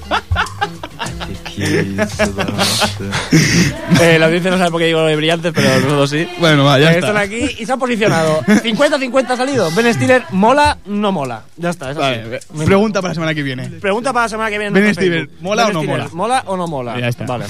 eh, 4.00 4.18
la 4.18 4.26
audiencia 4.26 4.50
no 4.50 4.58
sabe 4.58 4.70
por 4.70 4.80
qué 4.80 4.86
digo 4.86 5.00
lo 5.00 5.06
de 5.06 5.16
brillantes, 5.16 5.52
pero 5.54 5.68
nosotros 5.80 6.10
sí. 6.10 6.28
Bueno, 6.38 6.64
va, 6.64 6.78
ya 6.78 6.92
Eh, 6.92 6.94
está. 6.96 7.08
Están 7.08 7.22
aquí 7.22 7.56
y 7.58 7.66
se 7.66 7.72
han 7.72 7.78
posicionado. 7.78 8.40
50-50 8.42 9.30
ha 9.30 9.36
salido. 9.36 9.70
Ben 9.72 9.92
Stiller, 9.94 10.24
¿mola? 10.30 10.78
No 10.86 11.12
mola. 11.12 11.42
Ya 11.56 11.70
está, 11.70 11.90
eso 11.90 12.00
Vale, 12.00 12.40
sí. 12.40 12.64
pregunta 12.64 13.00
para 13.00 13.10
la 13.10 13.14
semana 13.14 13.34
que 13.34 13.42
viene. 13.42 13.68
Pregunta 13.68 14.12
para 14.12 14.26
la 14.26 14.28
semana 14.28 14.50
que 14.50 14.58
viene. 14.58 14.78
en 14.78 14.84
Ben 14.84 14.94
Stiller. 14.94 15.28
¿mola 15.40 15.66
Ben 15.66 15.70
o 15.70 15.74
no 15.74 15.80
Stiller, 15.82 15.98
mola? 15.98 16.10
¿Mola 16.14 16.42
o 16.46 16.56
no 16.56 16.66
mola? 16.66 17.00
Ya 17.00 17.08
está. 17.08 17.24
Vale. 17.26 17.46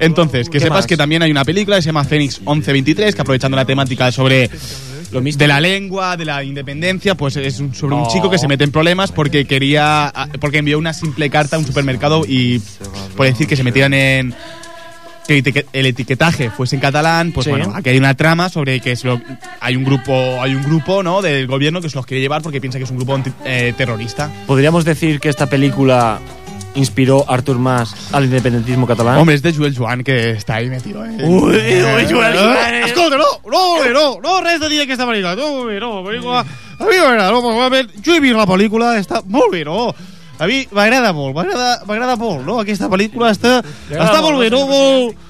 Entonces, 0.00 0.48
que 0.48 0.58
¿Qué 0.58 0.60
sepas 0.60 0.78
más? 0.78 0.86
que 0.86 0.96
también 0.96 1.22
hay 1.22 1.30
una 1.30 1.44
película 1.44 1.76
que 1.76 1.82
se 1.82 1.86
llama 1.86 2.04
Fénix 2.04 2.40
1123, 2.40 3.14
que 3.14 3.20
aprovechando 3.20 3.56
la 3.56 3.64
temática 3.64 4.10
sobre 4.10 4.50
de 5.12 5.46
la 5.46 5.60
lengua, 5.60 6.16
de 6.16 6.24
la 6.24 6.42
independencia, 6.42 7.14
pues 7.14 7.36
es 7.36 7.60
un- 7.60 7.74
sobre 7.74 7.94
un 7.96 8.08
chico 8.08 8.30
que 8.30 8.38
se 8.38 8.48
mete 8.48 8.64
en 8.64 8.72
problemas 8.72 9.12
porque 9.12 9.44
quería, 9.44 10.06
ah, 10.08 10.28
porque 10.40 10.58
envió 10.58 10.78
una 10.78 10.92
simple 10.94 11.28
carta 11.30 11.56
a 11.56 11.58
un 11.58 11.66
supermercado 11.66 12.24
y 12.26 12.60
por 13.16 13.26
decir 13.26 13.46
que 13.46 13.56
se 13.56 13.62
metieran 13.62 13.92
en 13.94 14.34
que 15.26 15.38
el 15.38 15.44
etiquet- 15.44 15.66
el 15.72 15.86
etiquetaje 15.86 16.50
fuese 16.50 16.74
en 16.76 16.80
catalán, 16.80 17.30
pues 17.32 17.44
Sí. 17.44 17.50
bueno, 17.50 17.72
aquí 17.74 17.90
hay 17.90 17.98
una 17.98 18.14
trama 18.14 18.48
sobre 18.48 18.80
que 18.80 18.92
es 18.92 19.04
lo- 19.04 19.20
hay 19.60 19.76
un 19.76 19.84
grupo, 19.84 20.12
hay 20.42 20.54
un 20.54 20.62
grupo, 20.64 21.02
¿no? 21.02 21.22
del 21.22 21.46
gobierno 21.46 21.80
que 21.80 21.88
se 21.88 21.94
los 21.96 22.06
quiere 22.06 22.20
llevar 22.20 22.42
porque 22.42 22.60
piensa 22.60 22.78
que 22.78 22.84
es 22.84 22.90
un 22.90 22.96
grupo 22.96 23.20
eh, 23.44 23.72
terrorista. 23.76 24.30
¿Podríamos 24.46 24.84
decir 24.84 25.20
que 25.20 25.28
esta 25.28 25.46
película 25.48 26.18
inspiró 26.74 27.24
Artur 27.28 27.58
Mas 27.58 27.94
al 28.12 28.24
independentismo 28.24 28.86
catalán? 28.86 29.18
Hombre, 29.18 29.34
es 29.34 29.42
de 29.42 29.54
Joel 29.54 29.76
Joan 29.76 30.04
que 30.04 30.30
está 30.30 30.56
ahí 30.56 30.68
metido. 30.68 31.04
Eh. 31.04 31.16
Uy, 31.22 31.56
uy, 31.56 32.06
Joel 32.10 32.36
Joan, 32.36 32.74
eh. 32.74 32.82
Escolta, 32.86 33.16
no, 33.16 33.24
no, 33.50 33.92
no, 33.92 34.20
no, 34.20 34.40
res 34.40 34.60
de 34.60 34.68
dir 34.68 34.82
aquesta 34.82 35.06
pel·lícula. 35.06 35.36
No, 35.36 35.64
no, 35.64 36.02
la 36.02 36.10
pel·lícula... 36.10 36.44
A 36.78 36.84
mi 36.84 36.96
m'agrada, 36.98 37.30
no, 37.30 37.42
probablement... 37.42 37.92
Jo 38.02 38.16
he 38.16 38.20
vist 38.24 38.36
la 38.36 38.46
pel·lícula, 38.48 38.96
està 38.98 39.22
molt 39.26 39.52
bé, 39.52 39.64
no? 39.68 39.92
A 40.42 40.48
mi 40.50 40.64
m'agrada 40.74 41.12
molt, 41.14 41.36
m'agrada 41.36 41.82
m'agrada 41.86 42.16
molt, 42.18 42.42
no? 42.46 42.58
Aquesta 42.62 42.88
pel·lícula 42.90 43.30
està, 43.30 43.60
està 43.92 44.22
molt 44.24 44.40
bé, 44.40 44.48
no? 44.50 44.64
Molt, 44.66 45.28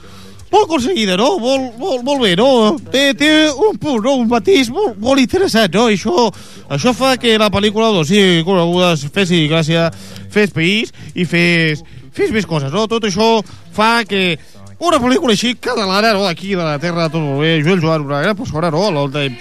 molt 0.53 0.67
aconseguida, 0.69 1.17
no? 1.17 1.39
Molt, 1.41 1.79
molt, 1.81 2.03
molt 2.05 2.23
bé, 2.23 2.35
no? 2.37 2.49
Té, 2.93 3.15
té 3.19 3.31
un 3.51 3.79
punt, 3.81 4.03
no? 4.05 4.19
Un 4.21 4.29
matís 4.29 4.69
molt, 4.71 4.99
molt 5.01 5.21
interessant, 5.23 5.73
no? 5.75 5.89
I 5.91 5.97
això, 5.97 6.29
això 6.77 6.93
fa 6.95 7.17
que 7.17 7.39
la 7.41 7.49
pel·lícula, 7.51 7.89
doncs, 7.97 8.13
sí, 8.13 8.43
coneguda, 8.47 8.93
fessi 9.15 9.47
gràcia, 9.51 9.89
fes 10.33 10.53
país 10.53 10.93
i 11.15 11.25
fes, 11.29 11.83
fes 12.13 12.31
més 12.37 12.47
coses, 12.47 12.71
no? 12.73 12.85
Tot 12.89 13.09
això 13.09 13.39
fa 13.73 14.05
que 14.05 14.37
una 14.83 14.99
pel·lícula 15.01 15.33
així 15.37 15.55
catalana, 15.57 16.13
no? 16.13 16.27
Aquí 16.29 16.53
de 16.55 16.63
la 16.63 16.79
terra, 16.83 17.09
tot 17.09 17.23
molt 17.23 17.41
bé. 17.41 17.57
Joel 17.65 17.81
Joan, 17.81 18.05
una 18.09 18.21
gran 18.25 18.37
persona, 18.37 18.71
no? 18.71 18.91
L'últim- 18.91 19.37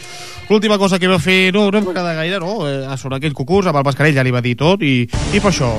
L'última 0.52 0.76
cosa 0.78 1.00
que 1.00 1.08
va 1.08 1.16
fer 1.18 1.54
no, 1.56 1.70
no 1.72 1.78
em 1.80 1.86
va 1.86 1.92
agradar 1.94 2.16
gaire, 2.18 2.40
no? 2.44 2.68
Eh, 2.68 2.98
sobre 3.00 3.22
aquell 3.22 3.32
concurs, 3.34 3.68
amb 3.72 3.78
el 3.80 3.86
Mascarell 3.88 4.18
ja 4.20 4.24
li 4.28 4.34
va 4.36 4.42
dir 4.44 4.58
tot 4.60 4.84
i, 4.84 5.06
i 5.08 5.40
per 5.40 5.48
això. 5.54 5.72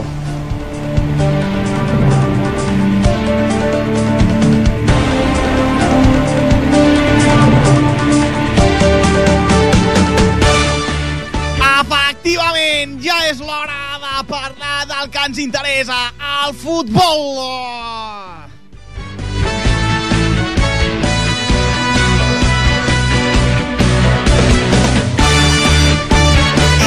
Que 15.22 15.28
ens 15.28 15.38
interessa, 15.38 16.12
el 16.46 16.54
futbol. 16.54 17.38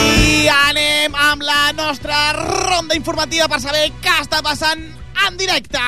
I 0.04 0.48
anem 0.52 1.16
amb 1.16 1.44
la 1.44 1.72
nostra 1.78 2.34
ronda 2.36 2.96
informativa 2.96 3.48
per 3.48 3.62
saber 3.64 3.88
què 4.04 4.18
està 4.26 4.42
passant 4.44 4.84
en 5.28 5.38
directe. 5.40 5.80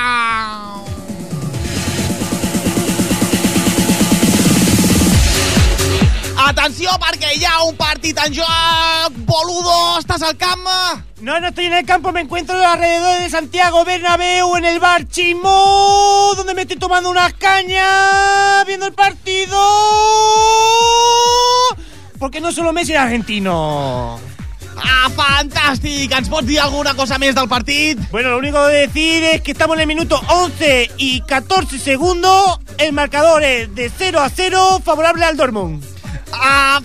Atenció, 6.48 6.96
perquè 7.02 7.34
hi 7.36 7.44
ha 7.44 7.60
un 7.66 7.76
partit 7.76 8.24
en 8.24 8.40
joc. 8.40 9.20
Boludo, 9.28 9.76
estàs 9.98 10.24
al 10.24 10.38
camp? 10.40 10.64
No, 11.20 11.40
no 11.40 11.48
estoy 11.48 11.66
en 11.66 11.72
el 11.72 11.84
campo, 11.84 12.12
me 12.12 12.20
encuentro 12.20 12.56
alrededor 12.64 13.20
de 13.20 13.28
Santiago 13.28 13.84
Bernabéu 13.84 14.56
en 14.56 14.64
el 14.64 14.78
bar 14.78 15.08
Chimó, 15.08 16.32
donde 16.36 16.54
me 16.54 16.62
estoy 16.62 16.76
tomando 16.76 17.10
unas 17.10 17.32
cañas, 17.34 18.64
viendo 18.66 18.86
el 18.86 18.92
partido. 18.92 19.58
Porque 22.20 22.40
no 22.40 22.52
solo 22.52 22.72
Messi 22.72 22.92
es 22.92 23.00
argentino. 23.00 24.20
Ah, 24.76 25.08
fantàstic! 25.10 26.12
Ens 26.14 26.28
pots 26.30 26.46
dir 26.46 26.60
alguna 26.62 26.94
cosa 26.94 27.18
més 27.18 27.34
del 27.34 27.48
partit? 27.50 27.98
Bueno, 28.12 28.30
lo 28.30 28.38
único 28.38 28.64
que 28.68 28.86
decir 28.86 29.24
es 29.24 29.40
que 29.42 29.50
estamos 29.50 29.74
en 29.74 29.80
el 29.82 29.86
minuto 29.88 30.20
11 30.28 30.92
y 30.98 31.20
14 31.22 31.80
segundos. 31.80 32.60
El 32.78 32.92
marcador 32.92 33.42
es 33.42 33.74
de 33.74 33.90
0 33.90 34.20
a 34.20 34.30
0, 34.30 34.80
favorable 34.84 35.24
al 35.24 35.36
Dortmund. 35.36 35.97
Ah, 36.32 36.80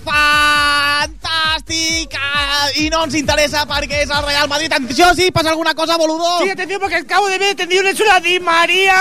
fantàstic! 1.08 2.14
Ah, 2.18 2.68
I 2.80 2.88
no 2.90 3.04
ens 3.04 3.14
interessa 3.18 3.64
perquè 3.68 4.02
és 4.04 4.10
el 4.10 4.24
Real 4.26 4.48
Madrid. 4.48 4.72
Atenció, 4.72 5.14
sí, 5.14 5.30
passa 5.30 5.50
alguna 5.50 5.74
cosa, 5.74 5.96
boludo? 5.96 6.40
Sí, 6.42 6.50
atención 6.50 6.80
porque 6.80 6.96
acabo 6.96 7.28
de 7.28 7.38
ver 7.38 7.54
tendido 7.54 7.82
en 7.82 7.88
el 7.88 7.96
suelo 7.96 8.12
a 8.12 8.20
Di 8.20 8.40
María 8.40 8.96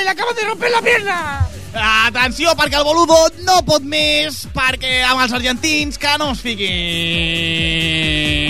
y 0.00 0.04
le 0.04 0.10
acaba 0.10 0.32
de 0.32 0.44
romper 0.44 0.70
la 0.70 0.82
pierna. 0.82 1.48
Atenció, 1.74 2.54
perquè 2.54 2.78
el 2.78 2.84
boludo 2.84 3.16
no 3.42 3.58
pot 3.66 3.82
més, 3.82 4.44
perquè 4.54 5.02
amb 5.08 5.24
els 5.24 5.32
argentins 5.34 5.98
que 5.98 6.18
no 6.18 6.30
es 6.30 6.40
fiquin. 6.44 8.43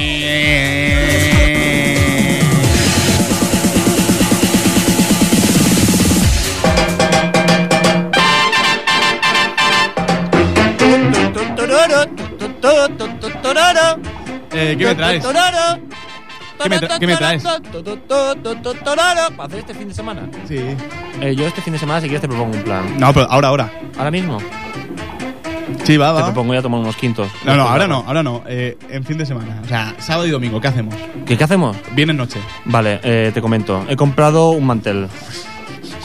¿Qué 14.76 14.84
me 14.86 14.94
traes? 14.94 15.24
¿Qué 16.62 16.68
me, 16.68 16.78
tra- 16.78 16.98
qué 16.98 17.06
me 17.06 17.16
traes? 17.16 17.42
¿Para 19.36 19.44
hacer 19.46 19.58
este 19.58 19.74
fin 19.74 19.88
de 19.88 19.94
semana? 19.94 20.22
Sí. 20.46 20.58
Eh, 21.20 21.34
yo 21.36 21.46
este 21.46 21.60
fin 21.60 21.72
de 21.72 21.78
semana, 21.78 22.00
si 22.00 22.06
quieres, 22.06 22.20
te 22.22 22.28
propongo 22.28 22.56
un 22.56 22.62
plan. 22.62 22.98
No, 22.98 23.12
pero 23.12 23.30
ahora, 23.30 23.48
ahora. 23.48 23.72
¿Ahora 23.98 24.10
mismo? 24.10 24.38
Sí, 25.84 25.96
va, 25.96 26.14
Te 26.14 26.20
va. 26.20 26.24
propongo 26.26 26.54
ya 26.54 26.62
tomar 26.62 26.80
unos 26.80 26.96
quintos. 26.96 27.28
No, 27.44 27.56
no, 27.56 27.64
ahora 27.68 27.86
no, 27.86 28.04
ahora 28.06 28.22
no. 28.22 28.42
Eh, 28.46 28.76
en 28.88 29.04
fin 29.04 29.18
de 29.18 29.26
semana. 29.26 29.60
O 29.64 29.68
sea, 29.68 29.94
sábado 29.98 30.26
y 30.26 30.30
domingo, 30.30 30.60
¿qué 30.60 30.68
hacemos? 30.68 30.94
¿Qué, 31.26 31.36
qué 31.36 31.44
hacemos? 31.44 31.76
Viernes 31.92 32.16
noche. 32.16 32.38
Vale, 32.66 33.00
eh, 33.02 33.30
te 33.34 33.40
comento. 33.42 33.84
He 33.88 33.96
comprado 33.96 34.50
un 34.50 34.66
mantel. 34.66 35.08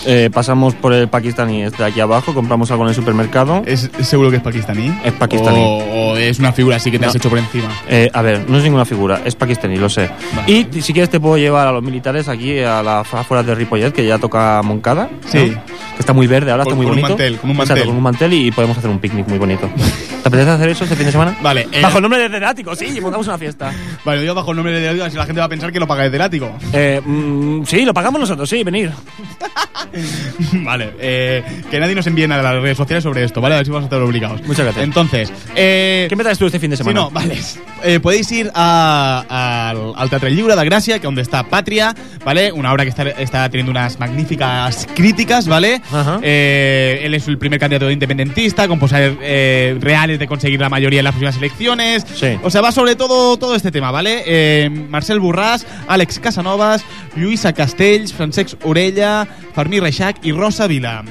Eh, 0.05 0.29
pasamos 0.33 0.75
por 0.75 0.93
el 0.93 1.07
pakistaní 1.09 1.63
este 1.63 1.83
de 1.83 1.89
aquí 1.89 1.99
abajo, 1.99 2.33
compramos 2.33 2.71
algo 2.71 2.83
en 2.83 2.89
el 2.89 2.95
supermercado. 2.95 3.63
¿Es 3.65 3.89
seguro 4.01 4.29
que 4.31 4.37
es 4.37 4.41
pakistaní? 4.41 4.93
Es 5.03 5.11
pakistaní. 5.13 5.59
O, 5.61 6.11
o 6.13 6.17
es 6.17 6.39
una 6.39 6.53
figura 6.53 6.77
así 6.77 6.89
que 6.89 6.97
te 6.99 7.05
No. 7.05 7.09
has 7.09 7.15
hecho 7.15 7.29
por 7.29 7.37
encima. 7.37 7.69
Eh, 7.89 8.09
a 8.13 8.21
ver, 8.21 8.49
no 8.49 8.57
es 8.57 8.63
ninguna 8.63 8.85
figura, 8.85 9.21
es 9.25 9.35
pakistaní, 9.35 9.75
lo 9.77 9.89
sé. 9.89 10.09
Vale. 10.35 10.51
Y 10.73 10.81
si 10.81 10.93
quieres 10.93 11.09
te 11.09 11.19
puedo 11.19 11.37
llevar 11.37 11.67
a 11.67 11.71
los 11.71 11.83
militares 11.83 12.27
aquí 12.29 12.59
a 12.59 12.81
las 12.81 13.13
afueras 13.13 13.45
de 13.45 13.55
Ripollet, 13.55 13.91
que 13.93 14.05
ya 14.05 14.17
toca 14.17 14.61
Moncada. 14.63 15.09
¿no? 15.11 15.29
Sí. 15.29 15.49
Que 15.49 15.99
está 15.99 16.13
muy 16.13 16.27
verde, 16.27 16.51
ahora 16.51 16.63
Con- 16.63 16.71
está 16.73 16.75
muy 16.77 16.85
con 16.85 16.95
un 16.95 17.01
bonito. 17.01 17.09
mantel, 17.17 17.37
con 17.39 17.49
un 17.49 17.55
Exacto, 17.57 17.73
mantel. 17.75 17.87
con 17.87 17.97
un 17.97 18.03
mantel 18.03 18.33
y 18.33 18.51
podemos 18.51 18.77
hacer 18.77 18.89
un 18.89 18.99
picnic 18.99 19.27
muy 19.27 19.37
bonito. 19.37 19.69
¿Te 20.23 20.27
apetece 20.27 20.49
hacer 20.49 20.69
eso 20.69 20.83
este 20.85 20.95
fin 20.95 21.05
de 21.07 21.11
semana? 21.11 21.37
Vale. 21.41 21.67
eh, 21.71 21.81
Bajo 21.81 21.97
el 21.97 22.01
nombre 22.03 22.21
de 22.21 22.29
Derático, 22.29 22.73
sí, 22.75 22.85
y 22.95 23.01
montamos 23.01 23.27
una 23.27 23.37
fiesta. 23.37 23.71
Vale, 24.05 24.25
yo 24.25 24.33
bajo 24.33 24.51
el 24.51 24.57
nombre 24.57 24.79
de 24.79 24.93
Dios, 24.93 25.11
si 25.11 25.17
la 25.17 25.25
gente 25.25 25.39
va 25.39 25.45
a 25.45 25.49
pensar 25.49 25.71
que 25.73 25.79
lo 25.79 25.87
paga 25.87 26.05
el 26.05 26.21
ático. 26.21 26.51
Eh, 26.71 27.01
mm, 27.05 27.63
sí, 27.65 27.83
lo 27.83 27.93
pagamos 27.93 28.21
nosotros, 28.21 28.49
sí, 28.49 28.63
venir. 28.63 28.91
vale, 30.63 30.91
eh, 30.99 31.43
que 31.69 31.79
nadie 31.79 31.95
nos 31.95 32.07
envíe 32.07 32.27
nada 32.27 32.47
a 32.49 32.53
las 32.53 32.61
redes 32.63 32.77
sociales 32.77 33.03
sobre 33.03 33.23
esto, 33.23 33.41
¿vale? 33.41 33.55
A 33.55 33.57
ver 33.57 33.65
si 33.65 33.71
vamos 33.71 33.83
a 33.83 33.87
estar 33.87 34.01
obligados. 34.01 34.41
Muchas 34.45 34.65
gracias. 34.65 34.83
Entonces, 34.83 35.31
eh, 35.55 36.05
¿Qué 36.09 36.15
me 36.15 36.23
traes 36.23 36.37
tú 36.37 36.45
este 36.45 36.59
fin 36.59 36.69
de 36.71 36.77
Sí, 36.77 36.83
semana? 36.83 37.01
no, 37.01 37.11
vale. 37.11 37.37
Eh, 37.83 37.99
podéis 37.99 38.31
ir 38.31 38.51
a- 38.53 39.69
al, 39.69 39.93
al 39.95 40.09
Teatre 40.09 40.31
Lliure 40.31 40.55
de 40.55 40.61
Gràcia, 40.69 40.95
que 40.99 41.07
donde 41.07 41.21
está 41.21 41.43
Patria, 41.43 41.95
¿vale? 42.25 42.51
Una 42.51 42.71
obra 42.71 42.83
que 42.83 42.89
está, 42.89 43.03
está 43.09 43.49
teniendo 43.49 43.71
unas 43.71 43.99
magníficas 43.99 44.87
críticas, 44.95 45.47
¿vale? 45.47 45.81
Eh, 46.21 47.01
él 47.03 47.13
es 47.13 47.27
el 47.27 47.37
primer 47.37 47.59
candidato 47.59 47.89
independentista, 47.89 48.67
con 48.67 48.79
posibilidades 48.79 49.17
eh, 49.21 49.77
reales 49.79 50.19
de 50.19 50.27
conseguir 50.27 50.59
la 50.59 50.69
mayoría 50.69 50.99
en 50.99 51.05
las 51.05 51.13
próximas 51.13 51.37
elecciones. 51.37 52.05
Sí. 52.15 52.37
O 52.43 52.49
sea, 52.49 52.61
va 52.61 52.71
sobre 52.71 52.95
todo, 52.95 53.37
todo 53.37 53.55
este 53.55 53.71
tema, 53.71 53.91
¿vale? 53.91 54.23
Eh, 54.25 54.69
Marcel 54.89 55.19
Borràs, 55.21 55.65
Àlex 55.87 56.19
Casanovas, 56.19 56.83
Lluïsa 57.15 57.53
Castells, 57.53 58.13
Francesc 58.13 58.57
Orella, 58.63 59.27
Fermí 59.55 59.78
Reixac 59.79 60.17
y 60.23 60.31
Rosa 60.31 60.67
Vila. 60.67 61.03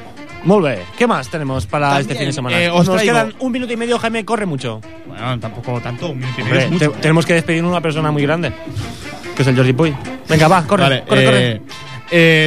Muy 0.44 0.62
bien. 0.62 0.78
¿Qué 0.96 1.06
más 1.06 1.28
tenemos 1.28 1.66
para 1.66 1.88
También, 1.88 2.02
este 2.02 2.14
fin 2.14 2.26
de 2.28 2.32
semana? 2.32 2.60
eh, 2.62 2.70
os 2.70 2.86
Nos 2.86 2.96
traigo- 2.96 3.12
quedan 3.12 3.34
un 3.40 3.52
minuto 3.52 3.72
y 3.72 3.76
medio, 3.76 3.98
Jaime, 3.98 4.24
corre 4.24 4.46
mucho. 4.46 4.80
Bueno, 5.06 5.38
tampoco 5.40 5.80
tanto, 5.80 6.10
un 6.10 6.18
minuto 6.20 6.40
y 6.40 6.44
medio 6.44 6.58
Hombre, 6.60 6.64
es 6.66 6.70
mucho. 6.72 6.90
te- 6.92 6.98
tenemos 7.02 7.26
que 7.26 7.34
despedir 7.34 7.64
a 7.64 7.66
una 7.66 7.80
persona 7.80 8.10
muy 8.12 8.22
grande, 8.22 8.52
que 9.34 9.42
es 9.42 9.48
el 9.48 9.56
Jordi 9.56 9.72
Puy. 9.72 9.94
Venga, 10.28 10.46
va, 10.48 10.64
corre, 10.64 10.82
Vale, 10.84 11.02
corre, 11.06 11.22
eh, 11.22 11.24
corre. 11.26 11.48
eh, 11.52 11.60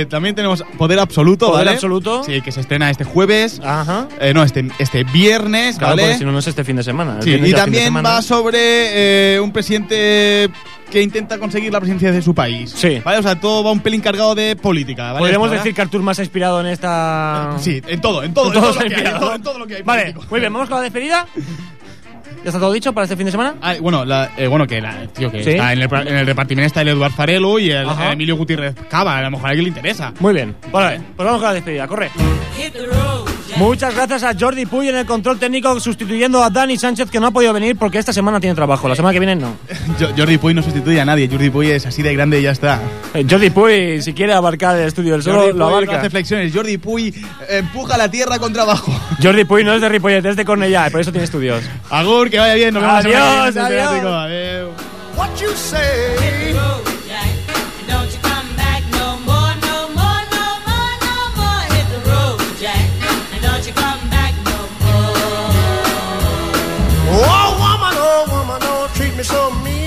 también 0.10 0.36
tenemos 0.36 0.64
Poder 0.78 1.00
Absoluto, 1.00 1.48
Poder 1.48 1.66
¿vale? 1.66 1.76
Absoluto. 1.76 2.24
Sí, 2.24 2.42
que 2.42 2.52
se 2.52 2.62
estrena 2.62 2.90
este 2.90 3.04
jueves. 3.04 3.62
Ajá. 3.64 4.08
Eh, 4.20 4.34
no, 4.34 4.44
este, 4.44 4.68
este 4.80 5.04
viernes, 5.04 5.78
Claro, 5.78 5.94
¿vale? 5.94 6.04
porque 6.04 6.18
si 6.18 6.26
no, 6.26 6.32
no 6.32 6.40
es 6.40 6.48
este 6.48 6.64
fin 6.64 6.76
de 6.76 6.84
semana. 6.84 7.22
Sí, 7.22 7.32
y 7.32 7.54
también 7.54 7.96
va 7.96 8.22
sobre 8.22 9.36
eh, 9.36 9.40
un 9.40 9.52
presidente 9.52 10.50
que 10.92 11.02
intenta 11.02 11.38
conseguir 11.38 11.72
la 11.72 11.80
presidencia 11.80 12.12
de 12.12 12.22
su 12.22 12.36
país. 12.36 12.74
Sí. 12.76 13.02
¿Vale? 13.04 13.20
O 13.20 13.24
sea, 13.24 13.40
todo 13.40 13.64
va 13.64 13.72
un 13.72 13.80
pelín 13.80 14.02
cargado 14.02 14.36
de 14.36 14.56
política, 14.58 15.14
¿vale? 15.14 15.20
Podríamos 15.20 15.50
¿Verdad? 15.50 15.64
decir 15.64 15.74
que 15.76 15.82
Artur 15.82 16.02
más 16.02 16.20
ha 16.20 16.24
inspirado 16.24 16.60
en 16.60 16.68
esta. 16.68 17.56
Sí, 17.60 17.82
en 17.88 18.02
todo, 18.02 18.24
en 18.24 18.34
todo, 18.34 18.52
En 18.52 18.58
en 18.58 18.62
todo 18.62 18.74
todo, 18.74 18.84
lo 18.84 18.90
que 18.90 18.96
ha 18.96 19.00
hay, 19.00 19.06
en 19.06 19.20
todo, 19.20 19.36
en 19.36 19.42
todo 19.44 19.60
lo 19.60 19.68
que 19.68 19.76
hay. 19.78 19.82
Vale, 19.84 20.02
político. 20.02 20.26
muy 20.30 20.40
bien, 20.42 20.52
vamos 20.52 20.68
con 20.68 20.78
la 20.80 20.84
despedida. 20.84 21.28
¿Ya 22.44 22.50
está 22.50 22.60
todo 22.60 22.72
dicho 22.74 22.92
para 22.92 23.04
este 23.06 23.16
fin 23.16 23.26
de 23.26 23.32
semana? 23.32 23.56
Ah, 23.62 23.76
bueno, 23.80 24.04
la- 24.04 24.32
eh, 24.36 24.48
bueno, 24.48 24.66
que, 24.66 24.82
la, 24.82 25.06
tío, 25.08 25.32
que 25.32 25.44
¿Sí? 25.44 25.52
está 25.52 25.74
en 25.74 25.82
el, 25.82 25.90
en 26.08 26.16
el 26.18 26.26
repartimiento 26.26 26.68
está 26.68 26.82
el 26.82 26.88
Eduard 26.90 27.12
Farelo 27.12 27.60
y 27.60 27.70
el, 27.72 27.88
Emilio 28.12 28.36
Gutiérrez 28.36 28.76
Cava. 28.90 29.18
A 29.18 29.22
lo 29.22 29.32
mejor 29.32 29.46
a 29.48 29.50
alguien 29.50 29.66
le 29.66 29.70
interesa. 29.70 30.12
Muy 30.20 30.34
bien. 30.34 30.56
Vale, 30.72 31.00
pues 31.16 31.26
vamos 31.26 31.40
con 31.40 31.50
la 31.50 31.54
despedida, 31.54 31.88
corre. 31.88 32.10
Muchas 33.58 33.94
gracias 33.94 34.24
a 34.24 34.34
Jordi 34.40 34.66
Puy 34.66 34.90
en 34.90 34.96
el 34.96 35.06
control 35.06 35.38
técnico 35.38 35.80
sustituyendo 35.80 36.42
a 36.44 36.50
Dani 36.50 36.78
Sánchez 36.78 37.10
que 37.12 37.20
no 37.20 37.28
ha 37.28 37.32
podido 37.32 37.54
venir 37.54 37.76
porque 37.76 38.00
esta 38.00 38.14
semana 38.14 38.40
tiene 38.40 38.56
trabajo, 38.56 38.88
la 38.88 38.96
semana 38.96 39.14
que 39.14 39.20
viene 39.20 39.36
no. 39.36 39.56
Jo- 40.00 40.10
Jordi 40.18 40.38
Puy 40.38 40.54
no 40.54 40.64
sustituye 40.64 41.00
a 41.02 41.06
nadie. 41.06 41.28
Jordi 41.30 41.50
Puy 41.50 41.70
es 41.70 41.86
así 41.86 42.02
de 42.02 42.14
grande 42.14 42.40
y 42.40 42.44
ya 42.44 42.52
está. 42.52 42.80
Eh, 43.14 43.26
Jordi 43.30 43.50
Puy, 43.50 44.02
si 44.02 44.14
quiere 44.14 44.34
abarcar 44.34 44.78
el 44.78 44.88
estudio 44.88 45.14
del 45.14 45.22
solo, 45.24 45.40
Jordi 45.42 45.48
lo 45.50 45.54
Puy 45.54 45.60
no 45.60 45.68
abarca. 45.78 46.00
hace 46.00 46.10
flexiones. 46.10 46.54
Jordi 46.54 46.78
Puy 46.78 47.08
eh, 47.10 47.58
empuja 47.60 47.98
la 47.98 48.10
tierra 48.10 48.40
contra 48.40 48.64
abajo. 48.64 48.92
Jordi 49.22 49.44
Puy 49.44 49.64
no 49.64 49.74
es 49.74 49.82
de 49.82 49.90
Ripollet, 49.90 50.26
es 50.26 50.36
de 50.36 50.46
Cornellá, 50.46 50.88
y 50.88 50.92
por 50.92 51.02
eso 51.02 51.12
tiene 51.12 51.26
estudios. 51.26 51.64
Agur, 51.90 52.30
que 52.30 52.40
vaya 52.40 52.54
bien. 52.56 52.74
Nos 52.74 52.82
vemos 52.84 53.06
Adiós, 53.06 53.58
adiós. 53.58 54.70
What 55.18 55.30
you 55.40 55.50
say? 55.56 56.56
me 69.22 69.26
some 69.26 69.64
meat. 69.64 69.81